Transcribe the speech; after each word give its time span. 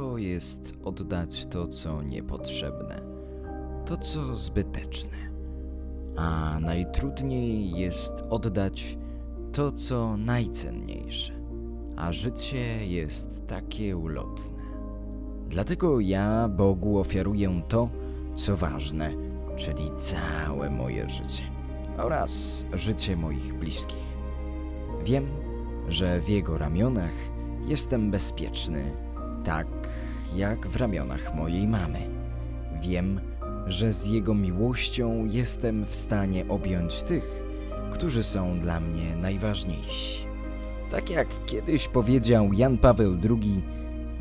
Łatwo 0.00 0.18
jest 0.18 0.74
oddać 0.84 1.46
to, 1.46 1.68
co 1.68 2.02
niepotrzebne, 2.02 3.00
to, 3.86 3.96
co 3.96 4.36
zbyteczne, 4.36 5.16
a 6.16 6.58
najtrudniej 6.60 7.70
jest 7.70 8.24
oddać 8.30 8.98
to, 9.52 9.72
co 9.72 10.16
najcenniejsze, 10.16 11.32
a 11.96 12.12
życie 12.12 12.86
jest 12.86 13.46
takie 13.46 13.96
ulotne. 13.96 14.62
Dlatego 15.48 16.00
ja 16.00 16.48
Bogu 16.48 16.98
ofiaruję 16.98 17.62
to, 17.68 17.88
co 18.36 18.56
ważne, 18.56 19.12
czyli 19.56 19.90
całe 19.98 20.70
moje 20.70 21.10
życie 21.10 21.44
oraz 21.98 22.64
życie 22.72 23.16
moich 23.16 23.54
bliskich. 23.54 24.16
Wiem, 25.04 25.26
że 25.88 26.20
w 26.20 26.28
Jego 26.28 26.58
ramionach 26.58 27.14
jestem 27.66 28.10
bezpieczny, 28.10 29.09
tak 29.44 29.66
jak 30.36 30.68
w 30.68 30.76
ramionach 30.76 31.34
mojej 31.34 31.68
mamy. 31.68 31.98
Wiem, 32.80 33.20
że 33.66 33.92
z 33.92 34.06
Jego 34.06 34.34
miłością 34.34 35.26
jestem 35.30 35.86
w 35.86 35.94
stanie 35.94 36.48
objąć 36.48 37.02
tych, 37.02 37.42
którzy 37.92 38.22
są 38.22 38.60
dla 38.60 38.80
mnie 38.80 39.16
najważniejsi. 39.16 40.26
Tak 40.90 41.10
jak 41.10 41.28
kiedyś 41.46 41.88
powiedział 41.88 42.52
Jan 42.52 42.78
Paweł 42.78 43.16
II, 43.30 43.62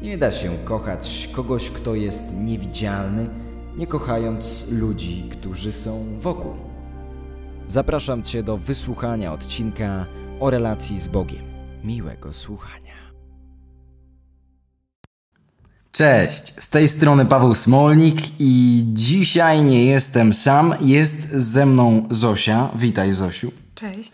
nie 0.02 0.18
da 0.18 0.32
się 0.32 0.58
kochać 0.64 1.30
kogoś, 1.34 1.72
kto 1.72 1.96
jest 1.96 2.24
niewidzialny, 2.34 3.30
nie 3.78 3.88
kochając 3.88 4.72
ludzi, 4.72 5.24
którzy 5.32 5.74
są 5.74 6.20
wokół. 6.20 6.54
Zapraszam 7.68 8.24
Cię 8.24 8.44
do 8.44 8.58
wysłuchania 8.58 9.34
odcinka 9.34 10.06
o 10.40 10.50
relacji 10.50 11.00
z 11.00 11.08
Bogiem. 11.08 11.44
Miłego 11.84 12.34
słuchania. 12.34 12.99
Cześć, 15.92 16.54
z 16.58 16.70
tej 16.70 16.88
strony 16.88 17.26
Paweł 17.26 17.56
Smolnik 17.56 18.16
i 18.40 18.84
dzisiaj 18.94 19.64
nie 19.64 19.86
jestem 19.86 20.34
sam, 20.34 20.76
jest 20.82 21.32
ze 21.32 21.66
mną 21.66 22.08
Zosia. 22.10 22.70
Witaj 22.76 23.14
Zosiu. 23.14 23.52
Cześć. 23.76 24.12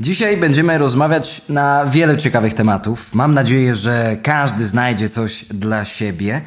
Dzisiaj 0.00 0.36
będziemy 0.36 0.78
rozmawiać 0.78 1.42
na 1.48 1.86
wiele 1.86 2.16
ciekawych 2.16 2.54
tematów. 2.54 3.14
Mam 3.14 3.34
nadzieję, 3.34 3.74
że 3.74 4.16
każdy 4.22 4.64
znajdzie 4.64 5.08
coś 5.08 5.44
dla 5.44 5.84
siebie. 5.84 6.42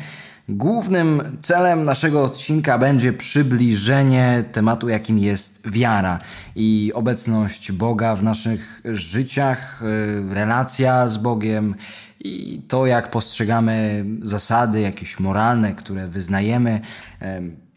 Głównym 0.50 1.38
celem 1.42 1.86
naszego 1.86 2.24
odcinka 2.24 2.78
będzie 2.78 3.14
przybliżenie 3.14 4.44
tematu, 4.52 4.90
jakim 4.90 5.20
jest 5.20 5.70
wiara 5.72 6.20
i 6.56 6.92
obecność 6.96 7.72
Boga 7.72 8.16
w 8.16 8.24
naszych 8.24 8.82
życiach, 8.86 9.82
y, 9.82 10.34
relacja 10.34 11.08
z 11.08 11.18
Bogiem 11.18 11.76
i 12.20 12.62
to, 12.68 12.86
jak 12.86 13.12
postrzegamy 13.12 14.06
zasady 14.22 14.82
jakieś 14.82 15.20
moralne, 15.20 15.76
które 15.76 16.08
wyznajemy, 16.08 16.82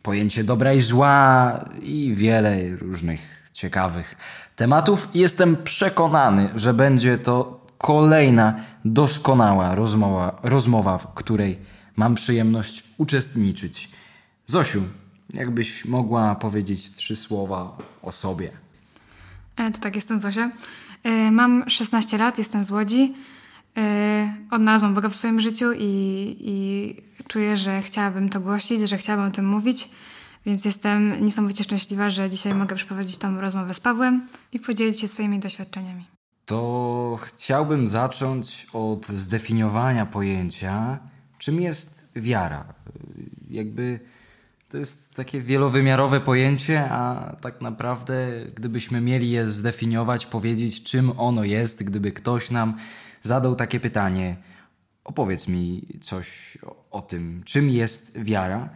pojęcie 0.02 0.44
dobra 0.44 0.72
i 0.72 0.80
zła 0.80 1.64
i 1.82 2.14
wiele 2.14 2.76
różnych 2.76 3.50
ciekawych 3.52 4.16
tematów. 4.56 5.08
Jestem 5.14 5.56
przekonany, 5.56 6.48
że 6.54 6.74
będzie 6.74 7.18
to 7.18 7.66
kolejna 7.78 8.54
doskonała 8.84 9.74
rozmowa, 9.74 10.38
rozmowa 10.42 10.98
w 10.98 11.14
której 11.14 11.58
mam 11.96 12.14
przyjemność 12.14 12.84
uczestniczyć. 12.98 13.90
Zosiu, 14.46 14.82
jakbyś 15.34 15.84
mogła 15.84 16.34
powiedzieć 16.34 16.92
trzy 16.92 17.16
słowa 17.16 17.76
o 18.02 18.12
sobie. 18.12 18.50
E, 19.56 19.70
to 19.70 19.78
tak, 19.78 19.94
jestem 19.94 20.18
Zosia. 20.18 20.50
E, 21.04 21.30
mam 21.30 21.64
16 21.70 22.18
lat, 22.18 22.38
jestem 22.38 22.64
z 22.64 22.70
Łodzi. 22.70 23.14
E, 23.76 24.34
odnalazłam 24.50 24.94
Boga 24.94 25.08
w 25.08 25.16
swoim 25.16 25.40
życiu 25.40 25.72
i, 25.72 26.36
i 26.40 26.96
czuję, 27.28 27.56
że 27.56 27.82
chciałabym 27.82 28.28
to 28.28 28.40
głosić, 28.40 28.88
że 28.88 28.98
chciałabym 28.98 29.26
o 29.26 29.30
tym 29.30 29.48
mówić. 29.48 29.88
Więc 30.46 30.64
jestem 30.64 31.24
niesamowicie 31.24 31.64
szczęśliwa, 31.64 32.10
że 32.10 32.30
dzisiaj 32.30 32.54
mogę 32.54 32.76
przeprowadzić 32.76 33.18
tą 33.18 33.40
rozmowę 33.40 33.74
z 33.74 33.80
Pawłem 33.80 34.26
i 34.52 34.60
podzielić 34.60 35.00
się 35.00 35.08
swoimi 35.08 35.38
doświadczeniami. 35.38 36.06
To 36.44 37.18
chciałbym 37.22 37.88
zacząć 37.88 38.66
od 38.72 39.06
zdefiniowania 39.06 40.06
pojęcia 40.06 40.98
czym 41.42 41.60
jest 41.60 42.08
wiara. 42.16 42.74
Jakby 43.50 44.00
to 44.68 44.78
jest 44.78 45.14
takie 45.14 45.40
wielowymiarowe 45.40 46.20
pojęcie, 46.20 46.90
a 46.90 47.32
tak 47.40 47.60
naprawdę, 47.60 48.28
gdybyśmy 48.54 49.00
mieli 49.00 49.30
je 49.30 49.48
zdefiniować, 49.48 50.26
powiedzieć, 50.26 50.82
czym 50.82 51.20
ono 51.20 51.44
jest, 51.44 51.84
gdyby 51.84 52.12
ktoś 52.12 52.50
nam 52.50 52.76
zadał 53.22 53.54
takie 53.54 53.80
pytanie, 53.80 54.36
opowiedz 55.04 55.48
mi 55.48 55.86
coś 56.00 56.58
o, 56.90 57.02
tym, 57.02 57.42
czym 57.44 57.68
jest 57.68 58.18
wiara, 58.22 58.68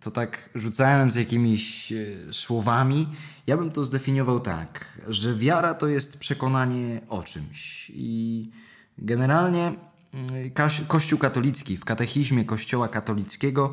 to 0.00 0.10
tak 0.10 0.50
rzucając 0.54 1.16
jakimiś 1.16 1.92
e, 1.92 1.96
słowami, 2.32 3.08
ja 3.46 3.56
bym 3.56 3.70
to 3.70 3.84
zdefiniował 3.84 4.40
tak, 4.40 4.98
że 5.08 5.34
wiara 5.34 5.74
to 5.74 5.88
jest 5.88 6.18
przekonanie 6.18 7.00
o 7.08 7.22
czymś. 7.22 7.90
I 7.94 8.50
generalnie 8.98 9.72
Kościół 10.88 11.18
katolicki, 11.18 11.76
w 11.76 11.84
katechizmie 11.84 12.44
Kościoła 12.44 12.88
katolickiego, 12.88 13.72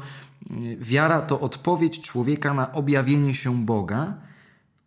wiara 0.80 1.22
to 1.22 1.40
odpowiedź 1.40 2.02
człowieka 2.02 2.53
na 2.53 2.72
objawienie 2.72 3.36
się 3.36 3.66
Boga, 3.66 4.14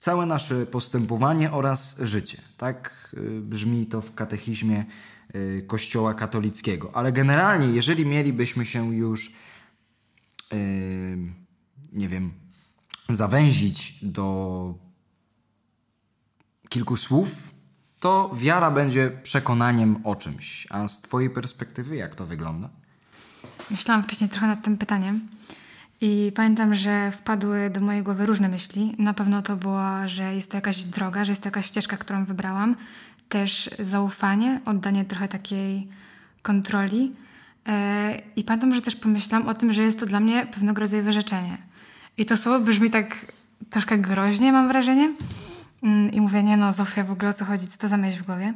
całe 0.03 0.27
nasze 0.27 0.67
postępowanie 0.67 1.53
oraz 1.53 1.97
życie. 2.01 2.43
Tak 2.57 3.11
y, 3.15 3.41
brzmi 3.41 3.87
to 3.87 4.01
w 4.01 4.15
katechizmie 4.15 4.85
y, 5.35 5.65
Kościoła 5.67 6.15
katolickiego. 6.15 6.97
Ale 6.97 7.13
generalnie, 7.13 7.67
jeżeli 7.67 8.07
mielibyśmy 8.07 8.67
się 8.67 8.95
już, 8.95 9.33
yy, 10.53 10.59
nie 11.93 12.09
wiem, 12.09 12.33
zawęzić 13.09 13.99
do 14.05 14.75
kilku 16.69 16.97
słów, 16.97 17.51
to 18.01 18.31
wiara 18.35 18.71
będzie 18.71 19.11
przekonaniem 19.23 20.07
o 20.07 20.17
czymś. 20.17 20.67
A 20.71 20.89
z 20.89 21.01
Twojej 21.01 21.31
perspektywy, 21.31 21.97
jak 21.97 22.15
to 22.15 22.27
wygląda? 22.27 22.69
Myślałam 23.71 24.03
wcześniej 24.03 24.31
trochę 24.31 24.47
nad 24.47 24.65
tym 24.65 24.79
pytaniem 24.79 25.29
i 26.05 26.33
pamiętam, 26.35 26.75
że 26.75 27.11
wpadły 27.11 27.71
do 27.71 27.81
mojej 27.81 28.03
głowy 28.03 28.27
różne 28.27 28.49
myśli. 28.49 28.95
Na 28.99 29.15
pewno 29.15 29.43
to 29.43 29.57
było, 29.57 29.83
że 30.07 30.35
jest 30.35 30.51
to 30.51 30.57
jakaś 30.57 30.83
droga, 30.83 31.25
że 31.25 31.33
jest 31.33 31.43
to 31.43 31.47
jakaś 31.47 31.67
ścieżka, 31.67 31.97
którą 31.97 32.25
wybrałam. 32.25 32.77
Też 33.29 33.71
zaufanie, 33.79 34.61
oddanie 34.65 35.05
trochę 35.05 35.29
takiej 35.29 35.89
kontroli. 36.43 37.13
E, 37.69 38.23
I 38.37 38.45
pamiętam, 38.45 38.75
że 38.75 38.81
też 38.83 38.97
pomyślałam 38.97 39.49
o 39.49 39.55
tym, 39.55 39.73
że 39.73 39.83
jest 39.83 40.01
to 40.01 40.07
dla 40.07 40.21
mnie 40.21 40.47
pewnego 40.47 40.81
rodzaju 40.81 41.03
wyrzeczenie. 41.03 41.59
I 42.17 42.27
to 42.27 42.37
słowo 42.37 42.65
brzmi 42.65 42.91
tak 42.91 43.17
troszkę 43.71 43.99
groźnie, 43.99 44.53
mam 44.53 44.69
wrażenie. 44.69 45.13
Mm, 45.83 46.13
I 46.13 46.21
mówię, 46.21 46.43
nie 46.43 46.57
no, 46.57 46.73
Zofia, 46.73 47.05
w 47.05 47.11
ogóle 47.11 47.31
o 47.31 47.35
co 47.35 47.45
chodzi, 47.45 47.67
co 47.67 47.79
to 47.79 47.89
za 47.89 47.97
myśl 47.97 48.19
w 48.19 48.27
głowie. 48.27 48.55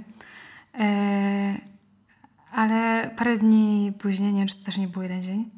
E, 0.79 1.55
ale 2.53 3.11
parę 3.17 3.37
dni 3.37 3.93
później, 3.99 4.33
nie 4.33 4.39
wiem, 4.39 4.49
czy 4.49 4.59
to 4.59 4.65
też 4.65 4.77
nie 4.77 4.89
był 4.89 5.03
jeden 5.03 5.23
dzień, 5.23 5.51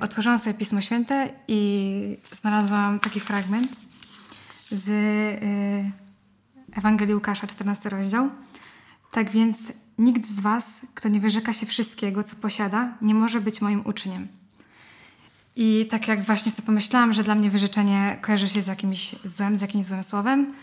otworzyłam 0.00 0.38
sobie 0.38 0.54
Pismo 0.54 0.80
Święte 0.80 1.28
i 1.48 2.16
znalazłam 2.32 3.00
taki 3.00 3.20
fragment 3.20 3.76
z 4.70 4.88
e, 4.88 6.78
Ewangelii 6.78 7.14
Łukasza, 7.14 7.46
14 7.46 7.88
rozdział. 7.88 8.30
Tak 9.10 9.30
więc 9.30 9.72
nikt 9.98 10.28
z 10.28 10.40
was, 10.40 10.80
kto 10.94 11.08
nie 11.08 11.20
wyrzeka 11.20 11.52
się 11.52 11.66
wszystkiego, 11.66 12.22
co 12.22 12.36
posiada, 12.36 12.94
nie 13.02 13.14
może 13.14 13.40
być 13.40 13.60
moim 13.60 13.86
uczniem. 13.86 14.28
I 15.56 15.86
tak 15.90 16.08
jak 16.08 16.24
właśnie 16.24 16.52
sobie 16.52 16.66
pomyślałam, 16.66 17.12
że 17.12 17.24
dla 17.24 17.34
mnie 17.34 17.50
wyrzeczenie 17.50 18.18
kojarzy 18.22 18.48
się 18.48 18.62
z 18.62 18.66
jakimś 18.66 19.16
złem, 19.24 19.56
z 19.56 19.60
jakimś 19.60 19.84
złym 19.84 20.04
słowem, 20.04 20.54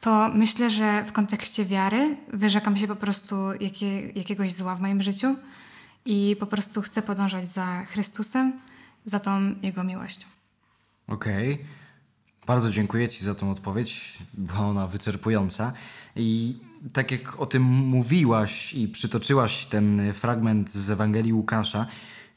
to 0.00 0.30
myślę, 0.34 0.70
że 0.70 1.04
w 1.04 1.12
kontekście 1.12 1.64
wiary 1.64 2.16
wyrzekam 2.32 2.76
się 2.76 2.86
po 2.86 2.96
prostu 2.96 3.36
jakie, 3.60 4.00
jakiegoś 4.08 4.52
zła 4.52 4.74
w 4.74 4.80
moim 4.80 5.02
życiu 5.02 5.36
i 6.04 6.36
po 6.40 6.46
prostu 6.46 6.82
chcę 6.82 7.02
podążać 7.02 7.48
za 7.48 7.84
Chrystusem, 7.84 8.60
za 9.04 9.20
tą 9.20 9.54
Jego 9.62 9.84
miłością. 9.84 10.26
Okej. 11.06 11.52
Okay. 11.52 11.66
Bardzo 12.46 12.70
dziękuję 12.70 13.08
Ci 13.08 13.24
za 13.24 13.34
tą 13.34 13.50
odpowiedź, 13.50 14.18
była 14.34 14.60
ona 14.60 14.86
wyczerpująca. 14.86 15.72
I 16.16 16.58
tak 16.92 17.10
jak 17.10 17.40
o 17.40 17.46
tym 17.46 17.62
mówiłaś 17.62 18.74
i 18.74 18.88
przytoczyłaś 18.88 19.66
ten 19.66 20.12
fragment 20.12 20.70
z 20.70 20.90
Ewangelii 20.90 21.32
Łukasza, 21.32 21.86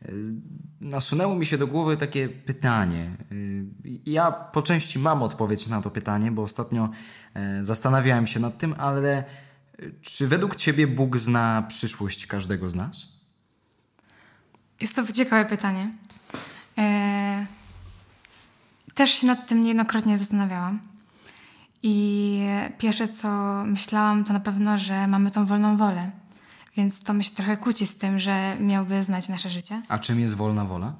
E, 0.01 0.11
nasunęło 0.81 1.35
mi 1.35 1.45
się 1.45 1.57
do 1.57 1.67
głowy 1.67 1.97
takie 1.97 2.29
pytanie. 2.29 3.03
E, 3.03 3.35
ja 4.05 4.31
po 4.31 4.61
części 4.61 4.99
mam 4.99 5.23
odpowiedź 5.23 5.67
na 5.67 5.81
to 5.81 5.91
pytanie, 5.91 6.31
bo 6.31 6.43
ostatnio 6.43 6.89
e, 7.33 7.63
zastanawiałem 7.63 8.27
się 8.27 8.39
nad 8.39 8.57
tym, 8.57 8.75
ale 8.77 9.23
czy 10.01 10.27
według 10.27 10.55
Ciebie 10.55 10.87
Bóg 10.87 11.17
zna 11.17 11.65
przyszłość 11.67 12.27
każdego 12.27 12.69
z 12.69 12.75
nas? 12.75 13.14
Jest 14.81 14.95
to 14.95 15.11
ciekawe 15.13 15.45
pytanie. 15.45 15.89
Też 18.93 19.11
się 19.11 19.27
nad 19.27 19.47
tym 19.47 19.61
niejednokrotnie 19.61 20.17
zastanawiałam. 20.17 20.79
I 21.83 22.39
pierwsze, 22.77 23.07
co 23.07 23.27
myślałam, 23.65 24.23
to 24.23 24.33
na 24.33 24.39
pewno, 24.39 24.77
że 24.77 25.07
mamy 25.07 25.31
tą 25.31 25.45
wolną 25.45 25.77
wolę 25.77 26.11
Więc 26.77 27.03
to 27.03 27.13
mi 27.13 27.23
się 27.23 27.31
trochę 27.31 27.57
kłóci 27.57 27.87
z 27.87 27.97
tym, 27.97 28.19
że 28.19 28.57
miałby 28.59 29.03
znać 29.03 29.29
nasze 29.29 29.49
życie, 29.49 29.81
A 29.89 29.99
czym 29.99 30.19
jest 30.19 30.33
wolna 30.35 30.65
wola? 30.65 30.93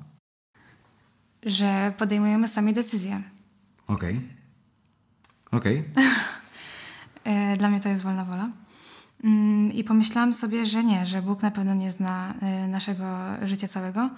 że 1.45 1.94
podejmujemy 1.98 2.48
sami 2.48 2.74
decyzje. 2.74 3.21
Okej. 3.88 4.21
Okej. 5.51 5.83
E, 7.24 7.57
Dla 7.57 7.69
mnie 7.69 7.80
to 7.80 7.89
jest 7.89 8.04
wolna 8.04 8.25
wola. 8.25 8.50
Mm, 9.25 9.72
I 9.74 9.83
pomyślałam 9.83 10.33
sobie, 10.33 10.66
że 10.66 10.83
nie, 10.83 11.06
że 11.06 11.22
Bóg 11.22 11.42
na 11.42 11.51
pewno 11.51 11.74
nie 11.74 11.92
zna 11.92 12.33
e, 12.42 12.68
naszego 12.68 13.06
życia 13.44 13.68
całego, 13.68 14.10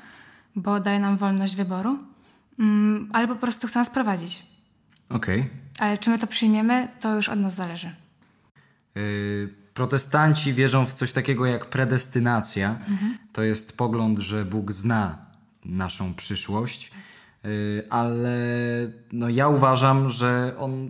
bo 0.56 0.80
daje 0.80 1.00
nam 1.00 1.18
wolność 1.18 1.56
wyboru, 1.56 1.98
Mm, 2.60 3.10
ale 3.14 3.28
po 3.28 3.36
prostu 3.36 3.68
chce 3.68 3.80
nas 3.80 3.90
prowadzić. 3.90 4.46
Okej. 5.10 5.50
Ale 5.80 5.98
czy 5.98 6.10
my 6.10 6.20
to 6.20 6.28
przyjmiemy, 6.28 6.88
to 7.00 7.16
już 7.16 7.30
od 7.30 7.40
nas 7.40 7.56
zależy. 7.56 7.96
Y, 8.98 9.50
Protestanci 9.74 10.54
wierzą 10.54 10.86
w 10.86 10.94
coś 10.94 11.14
takiego 11.14 11.46
jak 11.46 11.66
predestynacja. 11.66 12.76
To 13.34 13.44
jest 13.44 13.78
pogląd, 13.78 14.20
że 14.20 14.46
Bóg 14.46 14.72
zna 14.72 15.18
naszą 15.66 16.14
przyszłość, 16.14 16.92
Y, 17.46 17.84
ale 17.90 18.38
no 19.12 19.30
ja 19.30 19.48
uważam, 19.48 20.10
że 20.10 20.54
On 20.60 20.90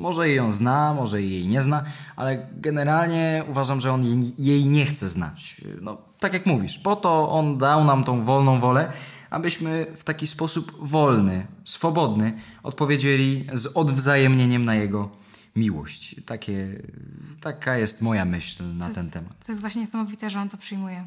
może 0.00 0.28
jej 0.28 0.36
ją 0.36 0.52
zna, 0.52 0.94
może 0.94 1.22
jej 1.22 1.48
nie 1.48 1.62
zna, 1.62 1.84
ale 2.16 2.46
generalnie 2.52 3.44
uważam, 3.48 3.80
że 3.80 3.92
On 3.92 4.02
jej, 4.38 4.68
nie 4.68 4.86
chce 4.86 5.08
znać. 5.08 5.60
No, 5.80 5.98
tak 6.18 6.32
jak 6.32 6.46
mówisz, 6.46 6.78
po 6.78 6.96
to 6.96 7.30
On 7.30 7.58
dał 7.58 7.84
nam 7.84 8.04
tą 8.04 8.22
wolną 8.22 8.60
wolę, 8.60 8.92
abyśmy 9.30 9.86
w 9.96 10.04
taki 10.04 10.26
sposób 10.26 10.88
wolny, 10.88 11.46
swobodny 11.64 12.32
odpowiedzieli 12.62 13.46
z 13.52 13.66
odwzajemnieniem 13.66 14.64
na 14.64 14.74
Jego 14.74 15.10
miłość. 15.56 16.16
Takie, 16.26 16.68
taka 17.40 17.76
jest 17.76 18.02
moja 18.02 18.24
myśl 18.24 18.64
na 18.76 18.88
To 18.88 18.94
ten 18.94 19.02
jest, 19.02 19.14
temat. 19.14 19.44
To 19.46 19.52
jest 19.52 19.60
właśnie 19.60 19.80
niesamowite, 19.80 20.30
że 20.30 20.40
on 20.40 20.48
to 20.48 20.56
przyjmuje. 20.56 21.06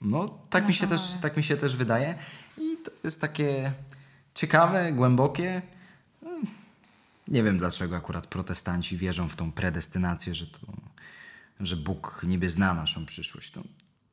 No, 0.00 0.38
tak 0.50 0.68
mi, 0.68 0.74
się 0.74 0.86
też, 0.86 1.00
tak 1.20 1.36
mi 1.36 1.42
się 1.42 1.56
też 1.56 1.76
wydaje. 1.76 2.14
I 2.58 2.76
to 2.84 2.90
jest 3.04 3.20
takie 3.20 3.72
ciekawe, 4.34 4.92
głębokie. 4.92 5.62
Nie 7.28 7.42
wiem 7.42 7.58
dlaczego 7.58 7.96
akurat 7.96 8.26
protestanci 8.26 8.96
wierzą 8.96 9.28
w 9.28 9.36
tą 9.36 9.52
predestynację, 9.52 10.34
że, 10.34 10.46
to, 10.46 10.58
że 11.60 11.76
Bóg 11.76 12.20
niby 12.28 12.48
zna 12.48 12.74
naszą 12.74 13.06
przyszłość. 13.06 13.50
To 13.50 13.62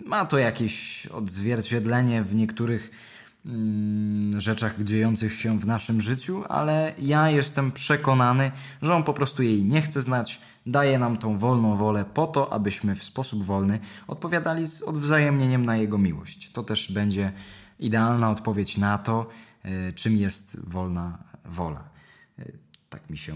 ma 0.06 0.26
to 0.26 0.38
jakieś 0.38 1.06
odzwierciedlenie 1.08 2.24
w 2.24 2.36
niektórych 2.36 2.92
mm, 3.46 4.42
rzeczach 4.42 4.84
dziejących 4.84 5.34
się 5.34 5.60
w 5.60 5.66
naszym 5.66 6.02
życiu, 6.02 6.44
ale 6.50 6.94
ja 7.00 7.30
jestem 7.30 7.72
przekonany, 7.72 8.52
że 8.82 8.96
On 8.96 9.04
po 9.04 9.14
prostu 9.14 9.44
jej 9.44 9.64
nie 9.64 9.82
chce 9.82 10.02
znać, 10.02 10.42
daje 10.66 11.00
nam 11.00 11.18
tą 11.18 11.38
wolną 11.38 11.76
wolę 11.76 12.06
po 12.14 12.28
to, 12.28 12.54
abyśmy 12.54 12.96
w 12.96 13.04
sposób 13.04 13.46
wolny 13.46 13.80
odpowiadali 14.08 14.68
z 14.68 14.82
odwzajemnieniem 14.82 15.66
na 15.66 15.78
Jego 15.78 15.98
miłość. 15.98 16.52
To 16.52 16.64
też 16.64 16.92
będzie 16.92 17.32
idealna 17.80 18.30
odpowiedź 18.32 18.78
na 18.78 18.98
to, 18.98 19.30
e, 19.64 19.94
czym 19.94 20.18
jest 20.18 20.70
wolna 20.70 21.24
wola. 21.46 21.93
Tak 22.94 23.10
mi 23.10 23.18
się 23.18 23.34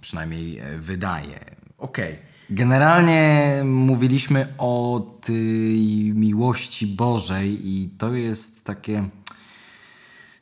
przynajmniej 0.00 0.58
e, 0.58 0.78
wydaje. 0.78 1.44
Okej. 1.78 2.18
Generalnie 2.50 3.52
mówiliśmy 3.64 4.54
o 4.58 5.00
tej 5.20 6.12
miłości 6.14 6.86
Bożej 6.86 7.68
i 7.68 7.88
to 7.98 8.14
jest 8.14 8.64
takie 8.64 9.08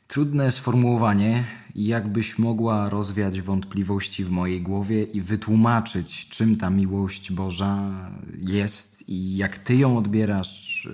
trudne 0.07 0.51
sformułowanie. 0.51 1.43
Jakbyś 1.75 2.39
mogła 2.39 2.89
rozwiać 2.89 3.41
wątpliwości 3.41 4.23
w 4.23 4.31
mojej 4.31 4.61
głowie 4.61 5.03
i 5.03 5.21
wytłumaczyć, 5.21 6.27
czym 6.29 6.55
ta 6.55 6.69
miłość 6.69 7.31
Boża 7.31 7.91
jest 8.37 9.09
i 9.09 9.37
jak 9.37 9.57
ty 9.57 9.75
ją 9.75 9.97
odbierasz? 9.97 10.87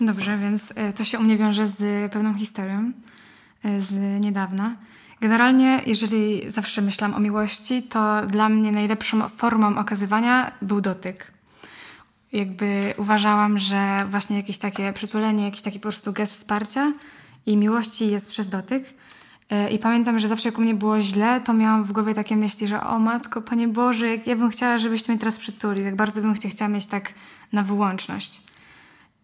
Dobrze, 0.00 0.38
więc 0.38 0.72
e, 0.76 0.92
to 0.92 1.04
się 1.04 1.18
u 1.18 1.22
mnie 1.22 1.36
wiąże 1.36 1.68
z 1.68 2.12
pewną 2.12 2.34
historią 2.34 2.92
e, 3.62 3.80
z 3.80 4.20
niedawna. 4.24 4.76
Generalnie, 5.22 5.80
jeżeli 5.86 6.50
zawsze 6.50 6.82
myślałam 6.82 7.16
o 7.16 7.20
miłości, 7.20 7.82
to 7.82 8.26
dla 8.26 8.48
mnie 8.48 8.72
najlepszą 8.72 9.28
formą 9.28 9.78
okazywania 9.78 10.52
był 10.62 10.80
dotyk. 10.80 11.32
Jakby 12.32 12.94
uważałam, 12.96 13.58
że 13.58 14.06
właśnie 14.10 14.36
jakieś 14.36 14.58
takie 14.58 14.92
przytulenie, 14.92 15.44
jakiś 15.44 15.62
taki 15.62 15.78
po 15.78 15.82
prostu 15.82 16.12
gest 16.12 16.34
wsparcia 16.34 16.92
i 17.46 17.56
miłości 17.56 18.10
jest 18.10 18.28
przez 18.28 18.48
dotyk. 18.48 18.84
E, 19.50 19.70
I 19.70 19.78
pamiętam, 19.78 20.18
że 20.18 20.28
zawsze 20.28 20.48
jak 20.48 20.58
u 20.58 20.60
mnie 20.60 20.74
było 20.74 21.00
źle, 21.00 21.40
to 21.40 21.52
miałam 21.52 21.84
w 21.84 21.92
głowie 21.92 22.14
takie 22.14 22.36
myśli, 22.36 22.66
że 22.66 22.80
o 22.80 22.98
matko, 22.98 23.42
Panie 23.42 23.68
Boże, 23.68 24.08
jak 24.08 24.26
ja 24.26 24.36
bym 24.36 24.50
chciała, 24.50 24.78
żebyś 24.78 25.08
mnie 25.08 25.18
teraz 25.18 25.38
przytulił, 25.38 25.84
jak 25.84 25.96
bardzo 25.96 26.20
bym 26.20 26.36
cię 26.36 26.48
chciała 26.48 26.68
mieć 26.68 26.86
tak 26.86 27.12
na 27.52 27.62
wyłączność. 27.62 28.42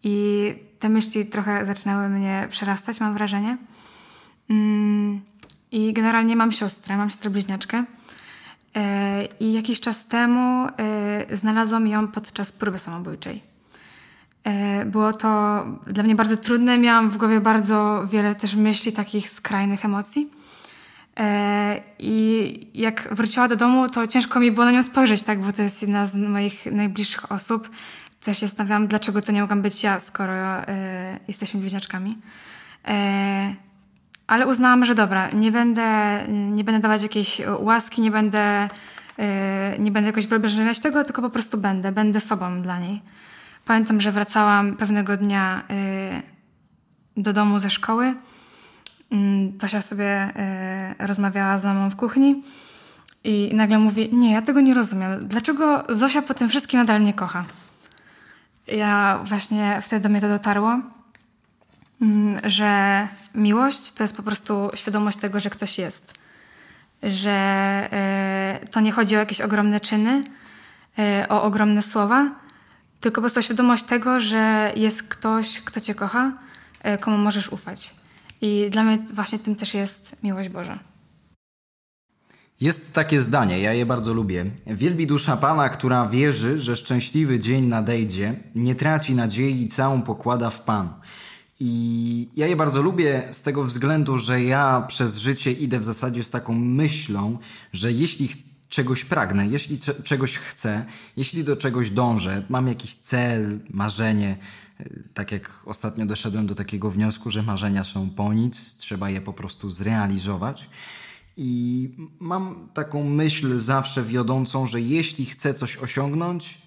I 0.03 0.53
te 0.79 0.89
myśli 0.89 1.25
trochę 1.25 1.65
zaczynały 1.65 2.09
mnie 2.09 2.47
przerastać, 2.49 2.99
mam 2.99 3.13
wrażenie. 3.13 3.57
Mm, 4.49 5.21
I 5.71 5.93
generalnie 5.93 6.35
mam 6.35 6.51
siostrę, 6.51 6.97
mam 6.97 7.09
siostrę 7.09 7.29
bliźniaczkę. 7.29 7.85
E, 8.75 9.25
I 9.39 9.53
jakiś 9.53 9.79
czas 9.79 10.07
temu 10.07 10.67
e, 10.67 11.35
znalazłam 11.37 11.87
ją 11.87 12.07
podczas 12.07 12.51
próby 12.51 12.79
samobójczej. 12.79 13.43
E, 14.43 14.85
Było 14.85 15.13
to 15.13 15.65
dla 15.87 16.03
mnie 16.03 16.15
bardzo 16.15 16.37
trudne, 16.37 16.77
miałam 16.77 17.09
w 17.09 17.17
głowie 17.17 17.41
bardzo 17.41 18.07
wiele 18.11 18.35
też 18.35 18.55
myśli, 18.55 18.91
takich 18.91 19.29
skrajnych 19.29 19.85
emocji. 19.85 20.31
I 21.99 22.67
jak 22.73 23.09
wróciła 23.11 23.47
do 23.47 23.55
domu, 23.55 23.89
to 23.89 24.07
ciężko 24.07 24.39
mi 24.39 24.51
było 24.51 24.65
na 24.65 24.71
nią 24.71 24.83
spojrzeć, 24.83 25.23
tak, 25.23 25.41
bo 25.41 25.53
to 25.53 25.61
jest 25.61 25.81
jedna 25.81 26.05
z 26.05 26.15
moich 26.15 26.65
najbliższych 26.65 27.31
osób. 27.31 27.69
Też 28.23 28.39
się 28.39 28.47
zastanawiałam, 28.47 28.87
dlaczego 28.87 29.21
to 29.21 29.31
nie 29.31 29.41
mogłam 29.41 29.61
być 29.61 29.83
ja, 29.83 29.99
skoro 29.99 30.33
jesteśmy 31.27 31.59
bliźniaczkami. 31.59 32.17
Ale 34.29 34.47
uznałam, 34.47 34.85
że 34.85 34.95
dobra, 34.95 35.29
nie 35.29 35.51
będę, 35.51 36.19
nie 36.27 36.63
będę 36.63 36.79
dawać 36.79 37.03
jakiejś 37.03 37.41
łaski, 37.59 38.01
nie 38.01 38.11
będę, 38.11 38.69
e, 39.17 39.79
nie 39.79 39.91
będę 39.91 40.07
jakoś 40.07 40.27
wyolbrzymiać 40.27 40.79
tego, 40.79 41.03
tylko 41.03 41.21
po 41.21 41.29
prostu 41.29 41.57
będę, 41.57 41.91
będę 41.91 42.19
sobą 42.19 42.61
dla 42.61 42.79
niej. 42.79 43.01
Pamiętam, 43.65 44.01
że 44.01 44.11
wracałam 44.11 44.75
pewnego 44.75 45.17
dnia 45.17 45.63
e, 45.69 46.21
do 47.17 47.33
domu 47.33 47.59
ze 47.59 47.69
szkoły. 47.69 48.13
Mm, 49.11 49.57
Tosia 49.57 49.81
sobie 49.81 50.05
e, 50.05 50.95
rozmawiała 50.99 51.57
z 51.57 51.65
mamą 51.65 51.89
w 51.89 51.95
kuchni 51.95 52.43
i 53.23 53.51
nagle 53.53 53.79
mówi, 53.79 54.09
nie, 54.13 54.33
ja 54.33 54.41
tego 54.41 54.61
nie 54.61 54.73
rozumiem. 54.73 55.27
Dlaczego 55.27 55.83
Zosia 55.89 56.21
po 56.21 56.33
tym 56.33 56.49
wszystkim 56.49 56.79
nadal 56.79 57.01
mnie 57.01 57.13
kocha? 57.13 57.45
Ja 58.67 59.19
właśnie 59.23 59.81
wtedy 59.81 60.03
do 60.03 60.09
mnie 60.09 60.21
to 60.21 60.29
dotarło, 60.29 60.79
że 62.43 63.07
miłość 63.35 63.93
to 63.93 64.03
jest 64.03 64.17
po 64.17 64.23
prostu 64.23 64.69
świadomość 64.75 65.17
tego, 65.17 65.39
że 65.39 65.49
ktoś 65.49 65.77
jest. 65.77 66.13
Że 67.03 67.31
e, 67.91 68.59
to 68.71 68.79
nie 68.79 68.91
chodzi 68.91 69.15
o 69.15 69.19
jakieś 69.19 69.41
ogromne 69.41 69.79
czyny, 69.79 70.23
e, 70.99 71.25
o 71.29 71.43
ogromne 71.43 71.81
słowa, 71.81 72.31
tylko 72.99 73.15
po 73.15 73.21
prostu 73.21 73.41
świadomość 73.41 73.83
tego, 73.83 74.19
że 74.19 74.73
jest 74.75 75.03
ktoś, 75.03 75.61
kto 75.61 75.79
cię 75.79 75.95
kocha, 75.95 76.33
e, 76.83 76.97
komu 76.97 77.17
możesz 77.17 77.49
ufać. 77.49 77.95
I 78.41 78.67
dla 78.71 78.83
mnie 78.83 78.97
właśnie 79.13 79.39
tym 79.39 79.55
też 79.55 79.73
jest 79.73 80.15
miłość 80.23 80.49
Boża. 80.49 80.79
Jest 82.61 82.93
takie 82.93 83.21
zdanie, 83.21 83.59
ja 83.59 83.73
je 83.73 83.85
bardzo 83.85 84.13
lubię. 84.13 84.45
Wielbi 84.67 85.07
dusza 85.07 85.37
Pana, 85.37 85.69
która 85.69 86.07
wierzy, 86.07 86.59
że 86.59 86.75
szczęśliwy 86.75 87.39
dzień 87.39 87.65
nadejdzie, 87.65 88.33
nie 88.55 88.75
traci 88.75 89.15
nadziei 89.15 89.63
i 89.63 89.67
całą 89.67 90.01
pokłada 90.01 90.49
w 90.49 90.61
Pan. 90.61 90.89
I 91.59 92.29
ja 92.35 92.47
je 92.47 92.55
bardzo 92.55 92.81
lubię 92.81 93.23
z 93.31 93.41
tego 93.41 93.63
względu, 93.63 94.17
że 94.17 94.43
ja 94.43 94.81
przez 94.87 95.17
życie 95.17 95.51
idę 95.51 95.79
w 95.79 95.83
zasadzie 95.83 96.23
z 96.23 96.29
taką 96.29 96.53
myślą, 96.53 97.37
że 97.73 97.91
jeśli 97.91 98.29
czegoś 98.69 99.05
pragnę, 99.05 99.47
jeśli 99.47 99.77
cze- 99.79 100.03
czegoś 100.03 100.37
chcę, 100.37 100.85
jeśli 101.17 101.43
do 101.43 101.55
czegoś 101.55 101.89
dążę, 101.89 102.45
mam 102.49 102.67
jakiś 102.67 102.95
cel, 102.95 103.59
marzenie, 103.69 104.37
y, 104.81 105.03
tak 105.13 105.31
jak 105.31 105.51
ostatnio 105.65 106.05
doszedłem 106.05 106.47
do 106.47 106.55
takiego 106.55 106.91
wniosku, 106.91 107.29
że 107.29 107.43
marzenia 107.43 107.83
są 107.83 108.09
po 108.09 108.33
nic, 108.33 108.75
trzeba 108.75 109.09
je 109.09 109.21
po 109.21 109.33
prostu 109.33 109.69
zrealizować. 109.69 110.69
I 111.37 111.89
mam 112.19 112.69
taką 112.73 113.03
myśl 113.09 113.59
zawsze 113.59 114.03
wiodącą, 114.03 114.67
że 114.67 114.81
jeśli 114.81 115.25
chcę 115.25 115.53
coś 115.53 115.77
osiągnąć, 115.77 116.57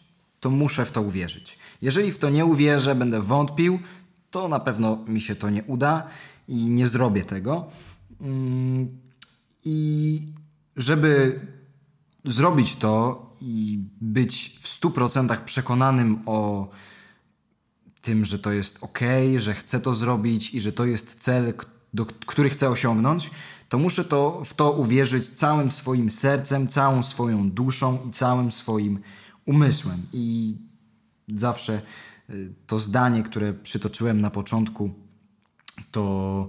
to 0.41 0.51
muszę 0.51 0.85
w 0.85 0.93
to 0.93 1.03
uwierzyć. 1.03 1.59
Jeżeli 1.83 2.13
w 2.13 2.19
to 2.19 2.31
nie 2.31 2.45
uwierzę, 2.45 2.95
będę 2.95 3.23
wątpił, 3.23 3.79
to 4.33 4.49
na 4.49 4.61
pewno 4.61 4.99
mi 5.07 5.21
się 5.21 5.35
to 5.35 5.51
nie 5.51 5.62
uda 5.62 6.07
i 6.49 6.71
nie 6.71 6.87
zrobię 6.87 7.25
tego. 7.25 7.69
Mm, 8.21 8.89
I 9.65 10.21
żeby 10.77 11.41
zrobić 12.25 12.77
to 12.77 13.27
i 13.41 13.79
być 14.01 14.59
w 14.61 14.81
100% 14.81 15.37
przekonanym 15.45 16.23
o 16.27 16.71
tym, 18.03 18.25
że 18.25 18.39
to 18.39 18.53
jest 18.53 18.79
ok, 18.81 19.01
że 19.37 19.55
chcę 19.55 19.81
to 19.81 19.95
zrobić 19.95 20.55
i 20.55 20.61
że 20.61 20.73
to 20.73 20.85
jest 20.85 21.15
cel, 21.15 21.55
do, 21.95 22.07
który 22.07 22.51
chcę 22.51 22.69
osiągnąć, 22.69 23.31
to 23.69 23.79
muszę 23.79 24.05
to, 24.05 24.43
w 24.45 24.55
to 24.55 24.73
uwierzyć 24.73 25.29
całym 25.31 25.71
swoim 25.71 26.11
sercem, 26.11 26.69
całą 26.69 27.03
swoją 27.03 27.51
duszą 27.51 27.99
i 28.09 28.11
całym 28.11 28.53
swoim 28.53 28.99
umysłem. 29.47 30.03
I 30.12 30.57
zawsze 31.29 31.83
to 32.67 32.79
zdanie, 32.79 33.23
które 33.23 33.55
przytoczyłem 33.55 34.21
na 34.21 34.31
początku, 34.31 34.91
to 35.91 36.49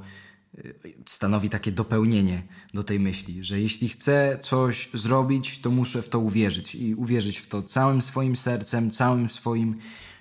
y, 0.57 0.73
stanowi 1.05 1.49
takie 1.49 1.71
dopełnienie 1.71 2.41
do 2.73 2.83
tej 2.83 2.99
myśli, 2.99 3.43
że 3.43 3.61
jeśli 3.61 3.89
chcę 3.89 4.37
coś 4.41 4.89
zrobić, 4.93 5.59
to 5.59 5.71
muszę 5.71 6.01
w 6.01 6.09
to 6.09 6.19
uwierzyć 6.19 6.75
i 6.75 6.95
uwierzyć 6.95 7.37
w 7.37 7.47
to 7.47 7.63
całym 7.63 8.01
swoim 8.01 8.35
sercem, 8.35 8.91
całym 8.91 9.29
swoim 9.29 9.79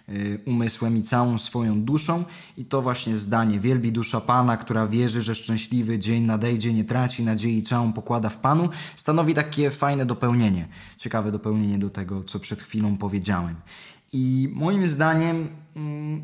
y, 0.08 0.40
umysłem 0.46 0.96
i 0.96 1.02
całą 1.02 1.38
swoją 1.38 1.82
duszą. 1.82 2.24
I 2.56 2.64
to 2.64 2.82
właśnie 2.82 3.16
zdanie: 3.16 3.60
Wielbi 3.60 3.92
dusza 3.92 4.20
Pana, 4.20 4.56
która 4.56 4.86
wierzy, 4.86 5.22
że 5.22 5.34
szczęśliwy 5.34 5.98
dzień 5.98 6.22
nadejdzie, 6.22 6.72
nie 6.72 6.84
traci 6.84 7.22
nadziei, 7.22 7.62
całą 7.62 7.92
pokłada 7.92 8.28
w 8.28 8.38
Panu, 8.38 8.68
stanowi 8.96 9.34
takie 9.34 9.70
fajne 9.70 10.06
dopełnienie, 10.06 10.68
ciekawe 10.96 11.32
dopełnienie 11.32 11.78
do 11.78 11.90
tego, 11.90 12.24
co 12.24 12.40
przed 12.40 12.62
chwilą 12.62 12.96
powiedziałem. 12.96 13.56
I 14.12 14.48
moim 14.52 14.86
zdaniem. 14.86 15.48
Mm, 15.76 16.22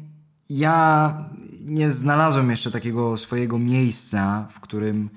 ja 0.51 1.15
nie 1.61 1.91
znalazłem 1.91 2.51
jeszcze 2.51 2.71
takiego 2.71 3.17
swojego 3.17 3.59
miejsca, 3.59 4.49
w 4.51 4.61
którym 4.61 5.11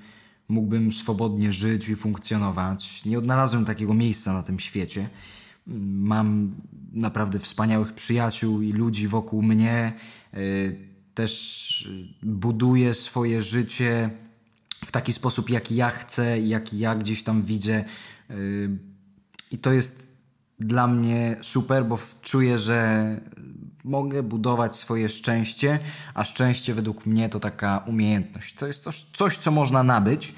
mógłbym 0.48 0.92
swobodnie 0.92 1.52
żyć 1.52 1.88
i 1.88 1.96
funkcjonować. 1.96 3.04
Nie 3.04 3.18
odnalazłem 3.18 3.64
takiego 3.64 3.94
miejsca 3.94 4.32
na 4.32 4.42
tym 4.42 4.58
świecie. 4.58 5.08
Mam 5.86 6.54
naprawdę 6.92 7.38
wspaniałych 7.38 7.92
przyjaciół 7.92 8.62
i 8.62 8.72
ludzi 8.72 9.08
wokół 9.08 9.42
mnie. 9.42 9.92
Y, 10.34 10.88
też 11.14 11.90
buduję 12.22 12.94
swoje 12.94 13.42
życie 13.42 14.10
w 14.84 14.92
taki 14.92 15.12
sposób, 15.12 15.50
jaki 15.50 15.76
ja 15.76 15.90
chcę, 15.90 16.40
jaki 16.40 16.78
ja 16.78 16.94
gdzieś 16.94 17.22
tam 17.22 17.42
widzę. 17.42 17.84
Y, 18.30 18.78
I 19.50 19.58
to 19.58 19.72
jest 19.72 20.01
dla 20.64 20.86
mnie 20.86 21.36
super, 21.40 21.84
bo 21.84 21.98
czuję, 22.22 22.58
że 22.58 23.20
mogę 23.84 24.22
budować 24.22 24.76
swoje 24.76 25.08
szczęście, 25.08 25.78
a 26.14 26.24
szczęście 26.24 26.74
według 26.74 27.06
mnie 27.06 27.28
to 27.28 27.40
taka 27.40 27.78
umiejętność. 27.86 28.54
To 28.54 28.66
jest 28.66 28.82
coś, 28.82 29.02
coś 29.02 29.36
co 29.36 29.50
można 29.50 29.82
nabyć. 29.82 30.34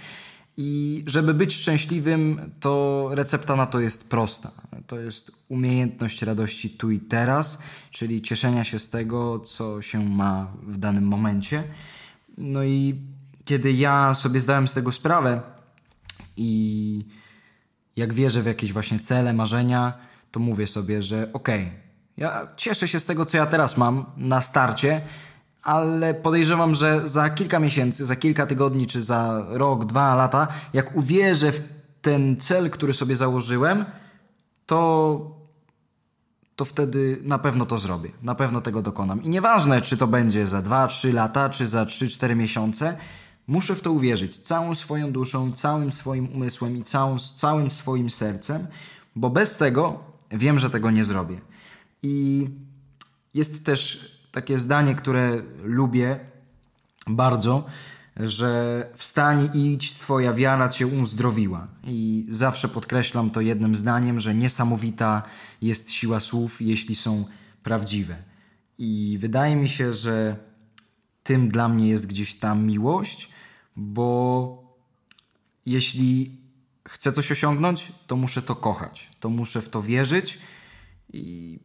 I 0.57 1.02
żeby 1.07 1.35
być 1.35 1.54
szczęśliwym, 1.54 2.50
to 2.61 3.09
recepta 3.12 3.57
na 3.57 3.66
to 3.66 3.81
jest 3.81 4.11
prosta. 4.11 4.50
To 4.87 5.00
jest 5.00 5.33
umiejętność 5.49 6.23
radości 6.23 6.71
tu 6.71 6.90
i 6.90 7.00
teraz, 7.00 7.59
czyli 7.90 8.23
cieszenia 8.23 8.64
się 8.64 8.78
z 8.78 8.90
tego, 8.90 9.38
co 9.38 9.83
się 9.83 10.09
ma 10.09 10.52
w 10.62 10.78
danym 10.78 11.07
momencie. 11.07 11.64
No 12.38 12.64
i 12.64 12.95
kiedy 13.45 13.73
ja 13.73 14.14
sobie 14.14 14.40
zdałem 14.40 14.69
z 14.69 14.75
tego 14.75 14.93
sprawę 14.93 15.43
i 16.37 17.04
jak 17.97 18.12
wierzę 18.12 18.43
w 18.43 18.47
jakieś 18.47 18.73
właśnie 18.73 18.99
cele, 18.99 19.33
marzenia, 19.33 19.93
to 20.35 20.41
mówię 20.41 20.67
sobie, 20.67 21.03
że 21.03 21.29
okej, 21.33 21.61
okay, 21.61 21.73
ja 22.17 22.49
cieszę 22.57 22.88
się 22.88 23.00
z 23.00 23.07
tego, 23.07 23.26
co 23.26 23.37
ja 23.37 23.47
teraz 23.47 23.76
mam 23.76 24.05
na 24.17 24.43
starcie, 24.43 25.00
ale 25.62 26.14
podejrzewam, 26.14 26.75
że 26.75 27.09
za 27.09 27.31
kilka 27.31 27.61
miesięcy, 27.61 28.07
za 28.07 28.17
kilka 28.17 28.47
tygodni, 28.47 28.87
czy 28.87 29.03
za 29.03 29.47
rok, 29.49 29.85
dwa 29.85 30.14
lata, 30.14 30.49
jak 30.73 30.97
uwierzę 30.97 31.53
w 31.53 31.62
ten 32.03 32.37
cel, 32.41 32.71
który 32.71 32.93
sobie 32.93 33.17
założyłem, 33.17 33.85
to, 34.67 35.31
to 36.57 36.64
wtedy 36.64 37.19
na 37.23 37.38
pewno 37.38 37.67
to 37.67 37.79
zrobię. 37.79 38.11
Na 38.23 38.35
pewno 38.35 38.61
tego 38.61 38.83
dokonam. 38.83 39.23
I 39.23 39.29
nieważne, 39.29 39.81
czy 39.81 39.97
to 39.97 40.07
będzie 40.07 40.47
za 40.47 40.62
dwa, 40.62 40.87
trzy 40.87 41.12
lata, 41.12 41.49
czy 41.49 41.67
za 41.67 41.87
trzy, 41.87 42.09
cztery 42.09 42.37
miesiące, 42.37 42.97
muszę 43.47 43.75
w 43.75 43.81
to 43.81 43.93
uwierzyć 43.93 44.38
całą 44.38 44.75
swoją 44.75 45.12
duszą, 45.12 45.53
całym 45.53 45.93
swoim 45.93 46.29
umysłem 46.35 46.76
i 46.76 46.83
całą, 46.83 47.19
całym 47.19 47.71
swoim 47.71 48.11
sercem, 48.11 48.67
bo 49.17 49.31
bez 49.31 49.57
tego 49.57 50.13
wiem, 50.35 50.59
że 50.59 50.71
tego 50.71 50.91
nie 50.91 51.05
zrobię. 51.05 51.41
I 52.03 52.49
jest 53.35 53.64
też 53.64 54.11
takie 54.33 54.59
zdanie, 54.59 54.95
które 54.95 55.43
lubię 55.62 56.21
bardzo, 57.07 57.67
że 58.17 58.87
wstań 58.97 59.50
i 59.55 59.73
idź, 59.73 59.95
twoja 59.95 60.33
wiara 60.33 60.69
cię 60.69 60.87
uzdrowiła. 60.87 61.69
I 61.85 62.26
zawsze 62.29 62.69
podkreślam 62.69 63.31
to 63.31 63.41
jednym 63.41 63.76
zdaniem, 63.76 64.21
że 64.21 64.35
niesamowita 64.35 65.23
jest 65.62 65.91
siła 65.91 66.21
słów, 66.21 66.62
jeśli 66.62 66.95
są 66.95 67.25
prawdziwe. 67.62 68.17
I 68.79 69.17
wydaje 69.21 69.57
mi 69.57 69.69
się, 69.69 69.95
że 69.95 70.37
tym 71.23 71.49
dla 71.49 71.69
mnie 71.69 71.88
jest 71.88 72.07
gdzieś 72.07 72.35
tam 72.35 72.67
miłość, 72.67 73.31
bo 73.76 74.75
jeśli 75.67 76.44
chcę 76.88 77.12
coś 77.12 77.33
osiągnąć, 77.33 77.93
to 78.07 78.17
muszę 78.17 78.43
to 78.43 78.57
kochać, 78.57 79.11
to 79.21 79.31
muszę 79.31 79.62
w 79.62 79.69
to 79.69 79.83
wierzyć. 79.83 80.38
I 81.12 81.59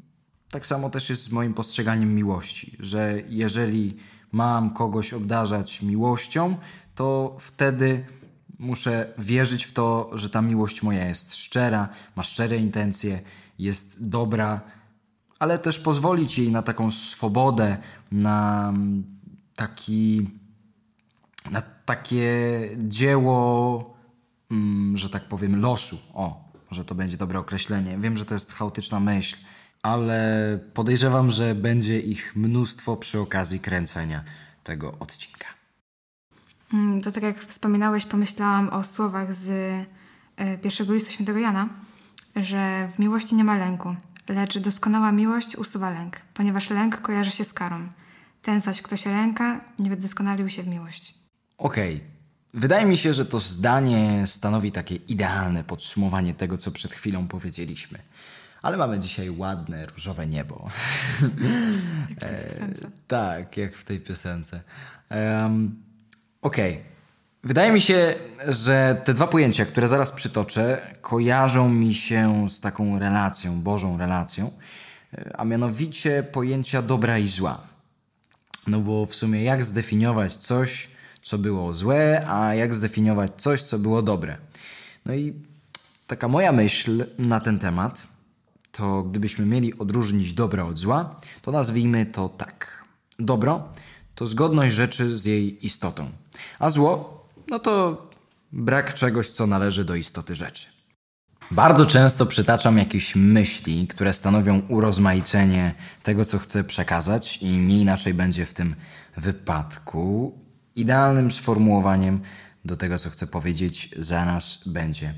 tak 0.51 0.67
samo 0.67 0.89
też 0.89 1.09
jest 1.09 1.23
z 1.23 1.31
moim 1.31 1.53
postrzeganiem 1.53 2.15
miłości, 2.15 2.77
że 2.79 3.21
jeżeli 3.27 3.97
mam 4.31 4.73
kogoś 4.73 5.13
obdarzać 5.13 5.81
miłością, 5.81 6.57
to 6.95 7.37
wtedy 7.39 8.05
muszę 8.59 9.13
wierzyć 9.17 9.63
w 9.63 9.73
to, 9.73 10.09
że 10.13 10.29
ta 10.29 10.41
miłość 10.41 10.83
moja 10.83 11.07
jest 11.07 11.35
szczera, 11.35 11.89
ma 12.15 12.23
szczere 12.23 12.57
intencje, 12.57 13.21
jest 13.59 14.09
dobra, 14.09 14.61
ale 15.39 15.57
też 15.57 15.79
pozwolić 15.79 16.39
jej 16.39 16.51
na 16.51 16.61
taką 16.61 16.91
swobodę, 16.91 17.77
na 18.11 18.73
taki, 19.55 20.29
na 21.51 21.61
takie 21.85 22.29
dzieło, 22.77 23.98
mm, 24.51 24.97
że 24.97 25.09
tak 25.09 25.27
powiem, 25.27 25.61
losu. 25.61 25.97
O, 26.13 26.49
że 26.71 26.85
to 26.85 26.95
będzie 26.95 27.17
dobre 27.17 27.39
określenie. 27.39 27.97
Wiem, 27.97 28.17
że 28.17 28.25
to 28.25 28.33
jest 28.33 28.53
chaotyczna 28.53 28.99
myśl, 28.99 29.37
ale 29.83 30.59
podejrzewam, 30.73 31.31
że 31.31 31.55
będzie 31.55 31.99
ich 31.99 32.35
mnóstwo 32.35 32.97
przy 32.97 33.19
okazji 33.19 33.59
kręcenia 33.59 34.23
tego 34.63 34.97
odcinka. 34.99 35.45
Mm, 36.73 37.01
to 37.01 37.11
tak 37.11 37.23
jak 37.23 37.45
wspominałeś, 37.45 38.05
pomyślałam 38.05 38.69
o 38.69 38.83
słowach 38.83 39.33
z 39.33 39.49
e, 40.35 40.57
pierwszego 40.57 40.93
listu 40.93 41.11
świętego 41.11 41.39
Jana, 41.39 41.69
że 42.35 42.89
w 42.95 42.99
miłości 42.99 43.35
nie 43.35 43.43
ma 43.43 43.57
lęku, 43.57 43.95
lecz 44.29 44.57
doskonała 44.57 45.11
miłość 45.11 45.55
usuwa 45.55 45.89
lęk, 45.89 46.21
ponieważ 46.33 46.69
lęk 46.69 47.01
kojarzy 47.01 47.31
się 47.31 47.45
z 47.45 47.53
karą. 47.53 47.87
Ten 48.41 48.61
zaś, 48.61 48.81
kto 48.81 48.97
się 48.97 49.11
lęka, 49.11 49.61
nie 49.79 49.89
wydoskonalił 49.89 50.49
się 50.49 50.63
w 50.63 50.67
miłość. 50.67 51.15
Okej. 51.57 51.95
Okay. 51.95 52.18
Wydaje 52.53 52.85
mi 52.85 52.97
się, 52.97 53.13
że 53.13 53.25
to 53.25 53.39
zdanie 53.39 54.27
stanowi 54.27 54.71
takie 54.71 54.95
idealne 54.95 55.63
podsumowanie 55.63 56.33
tego, 56.33 56.57
co 56.57 56.71
przed 56.71 56.93
chwilą 56.93 57.27
powiedzieliśmy. 57.27 57.99
Ale 58.61 58.77
mamy 58.77 58.99
dzisiaj 58.99 59.29
ładne, 59.29 59.85
różowe 59.85 60.27
niebo. 60.27 60.69
Jak 62.09 62.19
w 62.19 62.25
tej 62.25 62.43
piosence. 62.43 62.85
E, 62.85 62.91
tak, 63.07 63.57
jak 63.57 63.75
w 63.75 63.83
tej 63.83 63.99
piosence. 63.99 64.63
Um, 65.11 65.83
Okej. 66.41 66.71
Okay. 66.73 66.89
Wydaje 67.43 67.71
mi 67.71 67.81
się, 67.81 68.15
że 68.47 69.01
te 69.05 69.13
dwa 69.13 69.27
pojęcia, 69.27 69.65
które 69.65 69.87
zaraz 69.87 70.11
przytoczę, 70.11 70.81
kojarzą 71.01 71.69
mi 71.69 71.95
się 71.95 72.49
z 72.49 72.59
taką 72.59 72.99
relacją, 72.99 73.61
Bożą 73.61 73.97
relacją, 73.97 74.51
e, 75.13 75.31
a 75.37 75.45
mianowicie 75.45 76.23
pojęcia 76.23 76.81
dobra 76.81 77.17
i 77.17 77.27
zła. 77.27 77.61
No 78.67 78.79
bo 78.79 79.05
w 79.05 79.15
sumie 79.15 79.43
jak 79.43 79.63
zdefiniować 79.63 80.37
coś, 80.37 80.89
co 81.29 81.37
było 81.37 81.73
złe, 81.73 82.27
a 82.29 82.55
jak 82.55 82.75
zdefiniować 82.75 83.31
coś, 83.37 83.63
co 83.63 83.79
było 83.79 84.01
dobre. 84.01 84.37
No 85.05 85.13
i 85.13 85.33
taka 86.07 86.27
moja 86.27 86.51
myśl 86.51 87.05
na 87.19 87.39
ten 87.39 87.59
temat 87.59 88.07
to 88.71 89.03
gdybyśmy 89.03 89.45
mieli 89.45 89.77
odróżnić 89.77 90.33
dobro 90.33 90.67
od 90.67 90.77
zła, 90.77 91.19
to 91.41 91.51
nazwijmy 91.51 92.05
to 92.05 92.29
tak. 92.29 92.85
Dobro 93.19 93.69
to 94.15 94.27
zgodność 94.27 94.75
rzeczy 94.75 95.17
z 95.17 95.25
jej 95.25 95.65
istotą, 95.65 96.09
a 96.59 96.69
zło 96.69 97.23
no 97.47 97.59
to 97.59 98.07
brak 98.51 98.93
czegoś, 98.93 99.29
co 99.29 99.47
należy 99.47 99.85
do 99.85 99.95
istoty 99.95 100.35
rzeczy. 100.35 100.67
Bardzo 101.51 101.85
często 101.85 102.25
przytaczam 102.25 102.77
jakieś 102.77 103.15
myśli, 103.15 103.87
które 103.87 104.13
stanowią 104.13 104.61
urozmaicenie 104.67 105.75
tego, 106.03 106.25
co 106.25 106.39
chcę 106.39 106.63
przekazać, 106.63 107.37
i 107.37 107.51
nie 107.51 107.81
inaczej 107.81 108.13
będzie 108.13 108.45
w 108.45 108.53
tym 108.53 108.75
wypadku. 109.17 110.39
Idealnym 110.79 111.31
sformułowaniem 111.31 112.19
do 112.65 112.77
tego, 112.77 112.99
co 112.99 113.09
chcę 113.09 113.27
powiedzieć, 113.27 113.89
zaraz 113.97 114.67
będzie 114.67 115.13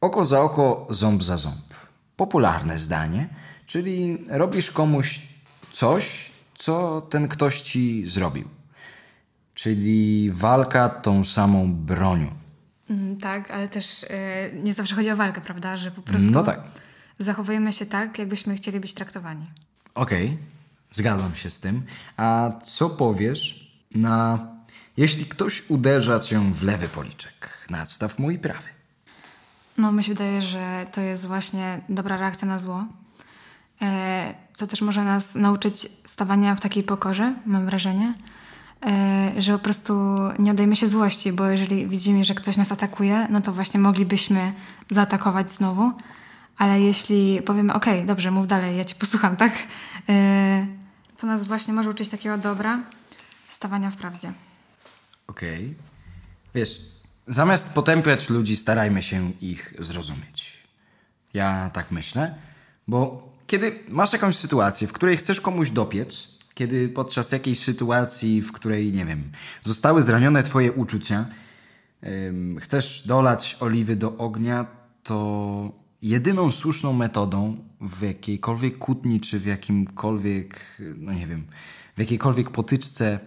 oko 0.00 0.24
za 0.24 0.40
oko, 0.40 0.86
ząb 0.90 1.22
za 1.22 1.38
ząb 1.38 1.74
popularne 2.16 2.78
zdanie, 2.78 3.28
czyli 3.66 4.18
robisz 4.28 4.70
komuś 4.70 5.22
coś, 5.72 6.30
co 6.54 7.00
ten 7.00 7.28
ktoś 7.28 7.60
ci 7.60 8.06
zrobił. 8.06 8.48
Czyli 9.54 10.30
walka 10.32 10.88
tą 10.88 11.24
samą 11.24 11.74
bronią. 11.74 12.30
Mm, 12.90 13.16
tak, 13.16 13.50
ale 13.50 13.68
też 13.68 14.02
yy, 14.02 14.62
nie 14.62 14.74
zawsze 14.74 14.94
chodzi 14.94 15.10
o 15.10 15.16
walkę, 15.16 15.40
prawda? 15.40 15.76
Że 15.76 15.90
po 15.90 16.02
prostu 16.02 16.30
no 16.30 16.42
tak. 16.42 16.60
zachowujemy 17.18 17.72
się 17.72 17.86
tak, 17.86 18.18
jakbyśmy 18.18 18.54
chcieli 18.54 18.80
być 18.80 18.94
traktowani. 18.94 19.46
Okej, 19.94 20.26
okay, 20.26 20.38
zgadzam 20.92 21.34
się 21.34 21.50
z 21.50 21.60
tym. 21.60 21.82
A 22.16 22.50
co 22.64 22.90
powiesz 22.90 23.72
na. 23.94 24.53
Jeśli 24.96 25.26
ktoś 25.26 25.62
uderza 25.68 26.20
cię 26.20 26.40
w 26.40 26.62
lewy 26.62 26.88
policzek, 26.88 27.66
nadstaw 27.70 28.18
mój 28.18 28.38
prawy. 28.38 28.68
No, 29.78 29.92
mi 29.92 30.04
się 30.04 30.12
wydaje, 30.12 30.42
że 30.42 30.86
to 30.92 31.00
jest 31.00 31.26
właśnie 31.26 31.80
dobra 31.88 32.16
reakcja 32.16 32.48
na 32.48 32.58
zło. 32.58 32.84
e, 33.82 34.34
co 34.54 34.66
też 34.66 34.82
może 34.82 35.04
nas 35.04 35.34
nauczyć 35.34 35.88
stawania 36.04 36.54
w 36.54 36.60
takiej 36.60 36.82
pokorze, 36.82 37.34
mam 37.46 37.66
wrażenie, 37.66 38.12
e, 38.86 39.32
że 39.38 39.52
po 39.52 39.58
prostu 39.58 39.94
nie 40.38 40.50
oddajmy 40.50 40.76
się 40.76 40.88
złości, 40.88 41.32
bo 41.32 41.46
jeżeli 41.46 41.86
widzimy, 41.88 42.24
że 42.24 42.34
ktoś 42.34 42.56
nas 42.56 42.72
atakuje, 42.72 43.26
no 43.30 43.40
to 43.40 43.52
właśnie 43.52 43.80
moglibyśmy 43.80 44.52
zaatakować 44.90 45.52
znowu, 45.52 45.92
ale 46.58 46.80
jeśli 46.80 47.42
powiemy, 47.42 47.72
ok, 47.74 47.86
dobrze, 48.06 48.30
mów 48.30 48.46
dalej, 48.46 48.76
ja 48.76 48.84
cię 48.84 48.94
posłucham, 48.94 49.36
tak? 49.36 49.52
E, 50.08 50.66
to 51.16 51.26
nas 51.26 51.44
właśnie 51.44 51.74
może 51.74 51.90
uczyć 51.90 52.08
takiego 52.08 52.38
dobra, 52.38 52.80
stawania 53.48 53.90
w 53.90 53.96
prawdzie. 53.96 54.32
Okej. 55.26 55.74
Wiesz, 56.54 56.80
zamiast 57.26 57.68
potępiać 57.68 58.30
ludzi, 58.30 58.56
starajmy 58.56 59.02
się 59.02 59.32
ich 59.40 59.74
zrozumieć. 59.78 60.62
Ja 61.34 61.70
tak 61.70 61.90
myślę, 61.90 62.34
bo 62.88 63.28
kiedy 63.46 63.78
masz 63.88 64.12
jakąś 64.12 64.36
sytuację, 64.36 64.88
w 64.88 64.92
której 64.92 65.16
chcesz 65.16 65.40
komuś 65.40 65.70
dopiec, 65.70 66.28
kiedy 66.54 66.88
podczas 66.88 67.32
jakiejś 67.32 67.58
sytuacji, 67.58 68.42
w 68.42 68.52
której, 68.52 68.92
nie 68.92 69.04
wiem, 69.04 69.32
zostały 69.64 70.02
zranione 70.02 70.42
twoje 70.42 70.72
uczucia, 70.72 71.26
ym, 72.06 72.58
chcesz 72.60 73.06
dolać 73.06 73.56
oliwy 73.60 73.96
do 73.96 74.16
ognia, 74.16 74.66
to 75.02 75.72
jedyną 76.02 76.52
słuszną 76.52 76.92
metodą 76.92 77.56
w 77.80 78.02
jakiejkolwiek 78.02 78.78
kłótni, 78.78 79.20
czy 79.20 79.40
w 79.40 79.46
jakimkolwiek, 79.46 80.78
no 80.96 81.12
nie 81.12 81.26
wiem, 81.26 81.46
w 81.96 81.98
jakiejkolwiek 81.98 82.50
potyczce 82.50 83.20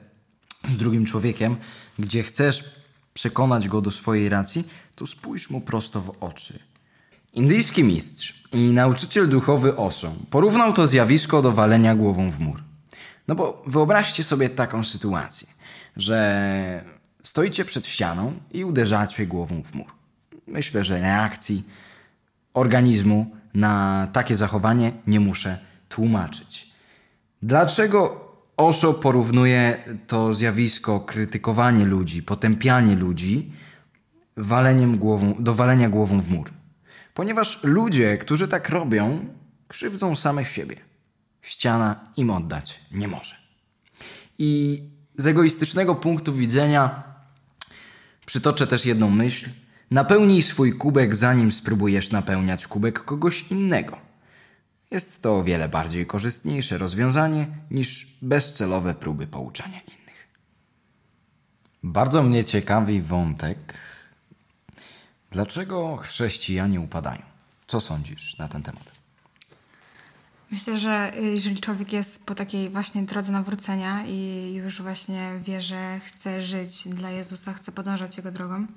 z 0.70 0.78
drugim 0.78 1.06
człowiekiem, 1.06 1.56
gdzie 2.00 2.24
chcesz 2.24 2.76
przekonać 3.14 3.68
go 3.68 3.82
do 3.82 3.92
swojej 3.92 4.30
racji, 4.30 4.68
to 4.96 5.08
spójrz 5.08 5.50
mu 5.50 5.62
prosto 5.62 6.02
w 6.02 6.24
oczy. 6.24 6.60
Indyjski 7.34 7.84
mistrz 7.84 8.44
i 8.54 8.72
nauczyciel 8.74 9.30
duchowy 9.30 9.78
Osho 9.78 10.12
porównał 10.30 10.74
to 10.74 10.88
zjawisko 10.88 11.42
do 11.42 11.52
walenia 11.52 11.96
głową 11.96 12.32
w 12.32 12.40
mur. 12.40 12.64
No 13.28 13.36
bo 13.36 13.64
wyobraźcie 13.68 14.24
sobie 14.24 14.50
taką 14.50 14.84
sytuację, 14.84 15.48
że 15.98 16.84
stoicie 17.24 17.66
przed 17.66 17.88
ścianą 17.88 18.34
i 18.52 18.66
uderzacie 18.66 19.26
głową 19.26 19.64
w 19.64 19.74
mur. 19.74 19.88
Myślę, 20.48 20.84
że 20.84 21.02
reakcji 21.02 21.64
organizmu 22.54 23.32
na 23.54 24.08
takie 24.14 24.36
zachowanie 24.36 24.92
nie 25.08 25.20
muszę 25.20 25.58
tłumaczyć. 25.90 26.68
Dlaczego 27.42 28.27
Osho 28.58 28.94
porównuje 28.94 29.84
to 30.08 30.34
zjawisko 30.34 31.00
krytykowanie 31.00 31.86
ludzi, 31.86 32.24
potępianie 32.24 32.96
ludzi 32.96 33.52
waleniem 34.38 34.98
głową, 34.98 35.36
do 35.40 35.54
walenia 35.54 35.90
głową 35.90 36.22
w 36.22 36.30
mur? 36.30 36.52
Ponieważ 37.14 37.64
ludzie, 37.64 38.18
którzy 38.18 38.48
tak 38.48 38.70
robią, 38.70 39.20
krzywdzą 39.68 40.16
samych 40.16 40.50
siebie. 40.50 40.76
Ściana 41.42 42.12
im 42.18 42.30
oddać 42.30 42.82
nie 42.92 43.08
może. 43.08 43.36
I 44.40 44.82
z 45.18 45.28
egoistycznego 45.28 45.96
punktu 45.96 46.34
widzenia 46.34 47.04
przytoczę 48.26 48.68
też 48.68 48.86
jedną 48.86 49.10
myśl. 49.10 49.50
Napełnij 49.92 50.42
swój 50.42 50.74
kubek, 50.74 51.16
zanim 51.16 51.52
spróbujesz 51.52 52.12
napełniać 52.12 52.68
kubek 52.68 53.06
kogoś 53.06 53.46
innego. 53.50 54.07
Jest 54.92 55.22
to 55.22 55.38
o 55.38 55.44
wiele 55.44 55.70
bardziej 55.70 56.06
korzystniejsze 56.06 56.78
rozwiązanie 56.78 57.48
niż 57.72 58.08
bezcelowe 58.22 58.94
próby 58.94 59.28
pouczania 59.28 59.80
innych. 59.80 60.28
Bardzo 61.84 62.24
mnie 62.24 62.44
ciekawi 62.44 63.02
wątek, 63.02 63.80
dlaczego 65.32 65.98
chrześcijanie 65.98 66.82
upadają. 66.82 67.22
Co 67.68 67.82
sądzisz 67.82 68.38
na 68.38 68.48
ten 68.48 68.64
temat? 68.64 68.92
Myślę, 70.52 70.78
że 70.78 71.12
jeżeli 71.22 71.62
człowiek 71.62 71.94
jest 71.94 72.26
po 72.26 72.36
takiej 72.36 72.70
właśnie 72.70 73.04
drodze 73.04 73.32
nawrócenia 73.32 74.06
i 74.06 74.54
już 74.54 74.82
właśnie 74.82 75.40
wie, 75.42 75.62
że 75.62 76.00
chce 76.00 76.42
żyć 76.42 76.88
dla 76.88 77.10
Jezusa, 77.10 77.54
chce 77.54 77.72
podążać 77.72 78.18
Jego 78.18 78.32
drogą, 78.32 78.68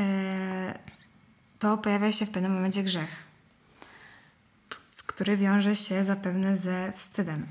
e, 0.00 0.78
to 1.58 1.78
pojawia 1.78 2.12
się 2.12 2.26
w 2.26 2.30
pewnym 2.30 2.54
momencie 2.54 2.82
grzech, 2.82 3.29
który 5.06 5.36
wiąże 5.36 5.76
się 5.76 6.04
zapewne 6.04 6.56
ze 6.56 6.92
wstydem. 6.92 7.46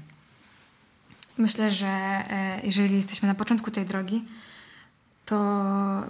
Myślę, 1.37 1.71
że 1.71 1.87
e, 1.87 2.61
jeżeli 2.63 2.95
jesteśmy 2.95 3.27
na 3.27 3.35
początku 3.35 3.71
tej 3.71 3.85
drogi, 3.85 4.25
to 5.25 5.35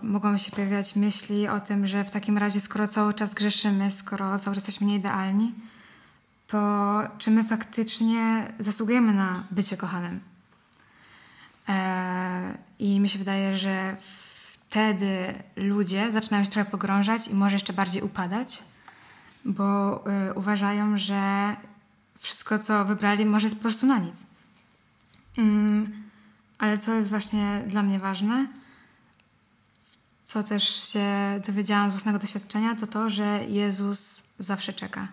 mogą 0.01 0.37
się 0.37 0.51
pojawiać 0.51 0.95
myśli 0.95 1.47
o 1.47 1.59
tym, 1.59 1.87
że 1.87 2.03
w 2.03 2.11
takim 2.11 2.37
razie, 2.37 2.61
skoro 2.61 2.87
cały 2.87 3.13
czas 3.13 3.33
grzeszymy, 3.33 3.91
skoro 3.91 4.39
cały 4.39 4.55
czas 4.55 4.67
jesteśmy 4.67 4.87
nieidealni, 4.87 5.53
to 6.47 7.01
czy 7.17 7.31
my 7.31 7.43
faktycznie 7.43 8.53
zasługujemy 8.59 9.13
na 9.13 9.43
bycie 9.51 9.77
kochanym? 9.77 10.19
E, 11.69 12.57
I 12.79 12.99
mi 12.99 13.09
się 13.09 13.19
wydaje, 13.19 13.57
że 13.57 13.97
wtedy 14.01 15.33
ludzie 15.55 16.11
zaczynają 16.11 16.43
się 16.43 16.51
trochę 16.51 16.71
pogrążać 16.71 17.27
i 17.27 17.33
może 17.33 17.55
jeszcze 17.55 17.73
bardziej 17.73 18.01
upadać, 18.01 18.63
bo 19.45 20.03
y, 20.29 20.33
uważają, 20.33 20.97
że 20.97 21.55
wszystko, 22.19 22.59
co 22.59 22.85
wybrali, 22.85 23.25
może 23.25 23.45
jest 23.45 23.55
po 23.55 23.61
prostu 23.61 23.85
na 23.87 23.97
nic. 23.97 24.25
Mm, 25.37 26.03
ale 26.59 26.77
co 26.77 26.93
jest 26.93 27.09
właśnie 27.09 27.63
dla 27.67 27.83
mnie 27.83 27.99
ważne, 27.99 28.47
co 30.23 30.43
też 30.43 30.91
się 30.93 31.05
dowiedziałam 31.47 31.89
z 31.89 31.93
własnego 31.93 32.19
doświadczenia, 32.19 32.75
to 32.75 32.87
to, 32.87 33.09
że 33.09 33.39
Jezus 33.47 34.23
zawsze 34.39 34.73
czeka 34.73 35.07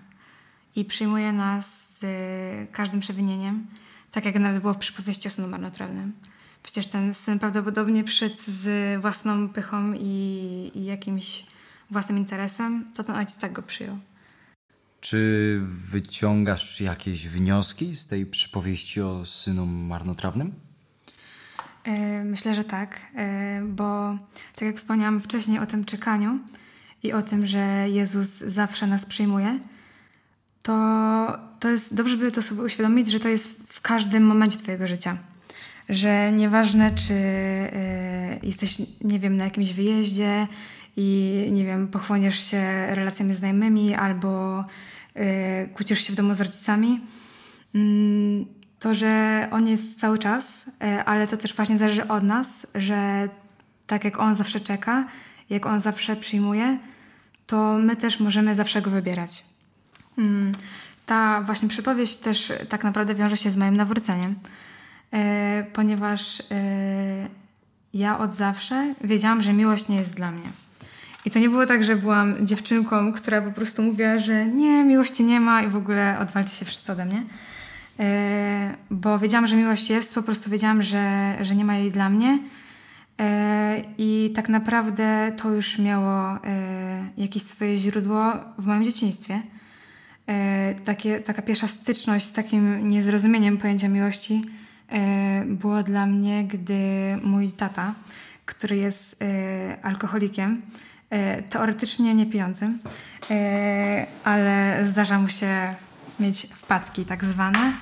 i 0.76 0.84
przyjmuje 0.84 1.32
nas 1.32 1.98
z 1.98 2.04
każdym 2.72 3.00
przewinieniem, 3.00 3.66
tak 4.10 4.24
jak 4.24 4.34
nawet 4.34 4.62
było 4.62 4.74
w 4.74 4.78
przypowieści 4.78 5.28
o 5.28 5.30
synu 5.30 5.48
marnotrawnym. 5.48 6.12
Przecież 6.62 6.86
ten 6.86 7.14
syn 7.14 7.38
prawdopodobnie 7.38 8.04
przyszedł 8.04 8.36
z 8.38 9.00
własną 9.00 9.48
pychą 9.48 9.92
i, 9.92 10.70
i 10.74 10.84
jakimś 10.84 11.46
własnym 11.90 12.18
interesem, 12.18 12.84
to 12.94 13.04
ten 13.04 13.16
ojciec 13.16 13.38
tak 13.38 13.52
go 13.52 13.62
przyjął. 13.62 13.98
Czy 15.10 15.60
wyciągasz 15.62 16.80
jakieś 16.80 17.28
wnioski 17.28 17.96
z 17.96 18.06
tej 18.06 18.26
przypowieści 18.26 19.00
o 19.00 19.24
synu 19.24 19.66
marnotrawnym? 19.66 20.52
E, 21.84 22.24
myślę, 22.24 22.54
że 22.54 22.64
tak, 22.64 23.00
e, 23.16 23.62
bo 23.64 24.16
tak 24.54 24.62
jak 24.62 24.76
wspomniałam 24.76 25.20
wcześniej 25.20 25.58
o 25.58 25.66
tym 25.66 25.84
czekaniu 25.84 26.38
i 27.02 27.12
o 27.12 27.22
tym, 27.22 27.46
że 27.46 27.88
Jezus 27.88 28.28
zawsze 28.28 28.86
nas 28.86 29.06
przyjmuje, 29.06 29.58
to, 30.62 30.72
to 31.60 31.68
jest 31.68 31.94
dobrze, 31.94 32.16
by 32.16 32.32
to 32.32 32.42
sobie 32.42 32.62
uświadomić, 32.62 33.10
że 33.10 33.20
to 33.20 33.28
jest 33.28 33.72
w 33.72 33.80
każdym 33.80 34.26
momencie 34.26 34.58
Twojego 34.58 34.86
życia. 34.86 35.16
Że 35.88 36.32
nieważne, 36.32 36.94
czy 36.94 37.14
e, 37.14 38.38
jesteś, 38.42 38.78
nie 39.04 39.18
wiem, 39.18 39.36
na 39.36 39.44
jakimś 39.44 39.72
wyjeździe 39.72 40.46
i, 40.96 41.48
nie 41.52 41.64
wiem, 41.64 41.88
pochłoniesz 41.88 42.50
się 42.50 42.86
relacjami 42.94 43.34
znajomymi 43.34 43.94
albo 43.94 44.64
kłócisz 45.74 46.00
się 46.00 46.12
w 46.12 46.16
domu 46.16 46.34
z 46.34 46.40
rodzicami, 46.40 47.00
mm, 47.74 48.46
to, 48.78 48.94
że 48.94 49.48
On 49.50 49.68
jest 49.68 50.00
cały 50.00 50.18
czas, 50.18 50.70
e, 50.82 51.04
ale 51.04 51.26
to 51.26 51.36
też 51.36 51.54
właśnie 51.54 51.78
zależy 51.78 52.08
od 52.08 52.22
nas, 52.22 52.66
że 52.74 53.28
tak 53.86 54.04
jak 54.04 54.20
On 54.20 54.34
zawsze 54.34 54.60
czeka, 54.60 55.06
jak 55.50 55.66
On 55.66 55.80
zawsze 55.80 56.16
przyjmuje, 56.16 56.78
to 57.46 57.78
my 57.78 57.96
też 57.96 58.20
możemy 58.20 58.54
zawsze 58.54 58.82
Go 58.82 58.90
wybierać. 58.90 59.44
Mm, 60.18 60.52
ta 61.06 61.42
właśnie 61.42 61.68
przypowieść 61.68 62.16
też 62.16 62.52
tak 62.68 62.84
naprawdę 62.84 63.14
wiąże 63.14 63.36
się 63.36 63.50
z 63.50 63.56
moim 63.56 63.76
nawróceniem, 63.76 64.34
e, 65.12 65.66
ponieważ 65.72 66.42
ja 67.94 68.18
od 68.18 68.34
zawsze 68.34 68.94
wiedziałam, 69.04 69.42
że 69.42 69.52
miłość 69.52 69.88
nie 69.88 69.96
jest 69.96 70.16
dla 70.16 70.30
mnie. 70.30 70.65
I 71.26 71.30
to 71.30 71.38
nie 71.38 71.48
było 71.48 71.66
tak, 71.66 71.84
że 71.84 71.96
byłam 71.96 72.46
dziewczynką, 72.46 73.12
która 73.12 73.42
po 73.42 73.52
prostu 73.52 73.82
mówiła, 73.82 74.18
że 74.18 74.46
nie, 74.46 74.84
miłości 74.84 75.24
nie 75.24 75.40
ma 75.40 75.62
i 75.62 75.68
w 75.68 75.76
ogóle 75.76 76.18
odwalcie 76.20 76.50
się 76.50 76.64
wszyscy 76.64 76.92
ode 76.92 77.04
mnie. 77.04 77.22
E, 78.00 78.74
bo 78.90 79.18
wiedziałam, 79.18 79.46
że 79.46 79.56
miłość 79.56 79.90
jest, 79.90 80.14
po 80.14 80.22
prostu 80.22 80.50
wiedziałam, 80.50 80.82
że, 80.82 81.36
że 81.40 81.56
nie 81.56 81.64
ma 81.64 81.76
jej 81.76 81.90
dla 81.92 82.10
mnie. 82.10 82.38
E, 83.20 83.82
I 83.98 84.32
tak 84.34 84.48
naprawdę 84.48 85.32
to 85.36 85.50
już 85.50 85.78
miało 85.78 86.30
e, 86.32 86.38
jakieś 87.16 87.42
swoje 87.42 87.76
źródło 87.76 88.32
w 88.58 88.66
moim 88.66 88.84
dzieciństwie. 88.84 89.40
Takie, 90.84 91.20
taka 91.20 91.42
pierwsza 91.42 91.68
styczność 91.68 92.24
z 92.24 92.32
takim 92.32 92.88
niezrozumieniem 92.88 93.58
pojęcia 93.58 93.88
miłości 93.88 94.42
było 95.46 95.82
dla 95.82 96.06
mnie, 96.06 96.44
gdy 96.44 96.78
mój 97.22 97.52
tata, 97.52 97.94
który 98.46 98.76
jest 98.76 99.24
alkoholikiem, 99.82 100.62
teoretycznie 101.50 102.14
nie 102.14 102.26
pijącym, 102.26 102.78
ale 104.24 104.80
zdarza 104.84 105.18
mu 105.18 105.28
się 105.28 105.74
mieć 106.20 106.46
wpadki 106.46 107.04
tak 107.04 107.24
zwane. 107.24 107.72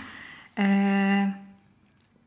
E, 0.59 1.33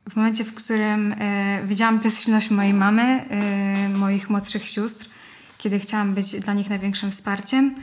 w 0.09 0.15
momencie, 0.15 0.43
w 0.43 0.53
którym 0.53 1.15
e, 1.19 1.61
widziałam 1.65 1.99
bezsilność 1.99 2.49
mojej 2.49 2.73
mamy, 2.73 3.03
e, 3.03 3.89
moich 3.89 4.29
młodszych 4.29 4.67
sióstr, 4.67 5.09
kiedy 5.57 5.79
chciałam 5.79 6.13
być 6.13 6.39
dla 6.39 6.53
nich 6.53 6.69
największym 6.69 7.11
wsparciem, 7.11 7.75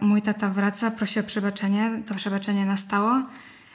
mój 0.00 0.22
tata 0.22 0.48
wraca, 0.48 0.90
prosi 0.90 1.20
o 1.20 1.22
przebaczenie. 1.22 2.02
To 2.06 2.14
przebaczenie 2.14 2.66
nastało 2.66 3.22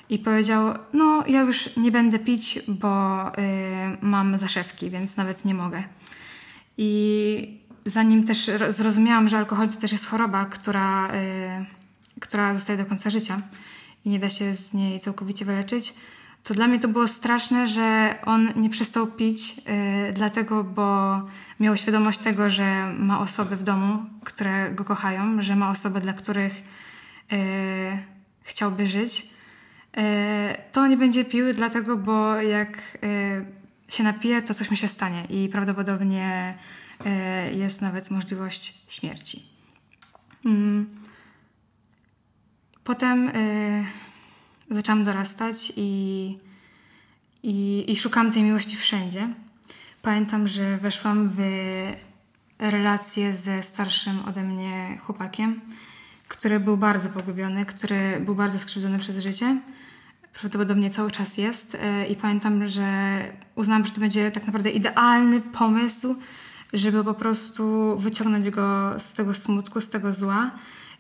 i 0.10 0.19
powiedział: 0.19 0.73
No, 0.93 1.23
ja 1.28 1.41
już 1.41 1.78
nie 1.78 1.91
będę 1.91 2.19
pić, 2.19 2.60
bo 2.67 3.21
mam 4.02 4.38
zaszewki, 4.38 4.89
więc 4.89 5.17
nawet 5.17 5.45
nie 5.45 5.54
mogę. 5.54 5.84
I 6.78 7.60
zanim 7.86 8.24
też 8.24 8.52
zrozumiałam, 8.69 9.30
że 9.30 9.38
alkohol 9.38 9.69
to 9.69 9.82
też 9.82 9.91
jest 9.91 10.06
choroba, 10.06 10.46
która, 10.46 11.10
która 12.19 12.54
zostaje 12.54 12.78
do 12.78 12.86
końca 12.86 13.10
życia 13.10 13.38
i 14.06 14.10
nie 14.10 14.19
da 14.19 14.30
się 14.30 14.56
z 14.56 14.74
niej 14.74 15.00
całkowicie 15.00 15.46
wyleczyć, 15.46 15.93
to 16.43 16.54
dla 16.54 16.67
mnie 16.67 16.80
to 16.80 16.88
było 16.88 17.08
straszne, 17.08 17.67
że 17.67 18.15
on 18.26 18.54
nie 18.56 18.69
przestał 18.69 19.08
pić, 19.08 19.58
yy, 19.58 19.63
dlatego, 20.13 20.63
bo 20.63 21.22
miał 21.60 21.78
świadomość 21.78 22.19
tego, 22.19 22.50
że 22.50 22.93
ma 22.98 23.19
osoby 23.19 23.56
w 23.56 23.63
domu, 23.63 24.06
które 24.24 24.72
go 24.72 24.84
kochają, 24.84 25.41
że 25.41 25.56
ma 25.56 25.69
osoby, 25.69 26.02
dla 26.02 26.13
których 26.13 26.63
yy, 27.32 27.38
chciałby 28.41 28.88
żyć. 28.88 29.26
Yy, 29.98 30.04
to 30.72 30.88
nie 30.88 30.98
będzie 30.98 31.26
pił, 31.26 31.54
dlatego, 31.54 31.98
bo 31.98 32.41
jak 32.41 32.98
się 33.89 34.04
napije, 34.04 34.41
to 34.41 34.54
coś 34.54 34.69
mu 34.69 34.76
się 34.76 34.88
stanie 34.88 35.24
i 35.30 35.50
prawdopodobnie 35.50 36.54
jest 37.55 37.81
nawet 37.81 38.11
możliwość 38.11 38.73
śmierci. 38.87 39.43
Mm. 40.45 40.89
Potem 42.83 43.31
zaczęłam 44.71 45.03
dorastać 45.03 45.73
i, 45.75 46.37
i, 47.43 47.85
i 47.91 47.95
szukałam 47.95 48.31
tej 48.31 48.43
miłości 48.43 48.77
wszędzie. 48.77 49.29
Pamiętam, 50.01 50.47
że 50.47 50.77
weszłam 50.77 51.29
w 51.29 51.41
relację 52.59 53.33
ze 53.33 53.63
starszym 53.63 54.25
ode 54.25 54.43
mnie 54.43 54.97
chłopakiem, 54.97 55.61
który 56.27 56.59
był 56.59 56.77
bardzo 56.77 57.09
pogubiony, 57.09 57.65
który 57.65 58.19
był 58.19 58.35
bardzo 58.35 58.59
skrzywdzony 58.59 58.99
przez 58.99 59.17
życie. 59.17 59.61
Prawdopodobnie 60.33 60.89
cały 60.89 61.11
czas 61.11 61.37
jest. 61.37 61.75
E, 61.75 62.07
I 62.07 62.15
pamiętam, 62.15 62.69
że 62.69 63.19
uznałam, 63.55 63.85
że 63.85 63.91
to 63.91 63.99
będzie 63.99 64.31
tak 64.31 64.45
naprawdę 64.45 64.69
idealny 64.69 65.41
pomysł, 65.41 66.15
żeby 66.73 67.03
po 67.03 67.13
prostu 67.13 67.95
wyciągnąć 67.99 68.49
go 68.49 68.93
z 68.97 69.13
tego 69.13 69.33
smutku, 69.33 69.81
z 69.81 69.89
tego 69.89 70.13
zła 70.13 70.51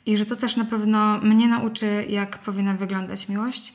i 0.05 0.17
że 0.17 0.25
to 0.25 0.35
też 0.35 0.55
na 0.55 0.65
pewno 0.65 1.17
mnie 1.17 1.47
nauczy, 1.47 2.05
jak 2.09 2.37
powinna 2.37 2.73
wyglądać 2.73 3.29
miłość, 3.29 3.73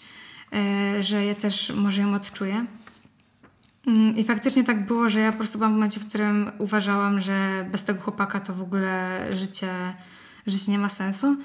e, 0.53 1.03
że 1.03 1.25
ja 1.25 1.35
też 1.35 1.73
może 1.77 2.03
ją 2.03 2.15
odczuję. 2.15 2.65
Mm, 3.87 4.17
I 4.17 4.25
faktycznie 4.25 4.65
tak 4.65 4.87
było, 4.87 5.09
że 5.09 5.21
ja 5.21 5.33
po 5.33 5.39
prostu 5.39 5.59
byłam 5.59 5.73
w 5.73 5.75
momencie, 5.75 6.01
w 6.01 6.09
którym 6.09 6.51
uważałam, 6.59 7.21
że 7.21 7.67
bez 7.71 7.85
tego 7.85 8.01
chłopaka 8.01 8.41
to 8.41 8.55
w 8.55 8.63
ogóle 8.63 9.21
życie, 9.31 9.95
życie 10.47 10.73
nie 10.73 10.79
ma 10.79 10.89
sensu. 10.89 11.37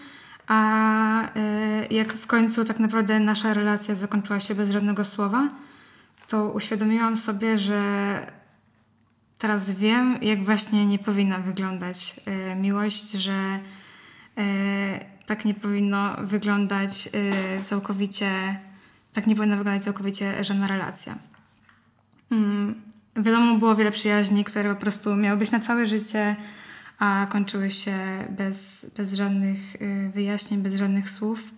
A 0.47 1.21
e, 1.35 1.87
jak 1.91 2.13
w 2.13 2.27
końcu 2.27 2.65
tak 2.65 2.79
naprawdę 2.79 3.19
nasza 3.19 3.53
relacja 3.53 3.95
zakończyła 3.95 4.39
się 4.39 4.55
bez 4.55 4.71
żadnego 4.71 5.05
słowa, 5.05 5.47
to 6.27 6.51
uświadomiłam 6.51 7.17
sobie, 7.17 7.57
że 7.57 7.81
teraz 9.43 9.71
wiem, 9.71 10.17
jak 10.21 10.43
właśnie 10.43 10.85
nie 10.85 10.99
powinna 10.99 11.39
wyglądać 11.39 12.15
e, 12.25 12.55
miłość, 12.55 13.11
że 13.11 13.59
E, 14.37 15.05
tak 15.25 15.45
nie 15.45 15.53
powinno 15.53 16.15
wyglądać 16.17 17.09
e, 17.13 17.63
całkowicie, 17.63 18.59
tak 19.13 19.27
nie 19.27 19.35
powinna 19.35 19.57
wyglądać 19.57 19.83
całkowicie 19.83 20.43
żadna 20.43 20.67
relacja. 20.67 21.15
Mm, 22.31 22.81
wiadomo, 23.15 23.57
było 23.57 23.75
wiele 23.75 23.91
przyjaźni, 23.91 24.43
które 24.43 24.75
po 24.75 24.81
prostu 24.81 25.15
miały 25.15 25.39
być 25.39 25.51
na 25.51 25.59
całe 25.59 25.85
życie, 25.85 26.35
a 26.99 27.27
kończyły 27.29 27.71
się 27.71 27.97
bez, 28.29 28.91
bez 28.97 29.13
żadnych 29.13 29.59
wyjaśnień, 30.13 30.61
bez 30.61 30.75
żadnych 30.75 31.09
słów. 31.09 31.51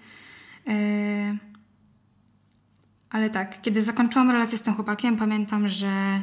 Ale 3.09 3.29
tak, 3.29 3.61
kiedy 3.61 3.81
zakończyłam 3.81 4.31
relację 4.31 4.57
z 4.57 4.61
tym 4.61 4.73
chłopakiem, 4.73 5.17
pamiętam, 5.17 5.69
że 5.69 6.21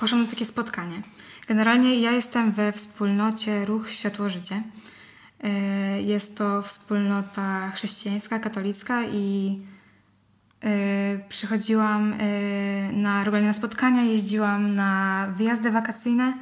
poszłam 0.00 0.22
na 0.22 0.28
takie 0.28 0.44
spotkanie. 0.44 1.02
Generalnie 1.48 2.00
ja 2.00 2.12
jestem 2.12 2.52
we 2.52 2.72
wspólnocie 2.72 3.64
Ruch 3.64 3.90
Światło-Życie. 3.90 4.60
E, 5.44 6.02
jest 6.02 6.38
to 6.38 6.62
wspólnota 6.62 7.70
chrześcijańska, 7.70 8.38
katolicka 8.38 9.04
i 9.04 9.58
e, 10.64 10.68
przychodziłam 11.28 12.12
e, 12.12 12.16
na 12.92 13.24
regularne 13.24 13.54
spotkania, 13.54 14.02
jeździłam 14.02 14.74
na 14.74 15.26
wyjazdy 15.36 15.70
wakacyjne 15.70 16.32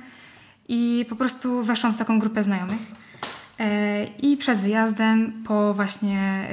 i 0.68 1.06
po 1.08 1.16
prostu 1.16 1.64
weszłam 1.64 1.92
w 1.92 1.96
taką 1.96 2.18
grupę 2.18 2.44
znajomych. 2.44 2.80
I 4.22 4.36
przed 4.36 4.58
wyjazdem, 4.58 5.44
po 5.46 5.74
właśnie 5.74 6.48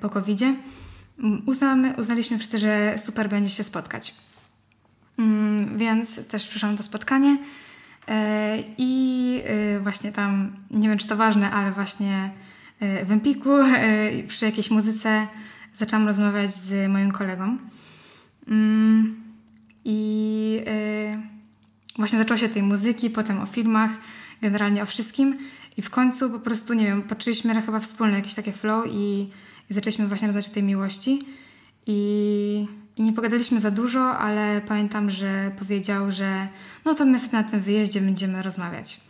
po 0.00 0.10
covid 0.10 0.40
uznaliśmy 1.96 2.38
wszyscy, 2.38 2.58
że 2.58 2.94
super 2.98 3.28
będzie 3.28 3.50
się 3.50 3.64
spotkać. 3.64 4.14
Mm, 5.20 5.78
więc 5.78 6.28
też 6.28 6.48
przyszłam 6.48 6.76
to 6.76 6.82
spotkanie. 6.82 7.38
E, 8.08 8.58
I 8.78 9.42
e, 9.44 9.80
właśnie 9.80 10.12
tam, 10.12 10.56
nie 10.70 10.88
wiem 10.88 10.98
czy 10.98 11.06
to 11.06 11.16
ważne, 11.16 11.50
ale 11.50 11.72
właśnie 11.72 12.30
e, 12.80 13.04
w 13.04 13.12
Empiku 13.12 13.50
przy 14.28 14.44
jakiejś 14.44 14.70
muzyce 14.70 15.26
zaczęłam 15.74 16.06
rozmawiać 16.06 16.54
z 16.54 16.90
moim 16.90 17.12
kolegą. 17.12 17.56
Mm, 18.48 19.16
I 19.84 20.64
właśnie 21.96 22.18
zaczęło 22.18 22.38
się 22.38 22.48
tej 22.48 22.62
muzyki, 22.62 23.10
potem 23.10 23.40
o 23.40 23.46
filmach, 23.46 23.90
generalnie 24.42 24.82
o 24.82 24.86
wszystkim. 24.86 25.38
I 25.76 25.82
w 25.82 25.90
końcu 25.90 26.30
po 26.30 26.38
prostu, 26.38 26.74
nie 26.74 26.84
wiem, 26.84 27.02
poczuliśmy 27.02 27.62
chyba 27.62 27.80
wspólne 27.80 28.16
jakieś 28.16 28.34
takie 28.34 28.52
flow 28.52 28.84
i, 28.88 29.30
i 29.70 29.74
zaczęliśmy 29.74 30.06
właśnie 30.06 30.28
rozmawiać 30.28 30.50
o 30.50 30.54
tej 30.54 30.62
miłości. 30.62 31.22
I 31.86 32.66
i 33.00 33.02
nie 33.02 33.12
pogadaliśmy 33.12 33.60
za 33.60 33.70
dużo, 33.70 34.18
ale 34.18 34.60
pamiętam, 34.60 35.10
że 35.10 35.50
powiedział, 35.58 36.12
że 36.12 36.48
no 36.84 36.94
to 36.94 37.04
my 37.04 37.18
sobie 37.18 37.32
na 37.32 37.44
tym 37.44 37.60
wyjeździe 37.60 38.00
będziemy 38.00 38.42
rozmawiać. 38.42 39.00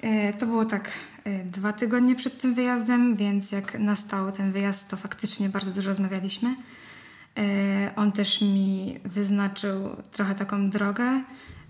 E, 0.00 0.32
to 0.32 0.46
było 0.46 0.64
tak 0.64 0.90
e, 1.24 1.44
dwa 1.44 1.72
tygodnie 1.72 2.14
przed 2.14 2.40
tym 2.40 2.54
wyjazdem, 2.54 3.16
więc 3.16 3.52
jak 3.52 3.78
nastał 3.78 4.32
ten 4.32 4.52
wyjazd, 4.52 4.88
to 4.88 4.96
faktycznie 4.96 5.48
bardzo 5.48 5.70
dużo 5.70 5.88
rozmawialiśmy. 5.88 6.56
E, 7.38 7.92
on 7.96 8.12
też 8.12 8.40
mi 8.40 8.98
wyznaczył 9.04 9.96
trochę 10.10 10.34
taką 10.34 10.70
drogę, 10.70 11.22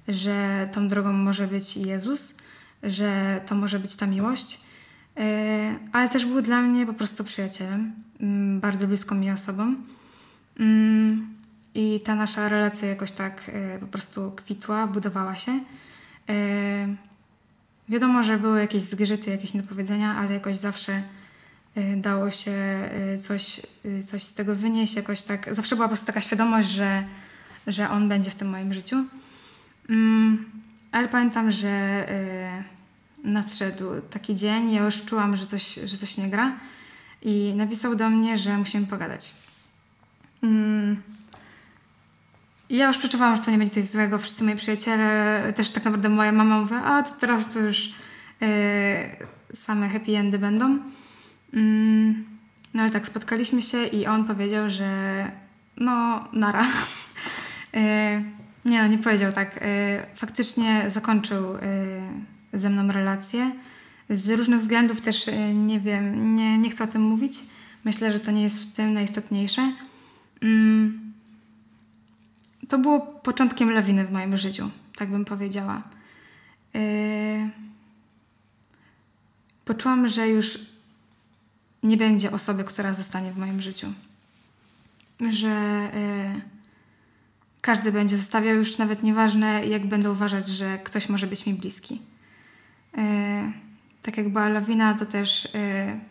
że 0.08 0.68
tą 0.72 0.88
drogą 0.88 1.12
może 1.12 1.46
być 1.46 1.76
Jezus, 1.76 2.34
że 2.82 3.40
to 3.46 3.54
może 3.54 3.78
być 3.78 3.96
ta 3.96 4.06
miłość, 4.06 4.60
ale 5.92 6.08
też 6.08 6.26
był 6.26 6.42
dla 6.42 6.62
mnie 6.62 6.86
po 6.86 6.92
prostu 6.92 7.24
przyjacielem, 7.24 7.92
bardzo 8.60 8.86
bliską 8.86 9.14
mi 9.14 9.30
osobą. 9.30 9.74
Mm, 10.62 11.34
I 11.74 12.00
ta 12.04 12.14
nasza 12.14 12.48
relacja 12.48 12.88
jakoś 12.88 13.12
tak 13.12 13.42
e, 13.48 13.78
po 13.78 13.86
prostu 13.86 14.32
kwitła, 14.36 14.86
budowała 14.86 15.36
się. 15.36 15.60
E, 16.28 16.34
wiadomo, 17.88 18.22
że 18.22 18.38
były 18.38 18.60
jakieś 18.60 18.82
zgrzyty, 18.82 19.30
jakieś 19.30 19.54
niepowiedzenia, 19.54 20.14
ale 20.16 20.32
jakoś 20.34 20.56
zawsze 20.56 21.02
e, 21.74 21.96
dało 21.96 22.30
się 22.30 22.88
coś, 23.20 23.60
coś 24.06 24.22
z 24.22 24.34
tego 24.34 24.56
wynieść, 24.56 24.94
jakoś 24.94 25.22
tak. 25.22 25.54
Zawsze 25.54 25.76
była 25.76 25.88
po 25.88 25.90
prostu 25.90 26.06
taka 26.06 26.20
świadomość, 26.20 26.68
że, 26.68 27.04
że 27.66 27.90
on 27.90 28.08
będzie 28.08 28.30
w 28.30 28.34
tym 28.34 28.48
moim 28.48 28.74
życiu. 28.74 28.96
Mm, 29.88 30.44
ale 30.92 31.08
pamiętam, 31.08 31.50
że 31.50 32.06
nadszedł 33.24 33.84
taki 34.10 34.34
dzień, 34.34 34.72
ja 34.72 34.84
już 34.84 35.04
czułam, 35.04 35.36
że 35.36 35.46
coś, 35.46 35.74
że 35.74 35.96
coś 35.96 36.16
nie 36.16 36.30
gra 36.30 36.52
i 37.22 37.52
napisał 37.56 37.96
do 37.96 38.10
mnie, 38.10 38.38
że 38.38 38.58
musimy 38.58 38.86
pogadać. 38.86 39.41
Mm. 40.42 40.96
Ja 42.70 42.86
już 42.86 42.98
przeczuwałam, 42.98 43.36
że 43.36 43.42
to 43.42 43.50
nie 43.50 43.58
będzie 43.58 43.74
coś 43.74 43.84
złego. 43.84 44.18
Wszyscy 44.18 44.44
moi 44.44 44.56
przyjaciele, 44.56 45.52
też 45.56 45.70
tak 45.70 45.84
naprawdę 45.84 46.08
moja 46.08 46.32
mama 46.32 46.60
mówi, 46.60 46.74
a 46.74 47.02
to 47.02 47.10
teraz 47.20 47.52
to 47.52 47.58
już 47.58 47.92
yy, 48.40 48.48
same 49.56 49.88
happy 49.88 50.16
endy 50.16 50.38
będą. 50.38 50.78
Mm. 51.54 52.24
No 52.74 52.82
ale 52.82 52.90
tak, 52.90 53.06
spotkaliśmy 53.06 53.62
się 53.62 53.86
i 53.86 54.06
on 54.06 54.24
powiedział, 54.24 54.68
że 54.68 55.30
no, 55.76 56.24
nara. 56.32 56.66
yy, 57.72 57.80
nie, 58.70 58.82
no, 58.82 58.86
nie 58.86 58.98
powiedział 58.98 59.32
tak. 59.32 59.56
Yy, 59.56 59.62
faktycznie 60.14 60.84
zakończył 60.90 61.52
yy, 61.52 62.58
ze 62.58 62.70
mną 62.70 62.92
relację. 62.92 63.50
Z 64.10 64.30
różnych 64.30 64.60
względów 64.60 65.00
też 65.00 65.30
nie 65.54 65.80
wiem, 65.80 66.34
nie, 66.34 66.58
nie 66.58 66.70
chcę 66.70 66.84
o 66.84 66.86
tym 66.86 67.02
mówić. 67.02 67.40
Myślę, 67.84 68.12
że 68.12 68.20
to 68.20 68.30
nie 68.30 68.42
jest 68.42 68.62
w 68.62 68.72
tym 68.72 68.94
najistotniejsze. 68.94 69.72
Mm. 70.42 71.12
to 72.68 72.78
było 72.78 73.00
początkiem 73.00 73.70
lawiny 73.70 74.04
w 74.04 74.12
moim 74.12 74.36
życiu, 74.36 74.70
tak 74.96 75.10
bym 75.10 75.24
powiedziała. 75.24 75.82
Yy, 76.74 77.50
poczułam, 79.64 80.08
że 80.08 80.28
już 80.28 80.58
nie 81.82 81.96
będzie 81.96 82.32
osoby, 82.32 82.64
która 82.64 82.94
zostanie 82.94 83.32
w 83.32 83.38
moim 83.38 83.60
życiu. 83.60 83.92
Że 85.30 85.90
yy, 86.34 86.40
każdy 87.60 87.92
będzie 87.92 88.16
zostawiał, 88.16 88.56
już 88.56 88.78
nawet 88.78 89.02
nieważne, 89.02 89.66
jak 89.66 89.86
będę 89.86 90.10
uważać, 90.10 90.48
że 90.48 90.78
ktoś 90.78 91.08
może 91.08 91.26
być 91.26 91.46
mi 91.46 91.54
bliski. 91.54 92.02
Yy, 92.96 93.02
tak 94.02 94.16
jak 94.16 94.28
była 94.28 94.48
lawina, 94.48 94.94
to 94.94 95.06
też 95.06 95.44
y, 95.44 95.48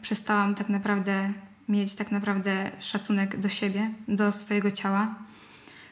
przestałam 0.02 0.56
tak 0.56 0.70
naprawdę 0.70 1.34
mieć 1.72 1.96
tak 1.96 2.12
naprawdę 2.12 2.72
szacunek 2.80 3.38
do 3.38 3.50
siebie, 3.50 3.90
do 4.08 4.32
swojego 4.32 4.72
ciała. 4.72 5.16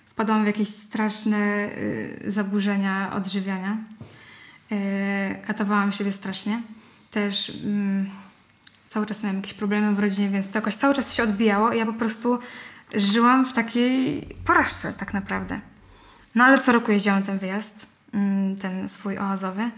Wpadłam 0.06 0.44
w 0.44 0.48
jakieś 0.48 0.68
straszne 0.68 1.38
y, 1.38 2.24
zaburzenia 2.28 3.14
odżywiania. 3.14 3.78
Y, 4.72 4.76
katowałam 5.48 5.92
siebie 5.92 6.12
strasznie. 6.12 6.62
Też 7.12 7.52
mm, 7.66 8.10
cały 8.90 9.06
czas 9.06 9.24
miałam 9.24 9.36
jakieś 9.38 9.54
problemy 9.54 9.96
w 9.96 10.00
rodzinie, 10.00 10.30
więc 10.30 10.50
to 10.50 10.58
jakoś 10.58 10.76
cały 10.76 10.94
czas 10.94 11.14
się 11.14 11.24
odbijało 11.24 11.72
i 11.72 11.78
ja 11.78 11.86
po 11.86 11.94
prostu 11.94 12.40
żyłam 12.96 13.46
w 13.46 13.54
takiej 13.54 14.28
porażce 14.46 14.94
tak 14.94 15.14
naprawdę. 15.14 15.60
No 16.36 16.44
ale 16.44 16.58
co 16.58 16.72
roku 16.72 16.92
jeździłam 16.92 17.24
ten 17.24 17.38
wyjazd, 17.38 17.88
mm, 18.14 18.56
ten 18.56 18.90
swój 18.90 19.18
oazowy 19.18 19.72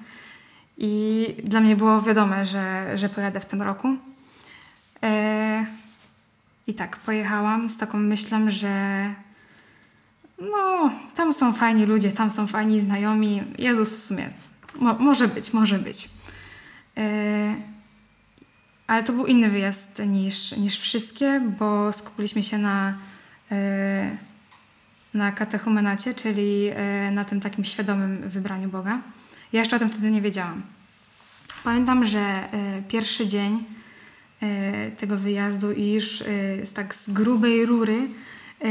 i 0.78 1.36
dla 1.44 1.60
mnie 1.60 1.76
było 1.76 2.02
wiadome, 2.02 2.46
że, 2.46 2.98
że 2.98 3.10
pojadę 3.10 3.40
w 3.40 3.46
tym 3.46 3.62
roku. 3.62 3.98
E, 5.04 5.66
I 6.68 6.74
tak, 6.74 6.98
pojechałam 6.98 7.70
z 7.70 7.78
taką 7.78 7.98
myślą, 7.98 8.52
że 8.52 9.14
no, 10.42 10.92
tam 11.16 11.34
są 11.34 11.54
fajni 11.54 11.86
ludzie, 11.86 12.12
tam 12.12 12.32
są 12.32 12.48
fajni 12.48 12.82
znajomi. 12.82 13.44
Jezus, 13.58 13.90
w 13.90 14.04
sumie, 14.04 14.30
mo, 14.80 14.94
może 14.94 15.28
być, 15.28 15.54
może 15.54 15.80
być. 15.80 16.10
E, 16.98 17.56
ale 18.88 19.04
to 19.04 19.14
był 19.14 19.26
inny 19.26 19.50
wyjazd 19.50 20.02
niż, 20.08 20.52
niż 20.52 20.80
wszystkie, 20.80 21.42
bo 21.60 21.94
skupiliśmy 21.94 22.44
się 22.44 22.58
na, 22.58 22.94
e, 23.52 24.12
na 25.14 25.32
katechumenacie, 25.32 26.14
czyli 26.14 26.70
e, 26.74 27.12
na 27.12 27.26
tym 27.26 27.42
takim 27.42 27.66
świadomym 27.66 28.30
wybraniu 28.30 28.70
Boga. 28.70 29.02
Ja 29.54 29.60
jeszcze 29.60 29.76
o 29.76 29.80
tym 29.80 29.90
wtedy 29.90 30.12
nie 30.12 30.22
wiedziałam. 30.22 30.62
Pamiętam, 31.64 32.06
że 32.06 32.50
pierwszy 32.88 33.28
dzień 33.28 33.64
tego 34.98 35.18
wyjazdu 35.18 35.72
i 35.72 35.92
już 35.92 36.22
e, 36.22 36.26
z 36.66 36.74
tak 36.74 36.96
z 36.96 37.10
grubej 37.10 37.66
rury 37.66 38.08
e, 38.62 38.68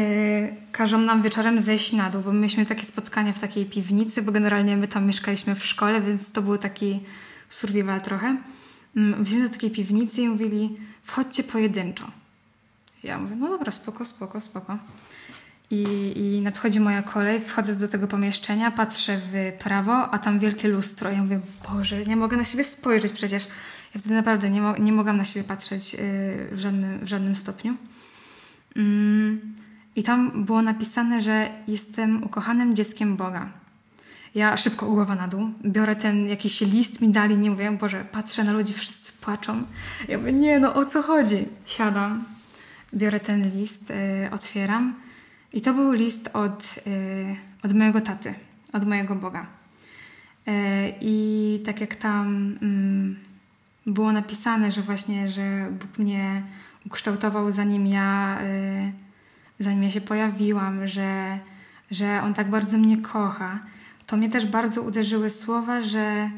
każą 0.72 0.98
nam 0.98 1.22
wieczorem 1.22 1.61
zejść 1.61 1.92
na 1.92 2.11
dół, 2.11 2.22
bo 2.22 2.33
mieliśmy 2.33 2.66
takie 2.66 2.85
spotkania 2.85 3.33
w 3.33 3.38
takiej 3.38 3.66
piwnicy, 3.66 4.22
bo 4.22 4.33
generalnie 4.33 4.76
my 4.76 4.88
tam 4.88 5.06
mieszkaliśmy 5.06 5.54
w 5.54 5.66
szkole, 5.66 6.00
więc 6.00 6.33
to 6.33 6.42
był 6.42 6.59
taki 6.59 7.00
survival 7.50 8.00
trochę. 8.00 8.37
Mm, 8.96 9.24
Wzięli 9.24 9.42
do 9.42 9.48
takiej 9.48 9.70
piwnicy 9.70 10.22
i 10.22 10.28
mówili, 10.28 10.74
wchodźcie 11.02 11.42
pojedynczo. 11.42 12.11
Ja 13.02 13.18
mówię, 13.18 13.37
no 13.37 13.48
dobra, 13.48 13.72
spoko, 13.72 14.04
spoko, 14.04 14.40
spoko. 14.40 14.78
I, 15.70 16.12
I 16.16 16.40
nadchodzi 16.40 16.80
moja 16.80 17.02
kolej, 17.02 17.40
wchodzę 17.40 17.76
do 17.76 17.88
tego 17.88 18.06
pomieszczenia, 18.06 18.70
patrzę 18.70 19.20
w 19.33 19.59
prawo, 19.62 20.11
a 20.11 20.18
tam 20.18 20.38
wielkie 20.38 20.68
lustro. 20.68 21.11
Ja 21.11 21.22
mówię, 21.22 21.40
Boże, 21.68 22.04
nie 22.04 22.16
mogę 22.16 22.37
na 22.37 22.44
siebie 22.44 22.64
spojrzeć 22.64 23.12
przecież. 23.12 23.48
Ja 23.94 24.00
wtedy 24.00 24.14
naprawdę 24.14 24.50
nie, 24.50 24.61
mo- 24.61 24.76
nie 24.76 24.92
mogłam 24.92 25.16
na 25.16 25.24
siebie 25.24 25.44
patrzeć 25.44 25.92
yy, 25.92 26.00
w, 26.53 26.59
żadnym, 26.59 26.98
w 26.98 27.09
żadnym 27.09 27.37
stopniu. 27.37 27.74
Mm, 28.76 29.40
I 29.96 30.03
tam 30.03 30.44
było 30.44 30.62
napisane, 30.62 31.20
że 31.20 31.50
jestem 31.68 32.22
ukochanym 32.24 32.74
dzieckiem 32.74 33.16
Boga. 33.16 33.48
Ja 34.35 34.57
szybko 34.57 34.87
głowa 34.87 35.14
na 35.14 35.29
dół, 35.29 35.50
biorę 35.64 35.96
ten 35.96 36.29
jakiś 36.29 36.61
list, 36.61 37.00
mi 37.00 37.09
dali, 37.09 37.38
nie 37.38 37.50
mówię, 37.50 37.70
Boże, 37.70 38.05
patrzę 38.12 38.44
na 38.44 38.53
ludzi, 38.53 38.74
wszyscy 38.74 39.12
płaczą. 39.20 39.62
Ja 40.09 40.18
mówię, 40.18 40.33
nie 40.33 40.59
no, 40.61 40.74
o 40.74 40.85
co 40.85 41.03
chodzi? 41.03 41.44
Siadam, 41.66 42.24
biorę 42.94 43.20
ten 43.20 43.50
list, 43.57 43.90
y, 43.90 44.31
otwieram 44.31 44.94
i 45.53 45.61
to 45.61 45.74
był 45.74 45.92
list 45.92 46.31
od, 46.33 46.74
y, 46.87 47.37
od 47.62 47.72
mojego 47.72 48.00
taty, 48.00 48.35
od 48.72 48.87
mojego 48.87 49.14
Boga. 49.14 49.46
Y, 50.48 50.53
I 51.00 51.62
tak 51.64 51.81
jak 51.81 51.94
tam 51.94 52.57
mm, 52.62 53.16
było 53.87 54.12
napisane, 54.12 54.73
że 54.73 54.83
właśnie, 54.83 55.29
że 55.29 55.69
Bóg 55.71 55.99
mnie 55.99 56.43
ukształtował 56.87 57.53
zanim 57.53 57.87
ja, 57.87 58.38
y, 58.43 58.93
zanim 59.61 59.83
ja 59.83 59.90
się 59.90 60.01
pojawiłam, 60.01 60.87
że, 60.87 61.38
że 61.90 62.21
On 62.25 62.35
tak 62.35 62.51
bardzo 62.51 62.79
mnie 62.79 62.97
kocha, 62.97 63.61
to 64.07 64.16
mnie 64.16 64.29
też 64.29 64.47
bardzo 64.47 64.83
uderzyły 64.83 65.31
słowa, 65.31 65.81
że 65.81 66.31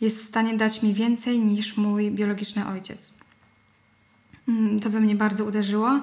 jest 0.00 0.20
w 0.20 0.24
stanie 0.24 0.56
dać 0.56 0.82
mi 0.82 0.94
więcej 0.94 1.40
niż 1.40 1.76
mój 1.76 2.10
biologiczny 2.10 2.66
ojciec. 2.66 3.14
Mm, 4.48 4.80
To 4.80 4.90
we 4.90 5.00
mnie 5.00 5.14
bardzo 5.14 5.44
uderzyło 5.44 5.98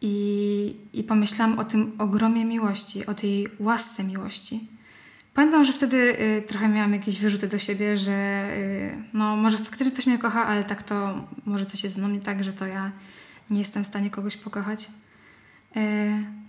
i, 0.00 0.76
i 0.92 1.02
pomyślałam 1.02 1.58
o 1.58 1.64
tym 1.64 1.92
ogromie 1.98 2.44
miłości, 2.44 3.06
o 3.06 3.14
tej 3.14 3.48
łasce 3.60 4.04
miłości. 4.04 4.77
Pamiętam, 5.34 5.64
że 5.64 5.72
wtedy 5.72 5.96
y, 5.96 6.42
trochę 6.46 6.68
miałam 6.68 6.92
jakieś 6.92 7.20
wyrzuty 7.20 7.48
do 7.48 7.58
siebie, 7.58 7.96
że 7.96 8.48
y, 8.56 9.02
no 9.12 9.36
może 9.36 9.58
faktycznie 9.58 9.92
ktoś 9.92 10.06
mnie 10.06 10.18
kocha, 10.18 10.46
ale 10.46 10.64
tak 10.64 10.82
to 10.82 11.24
może 11.46 11.66
coś 11.66 11.84
jest 11.84 11.96
ze 11.96 12.02
mną 12.02 12.10
nie 12.10 12.20
tak, 12.20 12.44
że 12.44 12.52
to 12.52 12.66
ja 12.66 12.92
nie 13.50 13.58
jestem 13.58 13.84
w 13.84 13.86
stanie 13.86 14.10
kogoś 14.10 14.36
pokochać. 14.36 14.90
Y, 15.76 15.80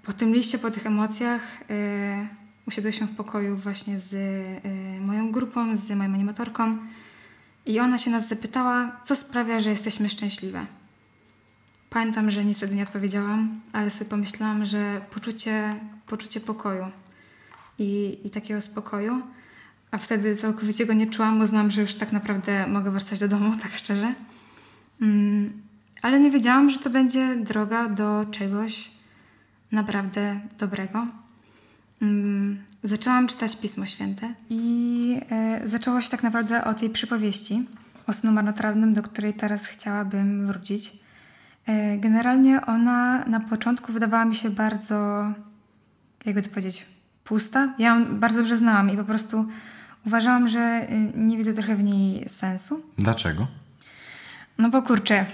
po 0.04 0.14
tym 0.14 0.34
liście, 0.34 0.60
po 0.60 0.72
tych 0.72 0.86
emocjach 0.86 1.42
y, 1.62 2.28
usiadłyśmy 2.68 3.08
w 3.08 3.16
pokoju 3.16 3.58
właśnie 3.58 4.00
z 4.00 4.16
moją 5.02 5.32
grupą, 5.32 5.78
z 5.78 5.90
moją 5.90 6.14
animatorką 6.14 6.78
i 7.66 7.80
ona 7.80 7.98
się 7.98 8.12
nas 8.12 8.28
zapytała, 8.28 9.00
co 9.04 9.16
sprawia, 9.16 9.60
że 9.60 9.70
jesteśmy 9.70 10.10
szczęśliwe. 10.10 10.66
Pamiętam, 11.90 12.32
że 12.32 12.46
nic 12.46 12.58
wtedy 12.58 12.76
nie 12.76 12.84
odpowiedziałam, 12.84 13.60
ale 13.74 13.90
sobie 13.90 14.10
pomyślałam, 14.10 14.66
że 14.66 15.02
poczucie, 15.12 15.76
poczucie 16.08 16.40
pokoju 16.40 16.86
i, 17.80 18.18
i 18.24 18.30
takiego 18.30 18.62
spokoju, 18.62 19.22
a 19.92 19.98
wtedy 19.98 20.36
całkowicie 20.36 20.86
go 20.86 20.94
nie 20.94 21.08
czułam, 21.08 21.40
bo 21.40 21.48
znam, 21.48 21.72
że 21.72 21.82
już 21.82 21.96
tak 21.96 22.12
naprawdę 22.12 22.68
mogę 22.68 22.92
wracać 22.92 23.20
do 23.20 23.28
domu, 23.28 23.54
tak 23.64 23.72
szczerze. 23.72 24.14
Mm, 25.02 25.62
ale 26.02 26.20
nie 26.20 26.32
wiedziałam, 26.32 26.70
że 26.70 26.80
to 26.80 26.90
będzie 26.90 27.36
droga 27.36 27.90
do 27.90 28.26
czegoś 28.32 28.92
naprawdę 29.72 30.40
dobrego. 30.58 31.08
Mm, 32.02 32.58
zaczęłam 32.84 33.28
czytać 33.28 33.56
Pismo 33.56 33.86
Święte 33.86 34.34
i 34.50 35.20
e, 35.32 35.62
zaczęło 35.64 36.02
się 36.02 36.10
tak 36.10 36.24
naprawdę 36.24 36.64
o 36.66 36.74
tej 36.74 36.90
przypowieści 36.90 37.66
o 38.08 38.14
snu 38.14 38.32
marnotrawnym, 38.32 38.94
do 38.94 39.04
której 39.04 39.34
teraz 39.34 39.66
chciałabym 39.66 40.46
wrócić. 40.46 40.94
E, 41.66 41.98
generalnie 41.98 42.66
ona 42.66 43.26
na 43.26 43.40
początku 43.40 43.94
wydawała 43.94 44.26
mi 44.26 44.36
się 44.36 44.50
bardzo, 44.50 45.24
jakby 46.26 46.42
to 46.42 46.50
powiedzieć, 46.50 46.86
pusta. 47.30 47.74
Ja 47.80 47.90
ją 47.90 48.20
bardzo 48.20 48.38
dobrze 48.38 48.58
znałam 48.58 48.90
i 48.90 48.98
po 48.98 49.04
prostu 49.04 49.46
uważałam, 50.06 50.48
że 50.48 50.88
y, 50.92 51.12
nie 51.16 51.38
widzę 51.38 51.54
trochę 51.54 51.76
w 51.76 51.84
niej 51.84 52.30
sensu. 52.30 52.84
Dlaczego? 52.98 53.48
No 54.58 54.70
bo 54.70 54.82
kurczę, 54.82 55.26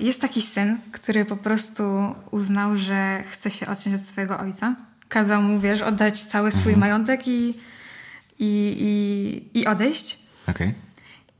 y, 0.00 0.04
jest 0.04 0.20
taki 0.20 0.42
syn, 0.42 0.78
który 0.92 1.24
po 1.24 1.36
prostu 1.36 1.82
uznał, 2.30 2.76
że 2.76 3.22
chce 3.30 3.50
się 3.50 3.66
odciąć 3.66 3.96
od 3.96 4.06
swojego 4.06 4.38
ojca. 4.38 4.76
Kazał 5.08 5.42
mu, 5.42 5.60
wiesz, 5.60 5.82
oddać 5.82 6.22
cały 6.22 6.52
swój 6.52 6.76
majątek 6.76 7.28
i, 7.28 7.54
i, 8.38 8.76
i, 8.80 9.60
i 9.60 9.66
odejść. 9.66 10.18
Okej. 10.48 10.74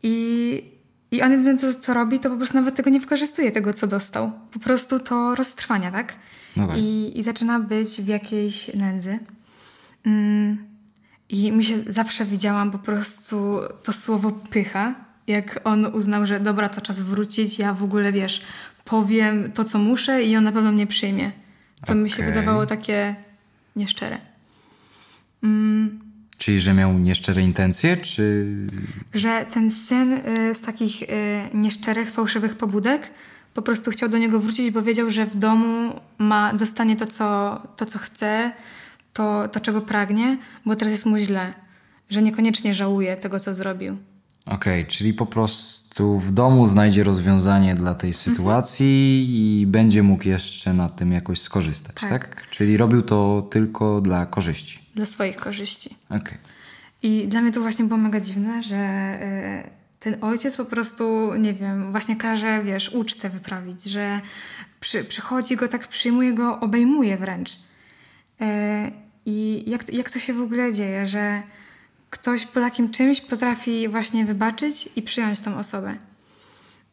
I, 0.03 0.65
I 1.11 1.23
on 1.23 1.33
jedyne, 1.33 1.59
co, 1.59 1.75
co 1.75 1.95
robi, 1.95 2.21
to 2.21 2.31
po 2.31 2.37
prostu 2.37 2.57
nawet 2.57 2.75
tego 2.75 2.91
nie 2.91 3.01
wykorzystuje, 3.01 3.53
tego, 3.53 3.75
co 3.75 3.87
dostał. 3.87 4.33
Po 4.53 4.59
prostu 4.59 5.01
to 5.01 5.35
roztrwania, 5.35 5.91
tak? 5.91 6.15
No 6.57 6.67
tak. 6.67 6.77
I, 6.79 7.19
I 7.19 7.23
zaczyna 7.23 7.61
być 7.61 8.03
w 8.03 8.09
jakiejś 8.09 8.75
nędzy. 8.75 9.19
Mm, 10.07 10.67
I 11.29 11.53
mi 11.53 11.65
się 11.65 11.79
zawsze 11.89 12.25
widziałam 12.25 12.71
po 12.71 12.79
prostu 12.79 13.61
to 13.83 13.93
słowo 13.93 14.31
pycha, 14.31 14.95
jak 15.27 15.61
on 15.65 15.87
uznał, 15.87 16.27
że 16.27 16.41
dobra, 16.41 16.69
to 16.69 16.81
czas 16.81 17.03
wrócić, 17.03 17.59
ja 17.59 17.75
w 17.75 17.85
ogóle, 17.85 18.13
wiesz, 18.13 18.43
powiem 18.85 19.53
to, 19.53 19.65
co 19.65 19.79
muszę 19.79 20.23
i 20.23 20.37
on 20.37 20.45
na 20.45 20.53
pewno 20.53 20.73
mnie 20.73 20.87
przyjmie. 20.87 21.31
To 21.87 21.95
mi 21.95 22.11
się 22.11 22.25
wydawało 22.25 22.67
takie 22.67 23.15
nieszczere. 23.77 24.19
Mm, 25.43 26.01
Czyli, 26.39 26.61
że 26.61 26.75
miał 26.75 26.99
nieszczere 26.99 27.43
intencje, 27.43 27.97
czy... 27.97 28.47
że 29.15 29.47
ten 29.55 29.71
syn 29.71 30.13
y, 30.13 30.55
z 30.55 30.61
takich 30.61 31.03
y, 31.03 31.07
nieszczerych, 31.55 32.11
fałszywych 32.11 32.57
pobudek 32.57 33.11
po 33.55 33.63
prostu 33.63 33.91
chciał 33.91 34.09
do 34.09 34.19
niego 34.19 34.41
wrócić, 34.41 34.71
bo 34.71 34.83
wiedział, 34.83 35.11
że 35.11 35.27
w 35.27 35.37
domu 35.37 36.01
ma, 36.19 36.55
dostanie 36.55 36.97
to, 36.97 37.07
co, 37.07 37.61
to, 37.77 37.87
co 37.87 37.99
chce, 37.99 38.53
to, 39.15 39.49
to, 39.49 39.61
czego 39.61 39.81
pragnie, 39.81 40.39
bo 40.67 40.77
teraz 40.77 40.93
jest 40.93 41.07
mu 41.07 41.19
źle, 41.19 41.55
że 42.11 42.23
niekoniecznie 42.23 42.75
żałuje 42.75 43.17
tego, 43.17 43.41
co 43.41 43.55
zrobił. 43.55 43.97
Okej, 44.47 44.87
czyli 44.87 45.15
po 45.15 45.27
prostu 45.27 46.19
w 46.19 46.33
domu 46.33 46.67
znajdzie 46.67 47.05
rozwiązanie 47.05 47.75
dla 47.75 47.95
tej 47.95 48.13
sytuacji 48.13 49.27
i 49.29 49.67
będzie 49.67 50.03
mógł 50.03 50.29
jeszcze 50.29 50.73
na 50.73 50.89
tym 50.89 51.13
jakoś 51.13 51.41
skorzystać, 51.41 51.97
tak? 52.01 52.11
Tak. 52.11 52.49
Czyli 52.51 52.77
robił 52.77 53.03
to 53.03 53.49
tylko 53.51 54.01
dla 54.01 54.27
korzyści. 54.27 54.79
Dla 54.95 55.07
swoich 55.07 55.37
korzyści. 55.37 55.97
Okej. 56.11 56.39
I 57.03 57.29
dla 57.29 57.41
mnie 57.41 57.53
to 57.53 57.61
właśnie 57.61 57.85
było 57.85 57.99
mega 57.99 58.21
dziwne, 58.21 58.63
że 58.63 58.77
y, 59.67 59.71
ten 60.01 60.17
ojciec 60.21 60.57
po 60.57 60.65
prostu, 60.65 61.35
nie 61.39 61.53
wiem, 61.55 61.91
właśnie 61.91 62.17
każe, 62.17 62.63
wiesz, 62.63 62.89
ucztę 62.89 63.31
wyprawić, 63.31 63.85
że 63.85 64.21
przy, 64.81 65.05
przychodzi 65.05 65.57
go, 65.57 65.69
tak 65.69 65.89
przyjmuje 65.89 66.33
go, 66.33 66.61
obejmuje 66.61 67.17
wręcz. 67.17 67.59
I 69.27 69.65
jak, 69.71 69.93
jak 69.93 70.11
to 70.11 70.19
się 70.19 70.35
w 70.35 70.43
ogóle 70.43 70.73
dzieje, 70.73 71.07
że 71.07 71.43
ktoś 72.11 72.47
po 72.47 72.61
takim 72.61 72.91
czymś 72.91 73.21
potrafi 73.21 73.89
właśnie 73.89 74.25
wybaczyć 74.25 74.89
i 74.97 75.03
przyjąć 75.03 75.41
tą 75.41 75.59
osobę. 75.59 75.97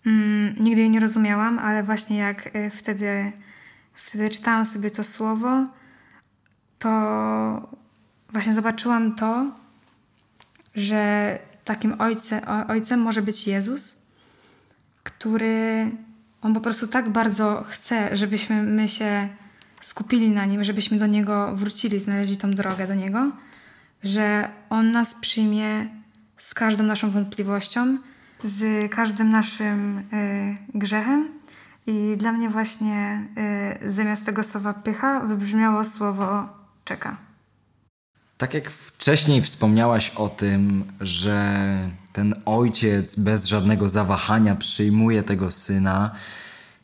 Mm, 0.06 0.56
nigdy 0.60 0.82
jej 0.82 0.89
nie 0.89 1.00
rozumiałam, 1.00 1.60
ale 1.60 1.84
właśnie 1.84 2.17
jak 2.17 2.56
y, 2.56 2.70
wtedy, 2.70 3.32
wtedy 3.94 4.30
czytałam 4.30 4.65
sobie 4.65 4.91
to 4.91 5.04
słowo, 5.04 5.67
to 6.80 6.89
właśnie 8.30 8.54
zobaczyłam 8.54 9.15
to, 9.15 9.52
że 10.76 11.39
takim 11.65 12.02
ojce, 12.02 12.41
ojcem 12.67 13.00
może 13.00 13.22
być 13.22 13.48
Jezus, 13.48 14.02
który 15.04 15.91
on 16.41 16.54
po 16.54 16.62
prostu 16.62 16.88
tak 16.88 17.10
bardzo 17.10 17.63
chce, 17.67 18.15
żebyśmy 18.15 18.63
my 18.63 18.88
się 18.88 19.30
skupili 19.82 20.30
na 20.30 20.46
nim, 20.46 20.63
żebyśmy 20.63 20.98
do 20.98 21.08
niego 21.08 21.56
wrócili, 21.56 22.00
znaleźli 22.00 22.38
tą 22.38 22.52
drogę 22.52 22.88
do 22.88 22.96
niego, 22.96 23.32
że 24.04 24.50
on 24.70 24.91
nas 24.91 25.15
przyjmie 25.22 25.88
z 26.38 26.54
każdą 26.54 26.84
naszą 26.84 27.12
wątpliwością, 27.12 27.98
z 28.44 28.91
każdym 28.91 29.30
naszym 29.30 29.98
y, 29.98 30.56
grzechem. 30.74 31.30
I 31.88 32.15
dla 32.17 32.32
mnie 32.32 32.50
właśnie 32.50 33.26
y, 33.84 33.91
zamiast 33.91 34.26
tego 34.26 34.44
słowa 34.44 34.74
pycha 34.74 35.20
wybrzmiało 35.20 35.84
słowo 35.84 36.50
czeka. 36.86 37.17
Tak 38.38 38.54
jak 38.54 38.70
wcześniej 38.70 39.41
wspomniałaś 39.41 40.10
o 40.10 40.30
tym, 40.30 40.84
że 41.02 41.60
ten 42.13 42.36
ojciec 42.46 43.15
bez 43.15 43.46
żadnego 43.46 43.89
zawahania 43.89 44.56
przyjmuje 44.56 45.24
tego 45.24 45.52
syna 45.52 46.12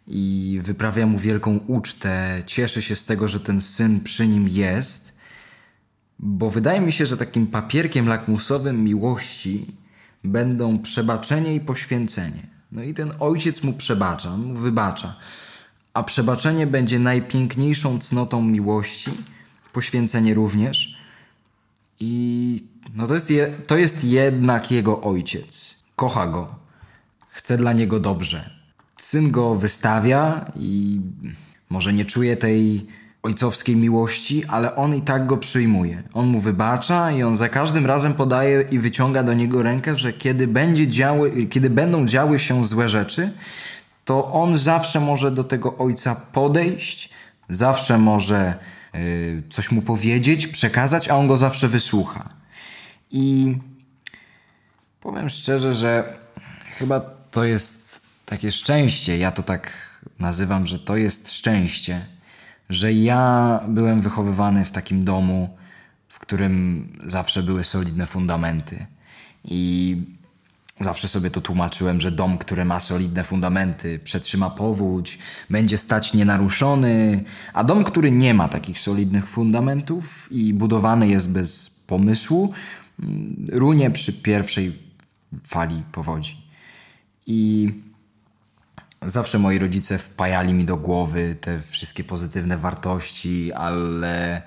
i 0.08 0.60
wyprawia 0.64 1.06
mu 1.06 1.18
wielką 1.18 1.58
ucztę, 1.68 2.44
cieszy 2.46 2.82
się 2.82 2.96
z 2.96 3.06
tego, 3.06 3.28
że 3.28 3.40
ten 3.40 3.62
syn 3.62 4.00
przy 4.00 4.28
nim 4.28 4.48
jest, 4.48 5.18
bo 6.20 6.50
wydaje 6.50 6.82
mi 6.82 6.92
się, 6.92 7.06
że 7.06 7.18
takim 7.18 7.48
papierkiem 7.48 8.08
lakmusowym 8.08 8.84
miłości 8.84 9.66
będą 10.24 10.80
przebaczenie 10.80 11.56
i 11.56 11.60
poświęcenie. 11.60 12.48
No 12.72 12.84
i 12.84 12.94
ten 12.94 13.14
ojciec 13.20 13.64
mu 13.64 13.74
przebacza, 13.74 14.38
mu 14.38 14.54
wybacza, 14.54 15.16
a 15.94 16.04
przebaczenie 16.04 16.68
będzie 16.68 17.00
najpiękniejszą 17.00 18.00
cnotą 18.00 18.42
miłości, 18.42 19.12
poświęcenie 19.74 20.34
również. 20.34 20.98
I 22.00 22.64
no 22.96 23.08
to 23.08 23.14
jest, 23.14 23.32
je, 23.32 23.48
to 23.68 23.78
jest 23.78 24.04
jednak 24.04 24.72
jego 24.72 25.02
ojciec. 25.02 25.84
Kocha 25.96 26.28
go, 26.28 26.56
chce 27.28 27.58
dla 27.58 27.74
niego 27.74 28.00
dobrze. 28.00 28.57
Syn 29.08 29.32
go 29.32 29.56
wystawia 29.56 30.52
i 30.56 31.02
może 31.70 31.94
nie 31.94 32.06
czuje 32.06 32.38
tej 32.38 32.88
ojcowskiej 33.24 33.76
miłości, 33.76 34.46
ale 34.46 34.76
on 34.76 34.96
i 34.96 35.02
tak 35.02 35.26
go 35.26 35.38
przyjmuje. 35.38 36.04
On 36.14 36.28
mu 36.28 36.40
wybacza 36.40 37.12
i 37.12 37.24
on 37.24 37.36
za 37.36 37.50
każdym 37.50 37.86
razem 37.86 38.14
podaje 38.14 38.66
i 38.72 38.80
wyciąga 38.80 39.24
do 39.24 39.34
niego 39.34 39.64
rękę, 39.64 39.98
że 39.98 40.14
kiedy, 40.14 40.48
będzie 40.48 40.88
działy, 40.88 41.46
kiedy 41.46 41.70
będą 41.70 42.06
działy 42.06 42.40
się 42.40 42.66
złe 42.66 42.90
rzeczy, 42.90 43.32
to 44.06 44.32
on 44.32 44.58
zawsze 44.58 45.00
może 45.00 45.32
do 45.32 45.44
tego 45.44 45.78
ojca 45.78 46.16
podejść, 46.16 47.10
zawsze 47.50 47.98
może 47.98 48.56
y, 48.96 49.44
coś 49.50 49.72
mu 49.72 49.82
powiedzieć, 49.82 50.48
przekazać, 50.48 51.10
a 51.10 51.16
on 51.16 51.28
go 51.28 51.38
zawsze 51.38 51.68
wysłucha. 51.68 52.30
I 53.12 53.56
powiem 55.00 55.30
szczerze, 55.30 55.74
że 55.74 56.18
chyba 56.78 57.00
to 57.32 57.44
jest 57.44 57.87
takie 58.28 58.52
szczęście. 58.52 59.18
Ja 59.18 59.32
to 59.32 59.44
tak 59.44 59.72
nazywam, 60.20 60.66
że 60.66 60.80
to 60.80 60.98
jest 60.98 61.32
szczęście 61.32 62.18
że 62.70 62.94
ja 62.94 63.60
byłem 63.68 64.02
wychowywany 64.02 64.66
w 64.66 64.72
takim 64.72 65.04
domu, 65.04 65.58
w 66.10 66.20
którym 66.20 66.88
zawsze 67.06 67.44
były 67.44 67.64
solidne 67.64 68.06
fundamenty. 68.06 68.86
I 69.46 69.98
zawsze 70.80 71.08
sobie 71.08 71.32
to 71.32 71.42
tłumaczyłem, 71.42 72.02
że 72.02 72.12
dom, 72.12 72.38
który 72.38 72.66
ma 72.66 72.80
solidne 72.80 73.24
fundamenty, 73.24 74.00
przetrzyma 74.00 74.50
powódź, 74.50 75.20
będzie 75.50 75.78
stać 75.78 76.14
nienaruszony, 76.14 77.24
a 77.54 77.64
dom, 77.64 77.84
który 77.84 78.12
nie 78.12 78.34
ma 78.34 78.48
takich 78.48 78.80
solidnych 78.80 79.28
fundamentów 79.28 80.28
i 80.32 80.54
budowany 80.54 81.08
jest 81.08 81.32
bez 81.32 81.70
pomysłu, 81.70 82.54
mm, 83.00 83.46
runie 83.52 83.92
przy 83.92 84.14
pierwszej 84.14 84.74
fali 85.44 85.84
powodzi. 85.92 86.48
I 87.26 87.70
Zawsze 89.02 89.40
moi 89.40 89.60
rodzice 89.60 89.98
wpajali 89.98 90.54
mi 90.54 90.66
do 90.66 90.78
głowy 90.78 91.36
te 91.42 91.60
wszystkie 91.60 92.04
pozytywne 92.04 92.58
wartości, 92.58 93.54
ale 93.54 94.42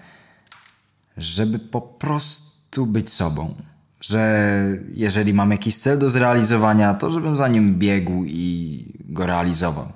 żeby 1.17 1.59
po 1.59 1.81
prostu 1.81 2.87
być 2.87 3.11
sobą. 3.11 3.55
Że 4.01 4.63
jeżeli 4.93 5.35
mam 5.35 5.51
jakiś 5.51 5.77
cel 5.77 5.99
do 5.99 6.11
zrealizowania, 6.11 6.95
to 6.95 7.11
żebym 7.11 7.37
za 7.37 7.49
nim 7.49 7.79
biegł 7.79 8.25
i 8.27 8.85
go 9.09 9.27
realizował. 9.27 9.93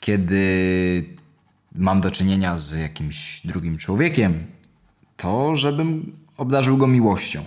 Kiedy 0.00 1.04
mam 1.74 2.00
do 2.00 2.10
czynienia 2.10 2.58
z 2.58 2.76
jakimś 2.76 3.46
drugim 3.46 3.78
człowiekiem, 3.78 4.46
to 5.16 5.56
żebym 5.56 6.16
obdarzył 6.36 6.76
go 6.76 6.86
miłością. 6.86 7.42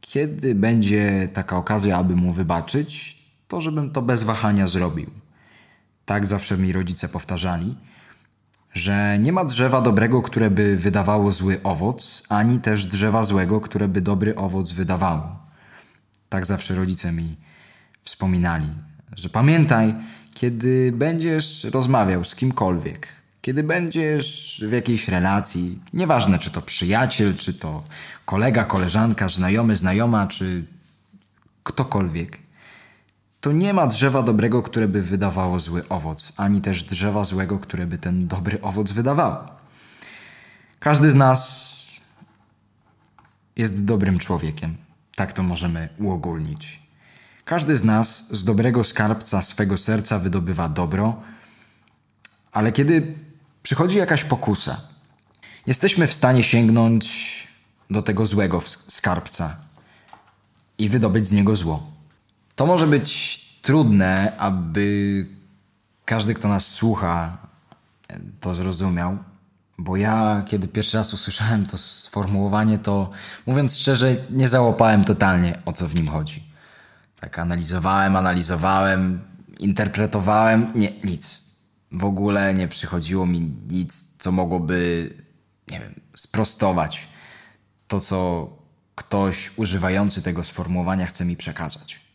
Kiedy 0.00 0.54
będzie 0.54 1.28
taka 1.32 1.56
okazja, 1.56 1.96
aby 1.96 2.16
mu 2.16 2.32
wybaczyć, 2.32 3.17
to 3.48 3.60
żebym 3.60 3.90
to 3.90 4.02
bez 4.02 4.22
wahania 4.22 4.66
zrobił. 4.66 5.10
Tak 6.04 6.26
zawsze 6.26 6.58
mi 6.58 6.72
rodzice 6.72 7.08
powtarzali, 7.08 7.76
że 8.74 9.18
nie 9.18 9.32
ma 9.32 9.44
drzewa 9.44 9.80
dobrego, 9.80 10.22
które 10.22 10.50
by 10.50 10.76
wydawało 10.76 11.30
zły 11.32 11.60
owoc, 11.62 12.22
ani 12.28 12.58
też 12.58 12.86
drzewa 12.86 13.24
złego, 13.24 13.60
które 13.60 13.88
by 13.88 14.00
dobry 14.00 14.36
owoc 14.36 14.72
wydawało. 14.72 15.36
Tak 16.28 16.46
zawsze 16.46 16.74
rodzice 16.74 17.12
mi 17.12 17.36
wspominali, 18.02 18.68
że 19.16 19.28
pamiętaj, 19.28 19.94
kiedy 20.34 20.92
będziesz 20.92 21.64
rozmawiał 21.64 22.24
z 22.24 22.34
kimkolwiek, 22.34 23.08
kiedy 23.40 23.62
będziesz 23.62 24.62
w 24.68 24.72
jakiejś 24.72 25.08
relacji, 25.08 25.78
nieważne 25.92 26.38
czy 26.38 26.50
to 26.50 26.62
przyjaciel, 26.62 27.36
czy 27.36 27.54
to 27.54 27.84
kolega, 28.24 28.64
koleżanka, 28.64 29.28
znajomy, 29.28 29.76
znajoma, 29.76 30.26
czy 30.26 30.64
ktokolwiek, 31.62 32.38
to 33.48 33.52
nie 33.52 33.74
ma 33.74 33.86
drzewa 33.86 34.22
dobrego, 34.22 34.62
które 34.62 34.88
by 34.88 35.02
wydawało 35.02 35.58
zły 35.58 35.88
owoc, 35.88 36.32
ani 36.36 36.60
też 36.60 36.84
drzewa 36.84 37.24
złego, 37.24 37.58
które 37.58 37.86
by 37.86 37.98
ten 37.98 38.28
dobry 38.28 38.60
owoc 38.62 38.92
wydawało. 38.92 39.44
Każdy 40.80 41.10
z 41.10 41.14
nas 41.14 41.90
jest 43.56 43.84
dobrym 43.84 44.18
człowiekiem. 44.18 44.76
Tak 45.14 45.32
to 45.32 45.42
możemy 45.42 45.88
uogólnić. 45.98 46.82
Każdy 47.44 47.76
z 47.76 47.84
nas 47.84 48.28
z 48.30 48.44
dobrego 48.44 48.84
skarbca 48.84 49.42
swego 49.42 49.78
serca 49.78 50.18
wydobywa 50.18 50.68
dobro, 50.68 51.22
ale 52.52 52.72
kiedy 52.72 53.14
przychodzi 53.62 53.98
jakaś 53.98 54.24
pokusa, 54.24 54.80
jesteśmy 55.66 56.06
w 56.06 56.14
stanie 56.14 56.44
sięgnąć 56.44 57.48
do 57.90 58.02
tego 58.02 58.26
złego 58.26 58.60
skarbca 58.66 59.56
i 60.78 60.88
wydobyć 60.88 61.26
z 61.26 61.32
niego 61.32 61.56
zło. 61.56 61.97
To 62.58 62.66
może 62.66 62.86
być 62.86 63.38
trudne, 63.62 64.36
aby 64.38 65.26
każdy, 66.04 66.34
kto 66.34 66.48
nas 66.48 66.66
słucha, 66.66 67.38
to 68.40 68.54
zrozumiał. 68.54 69.18
Bo 69.78 69.96
ja, 69.96 70.44
kiedy 70.46 70.68
pierwszy 70.68 70.96
raz 70.96 71.14
usłyszałem 71.14 71.66
to 71.66 71.78
sformułowanie, 71.78 72.78
to 72.78 73.10
mówiąc 73.46 73.78
szczerze, 73.78 74.16
nie 74.30 74.48
załapałem 74.48 75.04
totalnie 75.04 75.58
o 75.64 75.72
co 75.72 75.88
w 75.88 75.94
nim 75.94 76.08
chodzi. 76.08 76.44
Tak 77.20 77.38
analizowałem, 77.38 78.16
analizowałem, 78.16 79.20
interpretowałem. 79.58 80.72
Nie, 80.74 80.92
nic. 81.04 81.44
W 81.92 82.04
ogóle 82.04 82.54
nie 82.54 82.68
przychodziło 82.68 83.26
mi 83.26 83.40
nic, 83.68 84.16
co 84.18 84.32
mogłoby, 84.32 85.10
nie 85.70 85.80
wiem, 85.80 86.00
sprostować 86.16 87.08
to, 87.88 88.00
co 88.00 88.48
ktoś 88.94 89.50
używający 89.56 90.22
tego 90.22 90.44
sformułowania 90.44 91.06
chce 91.06 91.24
mi 91.24 91.36
przekazać. 91.36 92.07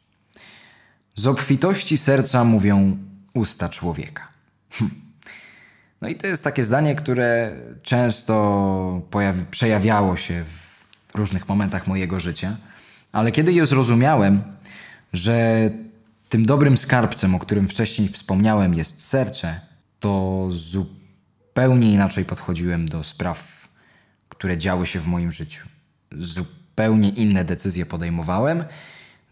Z 1.15 1.28
obfitości 1.28 1.97
serca 1.97 2.43
mówią 2.43 2.97
usta 3.34 3.70
człowieka. 3.70 4.28
Hm. 4.70 4.91
No 6.01 6.09
i 6.09 6.16
to 6.16 6.28
jest 6.28 6.43
takie 6.43 6.64
zdanie, 6.64 6.95
które 6.95 7.55
często 7.82 9.01
przejawiało 9.51 10.16
się 10.16 10.45
w 10.45 11.16
różnych 11.16 11.49
momentach 11.49 11.88
mojego 11.88 12.20
życia, 12.20 12.57
ale 13.11 13.32
kiedy 13.32 13.53
je 13.53 13.66
zrozumiałem, 13.66 14.41
że 15.14 15.70
tym 16.30 16.45
dobrym 16.45 16.78
skarbcem, 16.78 17.36
o 17.36 17.39
którym 17.39 17.68
wcześniej 17.68 18.07
wspomniałem, 18.07 18.74
jest 18.74 19.07
serce, 19.07 19.61
to 19.99 20.45
zupełnie 20.49 21.93
inaczej 21.93 22.26
podchodziłem 22.26 22.89
do 22.89 23.03
spraw, 23.03 23.68
które 24.30 24.57
działy 24.57 24.86
się 24.86 24.99
w 24.99 25.07
moim 25.07 25.32
życiu. 25.32 25.68
Zupełnie 26.11 27.09
inne 27.09 27.45
decyzje 27.45 27.86
podejmowałem 27.86 28.64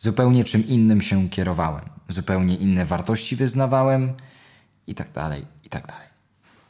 zupełnie 0.02 0.44
czym 0.44 0.68
innym 0.68 1.02
się 1.02 1.30
kierowałem, 1.30 1.86
zupełnie 2.10 2.56
inne 2.56 2.86
wartości 2.86 3.36
wyznawałem 3.36 4.14
i 4.88 4.96
tak 4.96 5.12
dalej, 5.12 5.46
i 5.64 5.70
tak 5.70 5.88
dalej. 5.88 6.08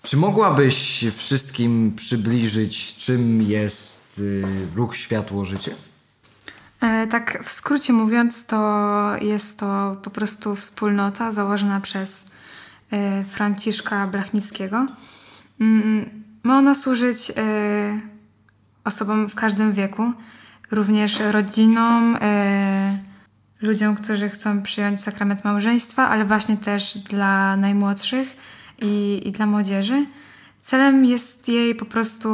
Czy 0.03 0.17
mogłabyś 0.17 1.05
wszystkim 1.15 1.93
przybliżyć, 1.95 2.95
czym 2.95 3.41
jest 3.41 4.19
y, 4.19 4.43
ruch 4.75 4.95
Światło 4.95 5.45
Życie? 5.45 5.75
E, 6.81 7.07
tak, 7.07 7.43
w 7.43 7.51
skrócie 7.51 7.93
mówiąc, 7.93 8.45
to 8.45 9.11
jest 9.21 9.59
to 9.59 9.97
po 10.03 10.09
prostu 10.09 10.55
wspólnota 10.55 11.31
założona 11.31 11.81
przez 11.81 12.25
e, 12.91 13.23
Franciszka 13.23 14.07
Blachnickiego. 14.07 14.87
Mm, 15.61 16.23
ma 16.43 16.57
ona 16.57 16.75
służyć 16.75 17.31
e, 17.31 17.33
osobom 18.83 19.29
w 19.29 19.35
każdym 19.35 19.73
wieku, 19.73 20.11
również 20.71 21.19
rodzinom, 21.19 22.17
ludziom, 23.61 23.95
którzy 23.95 24.29
chcą 24.29 24.61
przyjąć 24.61 25.01
sakrament 25.01 25.43
małżeństwa, 25.43 26.09
ale 26.09 26.25
właśnie 26.25 26.57
też 26.57 26.97
dla 26.97 27.57
najmłodszych 27.57 28.37
i, 28.81 29.21
i 29.25 29.31
dla 29.31 29.45
młodzieży. 29.45 30.05
Celem 30.61 31.05
jest 31.05 31.47
jej 31.47 31.75
po 31.75 31.85
prostu 31.85 32.29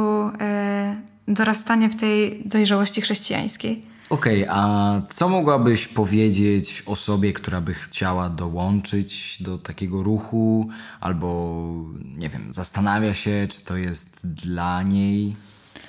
dorastanie 1.28 1.88
w 1.88 1.96
tej 1.96 2.42
dojrzałości 2.44 3.00
chrześcijańskiej. 3.00 3.82
Okej, 4.10 4.48
okay, 4.48 4.56
a 4.56 5.00
co 5.08 5.28
mogłabyś 5.28 5.88
powiedzieć 5.88 6.82
osobie, 6.86 7.32
która 7.32 7.60
by 7.60 7.74
chciała 7.74 8.28
dołączyć 8.28 9.42
do 9.42 9.58
takiego 9.58 10.02
ruchu, 10.02 10.68
albo 11.00 11.56
nie 12.04 12.28
wiem, 12.28 12.52
zastanawia 12.52 13.14
się, 13.14 13.46
czy 13.50 13.64
to 13.64 13.76
jest 13.76 14.26
dla 14.26 14.82
niej, 14.82 15.36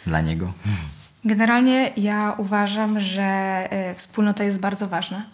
dla 0.05 0.21
niego? 0.21 0.53
Generalnie 1.25 1.91
ja 1.97 2.35
uważam, 2.37 2.99
że 2.99 3.67
y, 3.91 3.95
wspólnota 3.95 4.43
jest 4.43 4.59
bardzo 4.59 4.87
ważna. 4.87 5.25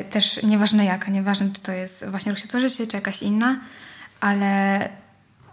Y, 0.00 0.04
też 0.04 0.42
nieważne 0.42 0.84
jaka, 0.84 1.10
nieważne 1.10 1.50
czy 1.52 1.62
to 1.62 1.72
jest 1.72 2.08
właśnie 2.08 2.32
ruch 2.32 2.38
Światło-Życie, 2.38 2.86
czy 2.86 2.96
jakaś 2.96 3.22
inna, 3.22 3.60
ale 4.20 4.88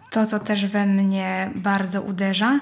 to, 0.10 0.26
co 0.26 0.40
też 0.40 0.66
we 0.66 0.86
mnie 0.86 1.52
bardzo 1.56 2.02
uderza, 2.02 2.60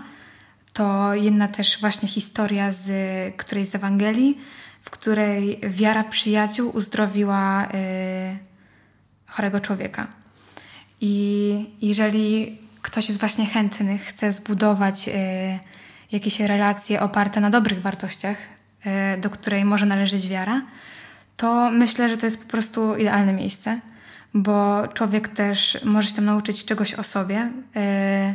to 0.74 1.14
jedna 1.14 1.48
też 1.48 1.82
właśnie 1.82 2.08
historia 2.08 2.72
z 2.72 2.90
którejś 3.38 3.68
z 3.68 3.76
Ewangelii, 3.76 4.42
w 4.82 4.90
której 4.90 5.60
wiara 5.64 6.04
przyjaciół 6.04 6.76
uzdrowiła 6.76 7.66
y, 7.66 7.70
chorego 9.28 9.60
człowieka. 9.60 10.08
I 11.02 11.66
jeżeli 11.82 12.58
ktoś 12.82 13.08
jest 13.08 13.20
właśnie 13.20 13.46
chętny, 13.46 13.98
chce 13.98 14.34
zbudować 14.34 15.10
jakieś 16.12 16.40
relacje 16.40 17.02
oparte 17.02 17.42
na 17.42 17.50
dobrych 17.50 17.82
wartościach, 17.82 18.38
y, 19.16 19.22
do 19.22 19.30
której 19.30 19.66
może 19.66 19.86
należeć 19.86 20.28
wiara, 20.28 20.62
to 21.38 21.72
myślę, 21.72 22.10
że 22.10 22.18
to 22.18 22.26
jest 22.26 22.44
po 22.44 22.52
prostu 22.52 22.96
idealne 22.96 23.34
miejsce, 23.34 23.80
bo 24.34 24.88
człowiek 24.88 25.28
też 25.28 25.78
może 25.84 26.10
się 26.10 26.16
tam 26.16 26.26
nauczyć 26.26 26.66
czegoś 26.66 26.94
o 26.94 27.04
sobie. 27.04 27.52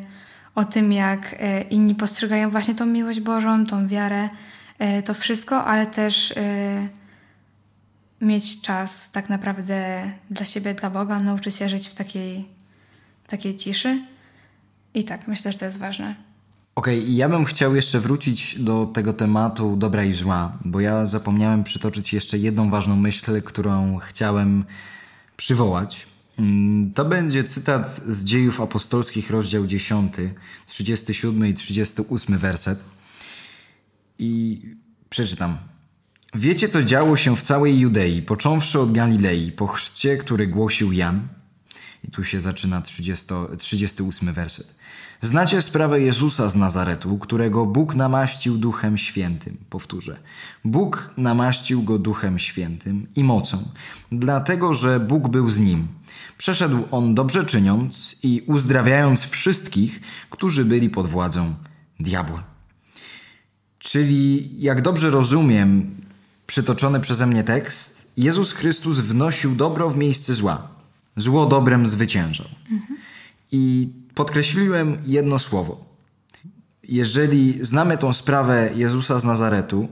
Y, 0.01 0.14
o 0.55 0.64
tym, 0.64 0.93
jak 0.93 1.35
e, 1.39 1.61
inni 1.61 1.95
postrzegają 1.95 2.51
właśnie 2.51 2.75
tą 2.75 2.87
miłość 2.87 3.20
Bożą, 3.20 3.66
tą 3.66 3.89
wiarę, 3.89 4.29
to 5.05 5.14
wszystko, 5.14 5.64
ale 5.64 5.87
też 5.87 6.35
mieć 8.20 8.61
czas 8.61 9.11
tak 9.11 9.29
naprawdę 9.29 10.11
dla 10.31 10.47
siebie, 10.47 10.75
dla 10.75 10.91
Boga, 10.91 11.18
nauczyć 11.18 11.55
się 11.55 11.68
żyć 11.68 11.89
w 11.89 11.95
takiej, 11.95 12.49
w 13.25 13.29
takiej 13.29 13.57
ciszy. 13.57 14.03
I 14.95 15.05
tak, 15.05 15.29
myślę, 15.29 15.53
że 15.53 15.59
to 15.59 15.64
jest 15.64 15.79
ważne. 15.79 16.14
Okej, 16.75 17.03
okay, 17.03 17.12
ja 17.12 17.29
bym 17.29 17.45
chciał 17.45 17.75
jeszcze 17.75 18.01
wrócić 18.01 18.59
do 18.59 18.87
tego 18.87 19.12
tematu 19.12 19.77
dobra 19.77 20.05
i 20.05 20.12
zła, 20.12 20.59
bo 20.64 20.81
ja 20.81 21.07
zapomniałem 21.07 21.64
przytoczyć 21.64 22.12
jeszcze 22.12 22.39
jedną 22.39 22.70
ważną 22.70 22.97
myśl, 22.97 23.43
którą 23.43 23.99
chciałem 23.99 24.64
przywołać. 25.37 26.07
Mm, 26.39 26.93
to 26.93 27.05
będzie 27.05 27.45
cytat 27.45 28.01
z 28.09 28.25
dziejów 28.25 28.61
apostolskich, 28.61 29.31
rozdział 29.31 29.66
10, 29.66 30.14
37 30.66 31.47
i 31.47 31.55
38 31.55 32.39
werset. 32.39 32.85
I 34.18 34.62
przeczytam. 35.11 35.59
Wiecie, 36.35 36.68
co 36.68 36.83
działo 36.83 37.16
się 37.16 37.37
w 37.37 37.43
całej 37.43 37.79
Judei, 37.79 38.22
począwszy 38.22 38.81
od 38.81 38.93
Galilei, 38.93 39.53
po 39.53 39.66
chrzcie, 39.66 40.16
który 40.16 40.47
głosił 40.47 40.93
Jan. 40.93 41.29
I 42.05 42.11
tu 42.11 42.25
się 42.25 42.41
zaczyna 42.41 42.83
30, 42.83 43.27
38 43.59 44.33
werset. 44.33 44.75
Znacie 45.21 45.62
sprawę 45.62 46.01
Jezusa 46.01 46.49
z 46.49 46.57
Nazaretu, 46.57 47.19
którego 47.19 47.67
Bóg 47.67 47.95
namaścił 47.95 48.59
Duchem 48.59 48.99
Świętym. 48.99 49.57
Powtórzę. 49.71 50.17
Bóg 50.65 51.15
namaścił 51.17 51.83
go 51.83 51.99
Duchem 51.99 52.39
Świętym 52.39 53.07
i 53.17 53.25
mocą, 53.25 53.69
dlatego 54.12 54.75
że 54.75 55.01
Bóg 55.01 55.29
był 55.29 55.51
z 55.51 55.61
nim. 55.61 55.87
Przeszedł 56.39 56.85
on 56.91 57.15
dobrze 57.15 57.45
czyniąc 57.45 58.17
i 58.23 58.43
uzdrawiając 58.47 59.25
wszystkich, 59.25 60.01
którzy 60.31 60.65
byli 60.65 60.91
pod 60.91 61.07
władzą 61.07 61.55
diabła. 62.01 62.43
Czyli, 63.79 64.51
jak 64.61 64.83
dobrze 64.83 65.11
rozumiem 65.11 65.97
przytoczony 66.47 67.01
przeze 67.01 67.27
mnie 67.27 67.45
tekst, 67.45 68.12
Jezus 68.17 68.53
Chrystus 68.53 68.99
wnosił 68.99 69.55
dobro 69.55 69.91
w 69.91 69.97
miejsce 69.97 70.35
zła. 70.35 70.69
Zło 71.17 71.47
dobrem 71.47 71.87
zwyciężał. 71.87 72.47
Mhm. 72.71 72.99
I 73.53 73.89
podkreśliłem 74.15 74.99
jedno 75.07 75.39
słowo. 75.39 75.85
Jeżeli 76.83 77.59
znamy 77.65 77.99
tą 77.99 78.12
sprawę 78.12 78.71
Jezusa 78.75 79.19
z 79.19 79.25
Nazaretu, 79.25 79.89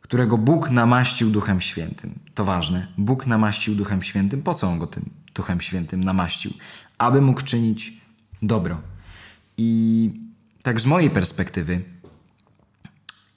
którego 0.00 0.38
Bóg 0.38 0.70
namaścił 0.70 1.30
Duchem 1.30 1.60
Świętym, 1.60 2.18
to 2.34 2.44
ważne, 2.44 2.86
Bóg 2.98 3.26
namaścił 3.26 3.74
Duchem 3.74 4.02
Świętym, 4.02 4.42
po 4.42 4.54
co 4.54 4.68
on 4.68 4.78
go 4.78 4.86
tym 4.86 5.10
Duchem 5.34 5.60
Świętym 5.60 6.04
namaścił? 6.04 6.52
Aby 6.98 7.20
mógł 7.20 7.42
czynić 7.42 7.92
dobro. 8.42 8.80
I 9.56 10.10
tak 10.62 10.80
z 10.80 10.86
mojej 10.86 11.10
perspektywy, 11.10 11.82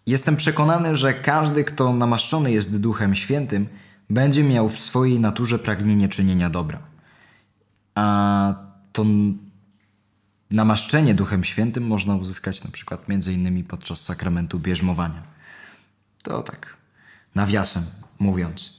jestem 0.08 0.36
przekonany, 0.36 0.96
że 0.96 1.14
każdy, 1.14 1.64
kto 1.64 1.94
namaszczony 1.94 2.52
jest 2.52 2.78
Duchem 2.78 3.16
Świętym, 3.16 3.68
będzie 4.10 4.44
miał 4.44 4.70
w 4.70 4.80
swojej 4.80 5.20
naturze 5.20 5.60
pragnienie 5.60 6.10
czynienia 6.10 6.50
dobra. 6.50 6.80
A 7.96 8.56
to 8.94 9.06
namaszczenie 10.54 11.14
Duchem 11.14 11.44
Świętym 11.44 11.88
można 11.88 12.16
uzyskać 12.16 12.64
na 12.64 12.72
przykład 12.72 13.10
między 13.10 13.34
innymi 13.34 13.64
podczas 13.64 14.02
sakramentu 14.02 14.60
bierzmowania. 14.60 15.24
To 16.24 16.44
tak 16.44 16.78
nawiasem 17.36 17.84
mówiąc. 18.20 18.74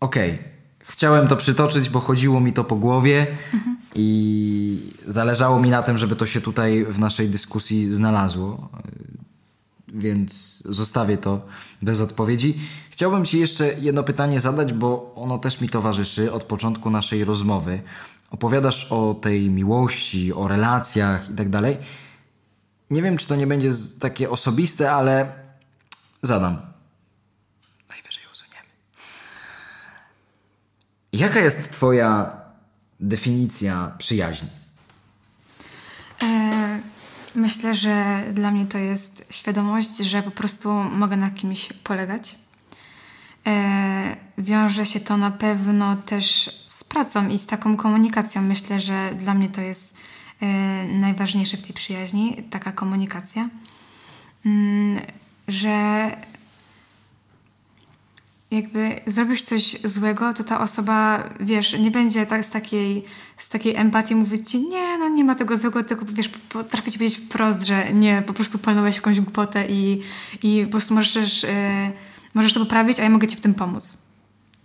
Okej, 0.00 0.34
okay. 0.34 0.44
chciałem 0.80 1.28
to 1.28 1.36
przytoczyć, 1.36 1.88
bo 1.88 2.00
chodziło 2.00 2.40
mi 2.40 2.52
to 2.52 2.64
po 2.64 2.76
głowie 2.76 3.26
mhm. 3.54 3.76
i 3.94 4.92
zależało 5.06 5.60
mi 5.60 5.70
na 5.70 5.82
tym, 5.82 5.98
żeby 5.98 6.16
to 6.16 6.26
się 6.26 6.40
tutaj 6.40 6.84
w 6.84 6.98
naszej 6.98 7.28
dyskusji 7.28 7.94
znalazło. 7.94 8.68
Więc 9.94 10.62
zostawię 10.64 11.16
to 11.16 11.46
bez 11.82 12.00
odpowiedzi. 12.00 12.54
Chciałbym 12.90 13.24
Ci 13.24 13.38
jeszcze 13.38 13.74
jedno 13.80 14.02
pytanie 14.02 14.40
zadać, 14.40 14.72
bo 14.72 15.12
ono 15.14 15.38
też 15.38 15.60
mi 15.60 15.68
towarzyszy 15.68 16.32
od 16.32 16.44
początku 16.44 16.90
naszej 16.90 17.24
rozmowy 17.24 17.80
opowiadasz 18.30 18.92
o 18.92 19.14
tej 19.14 19.50
miłości, 19.50 20.32
o 20.32 20.48
relacjach 20.48 21.30
i 21.30 21.34
tak 21.34 21.48
dalej. 21.48 21.76
Nie 22.90 23.02
wiem, 23.02 23.16
czy 23.16 23.26
to 23.26 23.36
nie 23.36 23.46
będzie 23.46 23.70
takie 24.00 24.30
osobiste, 24.30 24.92
ale 24.92 25.32
zadam. 26.22 26.56
Najwyżej 27.88 28.24
usuniemy. 28.32 28.68
Jaka 31.12 31.40
jest 31.40 31.72
Twoja 31.72 32.40
definicja 33.00 33.92
przyjaźni? 33.98 34.48
E, 36.22 36.80
myślę, 37.34 37.74
że 37.74 38.24
dla 38.32 38.50
mnie 38.50 38.66
to 38.66 38.78
jest 38.78 39.26
świadomość, 39.30 39.96
że 39.96 40.22
po 40.22 40.30
prostu 40.30 40.72
mogę 40.72 41.16
na 41.16 41.30
kimś 41.30 41.72
polegać. 41.72 42.38
E, 43.46 44.16
wiąże 44.38 44.86
się 44.86 45.00
to 45.00 45.16
na 45.16 45.30
pewno 45.30 45.96
też 45.96 46.50
pracą 46.88 47.28
i 47.28 47.38
z 47.38 47.46
taką 47.46 47.76
komunikacją. 47.76 48.42
Myślę, 48.42 48.80
że 48.80 49.14
dla 49.18 49.34
mnie 49.34 49.48
to 49.48 49.60
jest 49.60 49.96
e, 50.40 50.46
najważniejsze 50.84 51.56
w 51.56 51.62
tej 51.62 51.72
przyjaźni, 51.74 52.36
taka 52.50 52.72
komunikacja, 52.72 53.48
mm, 54.46 55.00
że 55.48 56.10
jakby 58.50 59.00
zrobisz 59.06 59.42
coś 59.42 59.80
złego, 59.84 60.34
to 60.34 60.44
ta 60.44 60.60
osoba, 60.60 61.24
wiesz, 61.40 61.78
nie 61.78 61.90
będzie 61.90 62.26
tak 62.26 62.44
z 62.44 62.50
takiej, 62.50 63.04
z 63.36 63.48
takiej 63.48 63.76
empatii 63.76 64.14
mówić 64.14 64.50
ci, 64.50 64.68
nie, 64.68 64.98
no 64.98 65.08
nie 65.08 65.24
ma 65.24 65.34
tego 65.34 65.56
złego, 65.56 65.84
tylko 65.84 66.04
wiesz, 66.08 66.28
potrafię 66.28 66.92
ci 66.92 66.98
powiedzieć 66.98 67.18
wprost, 67.18 67.62
że 67.62 67.92
nie, 67.92 68.22
po 68.26 68.32
prostu 68.32 68.58
palnąłeś 68.58 68.96
jakąś 68.96 69.20
głupotę 69.20 69.66
i, 69.68 70.02
i 70.42 70.64
po 70.64 70.70
prostu 70.70 70.94
możesz, 70.94 71.42
yy, 71.42 71.48
możesz 72.34 72.52
to 72.52 72.60
poprawić, 72.60 73.00
a 73.00 73.02
ja 73.02 73.10
mogę 73.10 73.28
ci 73.28 73.36
w 73.36 73.40
tym 73.40 73.54
pomóc. 73.54 73.96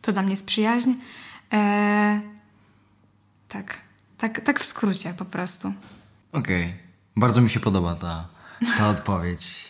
To 0.01 0.13
dla 0.13 0.21
mnie 0.21 0.31
jest 0.31 0.45
przyjaźń. 0.45 0.91
E, 1.53 2.21
tak, 3.47 3.77
tak, 4.17 4.41
tak 4.41 4.59
w 4.59 4.65
skrócie 4.65 5.13
po 5.13 5.25
prostu. 5.25 5.73
Okej, 6.31 6.65
okay. 6.65 6.77
bardzo 7.15 7.41
mi 7.41 7.49
się 7.49 7.59
podoba 7.59 7.95
ta, 7.95 8.27
ta 8.77 8.89
odpowiedź. 8.89 9.69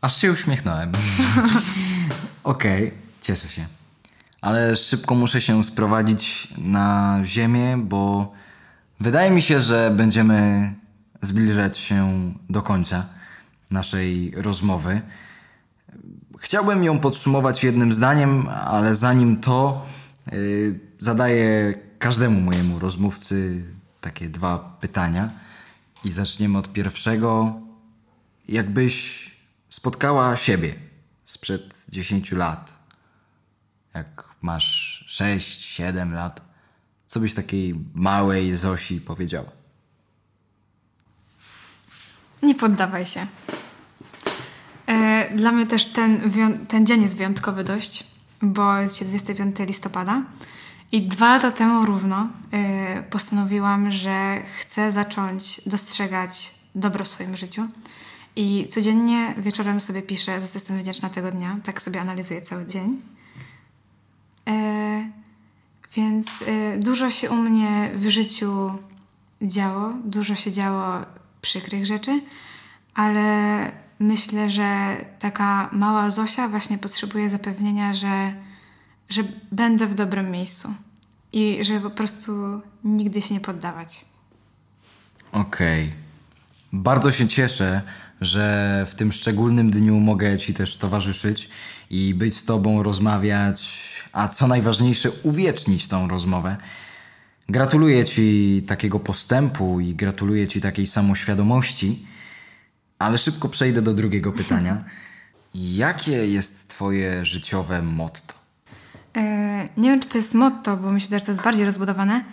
Aż 0.00 0.16
się 0.16 0.32
uśmiechnąłem. 0.32 0.92
Okej, 2.44 2.88
okay, 2.88 2.98
cieszę 3.20 3.48
się. 3.48 3.66
Ale 4.40 4.76
szybko 4.76 5.14
muszę 5.14 5.40
się 5.40 5.64
sprowadzić 5.64 6.48
na 6.58 7.20
ziemię, 7.24 7.76
bo 7.78 8.32
wydaje 9.00 9.30
mi 9.30 9.42
się, 9.42 9.60
że 9.60 9.90
będziemy 9.90 10.72
zbliżać 11.22 11.78
się 11.78 12.32
do 12.50 12.62
końca 12.62 13.06
naszej 13.70 14.32
rozmowy. 14.36 15.00
chciałbym 16.40 16.84
ją 16.84 16.98
podsumować 16.98 17.64
jednym 17.64 17.92
zdaniem, 17.92 18.48
ale 18.48 18.94
zanim 18.94 19.40
to, 19.40 19.86
zadaję 20.98 21.74
każdemu 21.98 22.40
mojemu 22.40 22.78
rozmówcy 22.78 23.62
takie 24.00 24.28
dwa 24.28 24.58
pytania. 24.80 25.30
I 26.04 26.10
zaczniemy 26.10 26.58
od 26.58 26.72
pierwszego. 26.72 27.60
Jakbyś 28.48 29.30
spotkała 29.68 30.36
siebie 30.36 30.74
sprzed 31.24 31.84
10 31.88 32.32
lat, 32.32 32.82
jak 33.94 34.28
masz 34.42 35.04
6-7 35.08 36.12
lat, 36.12 36.40
co 37.06 37.20
byś 37.20 37.34
takiej 37.34 37.74
małej 37.94 38.54
Zosi 38.54 39.00
powiedziała? 39.00 39.50
Nie 42.42 42.54
poddawaj 42.54 43.06
się. 43.06 43.26
E, 44.86 45.36
Dla 45.36 45.52
mnie 45.52 45.66
też 45.66 45.86
ten, 45.86 46.30
ten 46.68 46.86
dzień 46.86 47.02
jest 47.02 47.16
wyjątkowy 47.16 47.64
dość, 47.64 48.04
bo 48.42 48.78
jest 48.78 48.94
dzisiaj 48.94 49.08
25 49.08 49.56
listopada 49.58 50.22
i 50.92 51.02
dwa 51.02 51.34
lata 51.34 51.52
temu 51.52 51.86
równo 51.86 52.28
e, 52.52 53.02
postanowiłam, 53.02 53.90
że 53.90 54.42
chcę 54.60 54.92
zacząć 54.92 55.60
dostrzegać 55.66 56.54
dobro 56.74 57.04
w 57.04 57.08
swoim 57.08 57.36
życiu 57.36 57.68
i 58.36 58.66
codziennie 58.70 59.34
wieczorem 59.38 59.80
sobie 59.80 60.02
piszę, 60.02 60.40
za 60.40 60.46
co 60.46 60.56
jestem 60.56 60.78
wdzięczna 60.78 61.10
tego 61.10 61.30
dnia, 61.30 61.56
tak 61.64 61.82
sobie 61.82 62.00
analizuję 62.00 62.42
cały 62.42 62.66
dzień. 62.66 63.02
E, 64.48 65.10
Więc 65.96 66.44
e, 66.46 66.78
dużo 66.78 67.10
się 67.10 67.30
u 67.30 67.34
mnie 67.34 67.90
w 67.94 68.08
życiu 68.08 68.70
działo, 69.42 69.92
dużo 70.04 70.36
się 70.36 70.52
działo 70.52 71.04
przykrych 71.40 71.86
rzeczy, 71.86 72.20
ale 72.94 73.83
myślę, 73.98 74.50
że 74.50 74.96
taka 75.18 75.68
mała 75.72 76.10
Zosia 76.10 76.48
właśnie 76.48 76.78
potrzebuje 76.78 77.28
zapewnienia, 77.28 77.94
że, 77.94 78.32
że 79.08 79.22
będę 79.52 79.86
w 79.86 79.94
dobrym 79.94 80.30
miejscu 80.30 80.68
i 81.32 81.58
że 81.64 81.80
po 81.80 81.90
prostu 81.90 82.32
nigdy 82.84 83.22
się 83.22 83.34
nie 83.34 83.40
poddawać. 83.40 84.04
Okej. 85.32 85.92
Bardzo 86.72 87.10
się 87.10 87.28
cieszę, 87.28 87.82
że 88.20 88.86
w 88.88 88.94
tym 88.94 89.12
szczególnym 89.12 89.70
dniu 89.70 90.00
mogę 90.00 90.38
Ci 90.38 90.54
też 90.54 90.76
towarzyszyć 90.76 91.48
i 91.90 92.14
być 92.14 92.36
z 92.36 92.44
Tobą, 92.44 92.82
rozmawiać, 92.82 93.84
a 94.12 94.28
co 94.28 94.46
najważniejsze, 94.46 95.10
uwiecznić 95.22 95.88
tą 95.88 96.08
rozmowę. 96.08 96.56
Gratuluję 97.48 98.04
Ci 98.04 98.62
takiego 98.66 99.00
postępu 99.00 99.80
i 99.80 99.94
gratuluję 99.94 100.48
Ci 100.48 100.60
takiej 100.60 100.86
samoświadomości, 100.86 102.06
ale 102.98 103.18
szybko 103.18 103.48
przejdę 103.48 103.82
do 103.82 103.94
drugiego 103.94 104.32
pytania. 104.32 104.84
Jakie 105.54 106.26
jest 106.26 106.68
Twoje 106.68 107.24
życiowe 107.24 107.82
motto? 107.82 108.34
E, 109.16 109.68
Nie 109.76 109.90
wiem, 109.90 110.00
czy 110.00 110.08
to 110.08 110.18
jest 110.18 110.34
motto, 110.34 110.76
bo 110.76 110.90
myślę, 110.90 111.18
że 111.18 111.24
to 111.24 111.30
jest 111.32 111.42
bardziej 111.42 111.64
rozbudowane, 111.66 112.24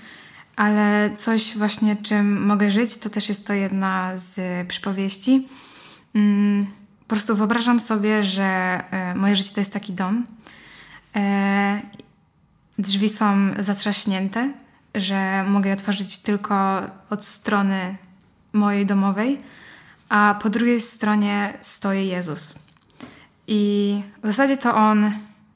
ale 0.56 1.12
coś 1.16 1.58
właśnie, 1.58 1.96
czym 1.96 2.46
mogę 2.46 2.72
żyć, 2.72 2.98
to 2.98 3.10
też 3.10 3.30
jest 3.30 3.48
to 3.48 3.54
jedna 3.54 4.12
z 4.18 4.40
przypowieści. 4.68 5.48
Mm, 6.16 6.66
Po 7.08 7.16
prostu 7.16 7.36
wyobrażam 7.36 7.80
sobie, 7.80 8.24
że 8.24 8.44
e, 8.92 9.16
moje 9.16 9.36
życie 9.36 9.54
to 9.54 9.62
jest 9.62 9.74
taki 9.74 9.94
dom. 9.94 10.26
E, 11.16 11.82
Drzwi 12.80 13.10
są 13.10 13.36
zatrzaśnięte, 13.60 14.54
że 14.96 15.44
mogę 15.48 15.68
je 15.70 15.74
otworzyć 15.74 16.18
tylko 16.18 16.82
od 17.10 17.26
strony 17.26 17.96
mojej 18.54 18.86
domowej, 18.86 19.38
a 20.12 20.40
po 20.42 20.50
drugiej 20.50 20.82
stronie 20.82 21.54
stoi 21.62 22.08
Jezus. 22.08 22.54
I 23.48 24.04
w 24.24 24.28
zasadzie 24.28 24.58
to 24.58 24.76
on 24.76 25.12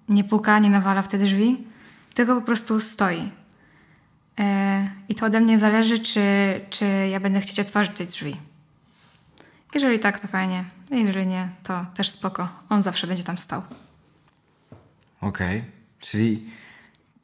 nie 0.09 0.23
puka, 0.23 0.59
nie 0.59 0.69
nawala 0.69 1.01
w 1.01 1.07
te 1.07 1.17
drzwi, 1.17 1.67
tylko 2.13 2.35
po 2.35 2.41
prostu 2.41 2.79
stoi. 2.79 3.31
E, 4.39 4.89
I 5.09 5.15
to 5.15 5.25
ode 5.25 5.39
mnie 5.39 5.59
zależy, 5.59 5.99
czy, 5.99 6.21
czy 6.69 6.85
ja 7.11 7.19
będę 7.19 7.41
chcieć 7.41 7.59
otworzyć 7.59 7.97
te 7.97 8.05
drzwi. 8.05 8.37
Jeżeli 9.73 9.99
tak, 9.99 10.19
to 10.19 10.27
fajnie. 10.27 10.65
Jeżeli 10.91 11.27
nie, 11.27 11.49
to 11.63 11.85
też 11.95 12.09
spoko. 12.09 12.47
On 12.69 12.83
zawsze 12.83 13.07
będzie 13.07 13.23
tam 13.23 13.37
stał. 13.37 13.61
Okej. 15.21 15.63
Czyli 15.99 16.49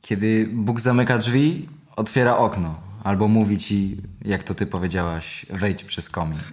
kiedy 0.02 0.50
Bóg 0.54 0.80
zamyka 0.80 1.18
drzwi, 1.18 1.70
otwiera 1.96 2.38
okno. 2.38 2.91
Albo 3.04 3.28
mówi 3.28 3.58
ci, 3.58 3.98
jak 4.26 4.44
to 4.44 4.56
ty 4.56 4.68
powiedziałaś, 4.68 5.46
wejdź 5.50 5.84
przez 5.84 6.10
komin. 6.10 6.40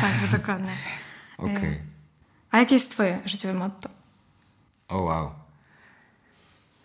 Tak, 0.00 0.12
to 0.30 0.36
dokładnie. 0.38 0.70
Okej. 1.38 1.78
A 2.50 2.58
jakie 2.58 2.74
jest 2.74 2.90
twoje 2.90 3.18
życiowe 3.26 3.54
motto? 3.54 3.88
O 4.88 5.00
wow. 5.00 5.30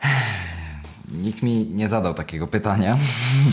Nikt 1.24 1.44
mi 1.44 1.66
nie 1.66 1.90
zadał 1.90 2.14
takiego 2.14 2.48
pytania. 2.48 2.98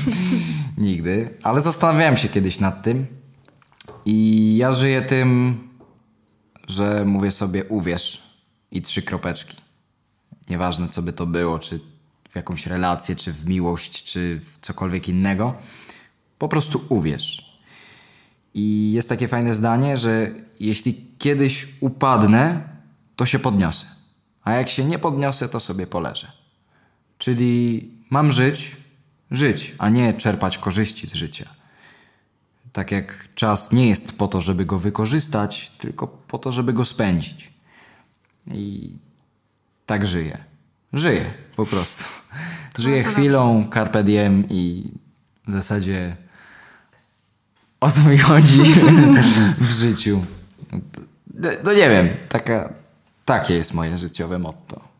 Nigdy. 0.78 1.34
Ale 1.42 1.61
zastanawiałem 1.61 2.16
się 2.16 2.28
kiedyś 2.28 2.61
nad 2.61 2.82
tym. 2.82 3.07
I 4.05 4.57
ja 4.57 4.72
żyję 4.72 5.03
tym, 5.03 5.59
że 6.68 7.05
mówię 7.05 7.30
sobie 7.30 7.64
uwierz 7.64 8.22
i 8.70 8.82
trzy 8.82 9.03
kropeczki. 9.03 9.57
Nieważne 10.48 10.88
co 10.88 11.03
by 11.03 11.12
to 11.12 11.26
było, 11.26 11.59
czy 11.59 11.80
w 12.30 12.36
jakąś 12.36 12.66
relację, 12.66 13.16
czy 13.16 13.32
w 13.32 13.46
miłość, 13.46 14.04
czy 14.04 14.40
w 14.40 14.58
cokolwiek 14.58 15.08
innego. 15.08 15.54
Po 16.38 16.48
prostu 16.48 16.84
uwierz. 16.88 17.60
I 18.54 18.92
jest 18.92 19.08
takie 19.08 19.28
fajne 19.28 19.54
zdanie, 19.54 19.96
że 19.96 20.30
jeśli 20.60 21.06
kiedyś 21.18 21.68
upadnę, 21.80 22.68
to 23.16 23.26
się 23.26 23.38
podniosę. 23.38 23.86
A 24.42 24.52
jak 24.52 24.68
się 24.68 24.84
nie 24.84 24.98
podniosę, 24.98 25.48
to 25.48 25.60
sobie 25.60 25.86
poleżę. 25.86 26.32
Czyli 27.18 27.90
mam 28.10 28.32
żyć, 28.32 28.76
żyć, 29.30 29.74
a 29.78 29.88
nie 29.88 30.14
czerpać 30.14 30.58
korzyści 30.58 31.06
z 31.06 31.14
życia. 31.14 31.48
Tak 32.72 32.90
jak 32.92 33.28
czas 33.34 33.72
nie 33.72 33.88
jest 33.88 34.12
po 34.12 34.28
to, 34.28 34.40
żeby 34.40 34.64
go 34.64 34.78
wykorzystać, 34.78 35.70
tylko 35.70 36.06
po 36.06 36.38
to, 36.38 36.52
żeby 36.52 36.72
go 36.72 36.84
spędzić. 36.84 37.52
I 38.46 38.98
tak 39.86 40.06
żyję. 40.06 40.49
Żyję 40.93 41.32
po 41.57 41.66
prostu. 41.66 42.05
Żyję 42.78 43.03
chwilą, 43.03 43.68
carpe 43.74 44.05
diem 44.05 44.45
i 44.49 44.93
w 45.49 45.53
zasadzie 45.53 46.16
o 47.80 47.91
to 47.91 48.01
mi 48.01 48.18
chodzi 48.18 48.62
w 49.68 49.70
życiu. 49.70 50.24
No, 51.34 51.49
no 51.64 51.72
nie 51.72 51.91
wiem, 51.91 52.09
taka, 52.28 52.72
takie 53.24 53.55
jest 53.55 53.74
moje 53.74 53.99
życiowe 53.99 54.38
motto. 54.38 54.91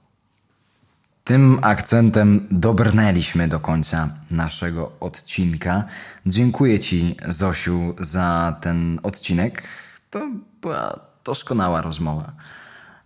Tym 1.25 1.59
akcentem 1.63 2.47
dobrnęliśmy 2.51 3.49
do 3.49 3.61
końca 3.61 4.09
naszego 4.31 4.93
odcinka. 5.01 5.85
Dziękuję 6.27 6.79
Ci, 6.79 7.17
Zosiu, 7.29 7.95
za 7.99 8.57
ten 8.61 9.01
odcinek. 9.03 9.63
To 10.11 10.31
była 10.63 11.01
doskonała 11.25 11.83
rozmowa. 11.83 12.33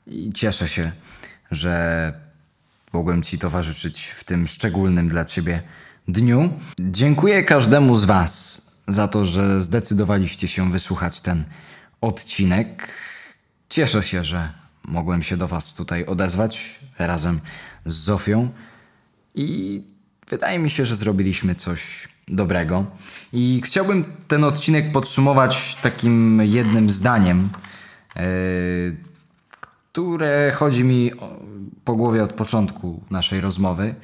I 0.06 0.32
cieszę 0.32 0.68
się, 0.68 0.92
że 1.50 2.23
mogłem 2.94 3.22
Ci 3.22 3.38
towarzyszyć 3.38 4.06
w 4.06 4.24
tym 4.24 4.46
szczególnym 4.46 5.08
dla 5.08 5.24
Ciebie 5.24 5.62
dniu. 6.08 6.50
Dziękuję 6.80 7.42
każdemu 7.42 7.94
z 7.94 8.04
Was 8.04 8.62
za 8.88 9.08
to, 9.08 9.24
że 9.24 9.62
zdecydowaliście 9.62 10.48
się 10.48 10.72
wysłuchać 10.72 11.20
ten 11.20 11.44
odcinek. 12.00 12.88
Cieszę 13.68 14.02
się, 14.02 14.24
że 14.24 14.48
mogłem 14.84 15.22
się 15.22 15.36
do 15.36 15.48
Was 15.48 15.74
tutaj 15.74 16.06
odezwać 16.06 16.80
razem 16.98 17.40
z 17.86 17.94
Zofią 17.94 18.48
i 19.34 19.80
wydaje 20.28 20.58
mi 20.58 20.70
się, 20.70 20.86
że 20.86 20.96
zrobiliśmy 20.96 21.54
coś 21.54 22.08
dobrego. 22.28 22.86
I 23.32 23.62
chciałbym 23.64 24.04
ten 24.28 24.44
odcinek 24.44 24.92
podsumować 24.92 25.76
takim 25.82 26.42
jednym 26.42 26.90
zdaniem, 26.90 27.48
yy, 28.16 28.96
które 29.50 30.52
chodzi 30.54 30.84
mi 30.84 31.14
o- 31.14 31.40
po 31.84 31.96
głowie 31.96 32.22
od 32.22 32.32
początku 32.32 33.02
naszej 33.10 33.40
rozmowy. 33.40 33.94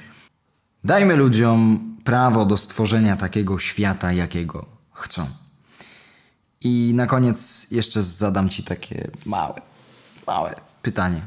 Dajmy 0.85 1.17
ludziom 1.17 1.91
prawo 2.05 2.45
do 2.45 2.57
stworzenia 2.57 3.17
takiego 3.17 3.59
świata, 3.59 4.13
jakiego 4.13 4.67
chcą. 4.93 5.27
I 6.61 6.93
na 6.95 7.07
koniec 7.07 7.71
jeszcze 7.71 8.03
zadam 8.03 8.49
Ci 8.49 8.65
takie 8.65 9.11
małe, 9.27 9.63
małe 10.27 10.55
pytanie. 10.83 11.23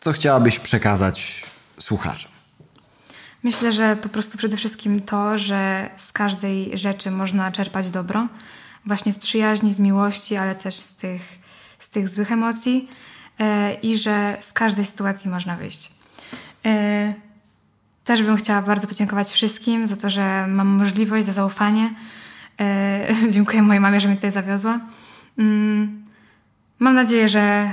Co 0.00 0.12
chciałabyś 0.12 0.58
przekazać 0.58 1.46
słuchaczom? 1.80 2.32
Myślę, 3.42 3.72
że 3.72 3.96
po 3.96 4.08
prostu 4.08 4.38
przede 4.38 4.56
wszystkim 4.56 5.00
to, 5.00 5.38
że 5.38 5.90
z 5.96 6.12
każdej 6.12 6.78
rzeczy 6.78 7.10
można 7.10 7.52
czerpać 7.52 7.90
dobro, 7.90 8.28
właśnie 8.86 9.12
z 9.12 9.18
przyjaźni, 9.18 9.72
z 9.72 9.78
miłości, 9.78 10.36
ale 10.36 10.54
też 10.54 10.74
z 10.74 10.96
tych, 10.96 11.38
z 11.78 11.90
tych 11.90 12.08
złych 12.08 12.32
emocji 12.32 12.88
i 13.82 13.98
że 13.98 14.36
z 14.40 14.52
każdej 14.52 14.84
sytuacji 14.84 15.30
można 15.30 15.56
wyjść. 15.56 15.90
E, 16.66 17.14
też 18.04 18.22
bym 18.22 18.36
chciała 18.36 18.62
bardzo 18.62 18.86
podziękować 18.86 19.30
wszystkim 19.30 19.86
za 19.86 19.96
to, 19.96 20.10
że 20.10 20.46
mam 20.46 20.68
możliwość, 20.68 21.26
za 21.26 21.32
zaufanie. 21.32 21.94
E, 22.60 23.06
dziękuję 23.34 23.62
mojej 23.62 23.80
mamie, 23.80 24.00
że 24.00 24.08
mnie 24.08 24.16
tutaj 24.16 24.32
zawiozła. 24.32 24.80
Mm, 25.38 26.04
Mam 26.78 26.94
nadzieję, 26.94 27.28
że 27.28 27.70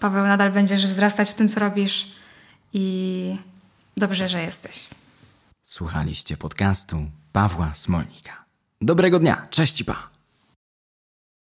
Paweł, 0.00 0.26
nadal 0.26 0.52
będziesz 0.52 0.86
wzrastać 0.86 1.30
w 1.30 1.34
tym, 1.34 1.48
co 1.48 1.60
robisz 1.60 2.12
i 2.72 3.36
dobrze, 3.96 4.28
że 4.28 4.42
jesteś. 4.42 4.88
Słuchaliście 5.62 6.36
podcastu 6.36 7.06
Pawła 7.32 7.74
Smolnika. 7.74 8.44
Dobrego 8.80 9.18
dnia, 9.18 9.46
cześć 9.50 9.80
i 9.80 9.84
pa! 9.84 10.11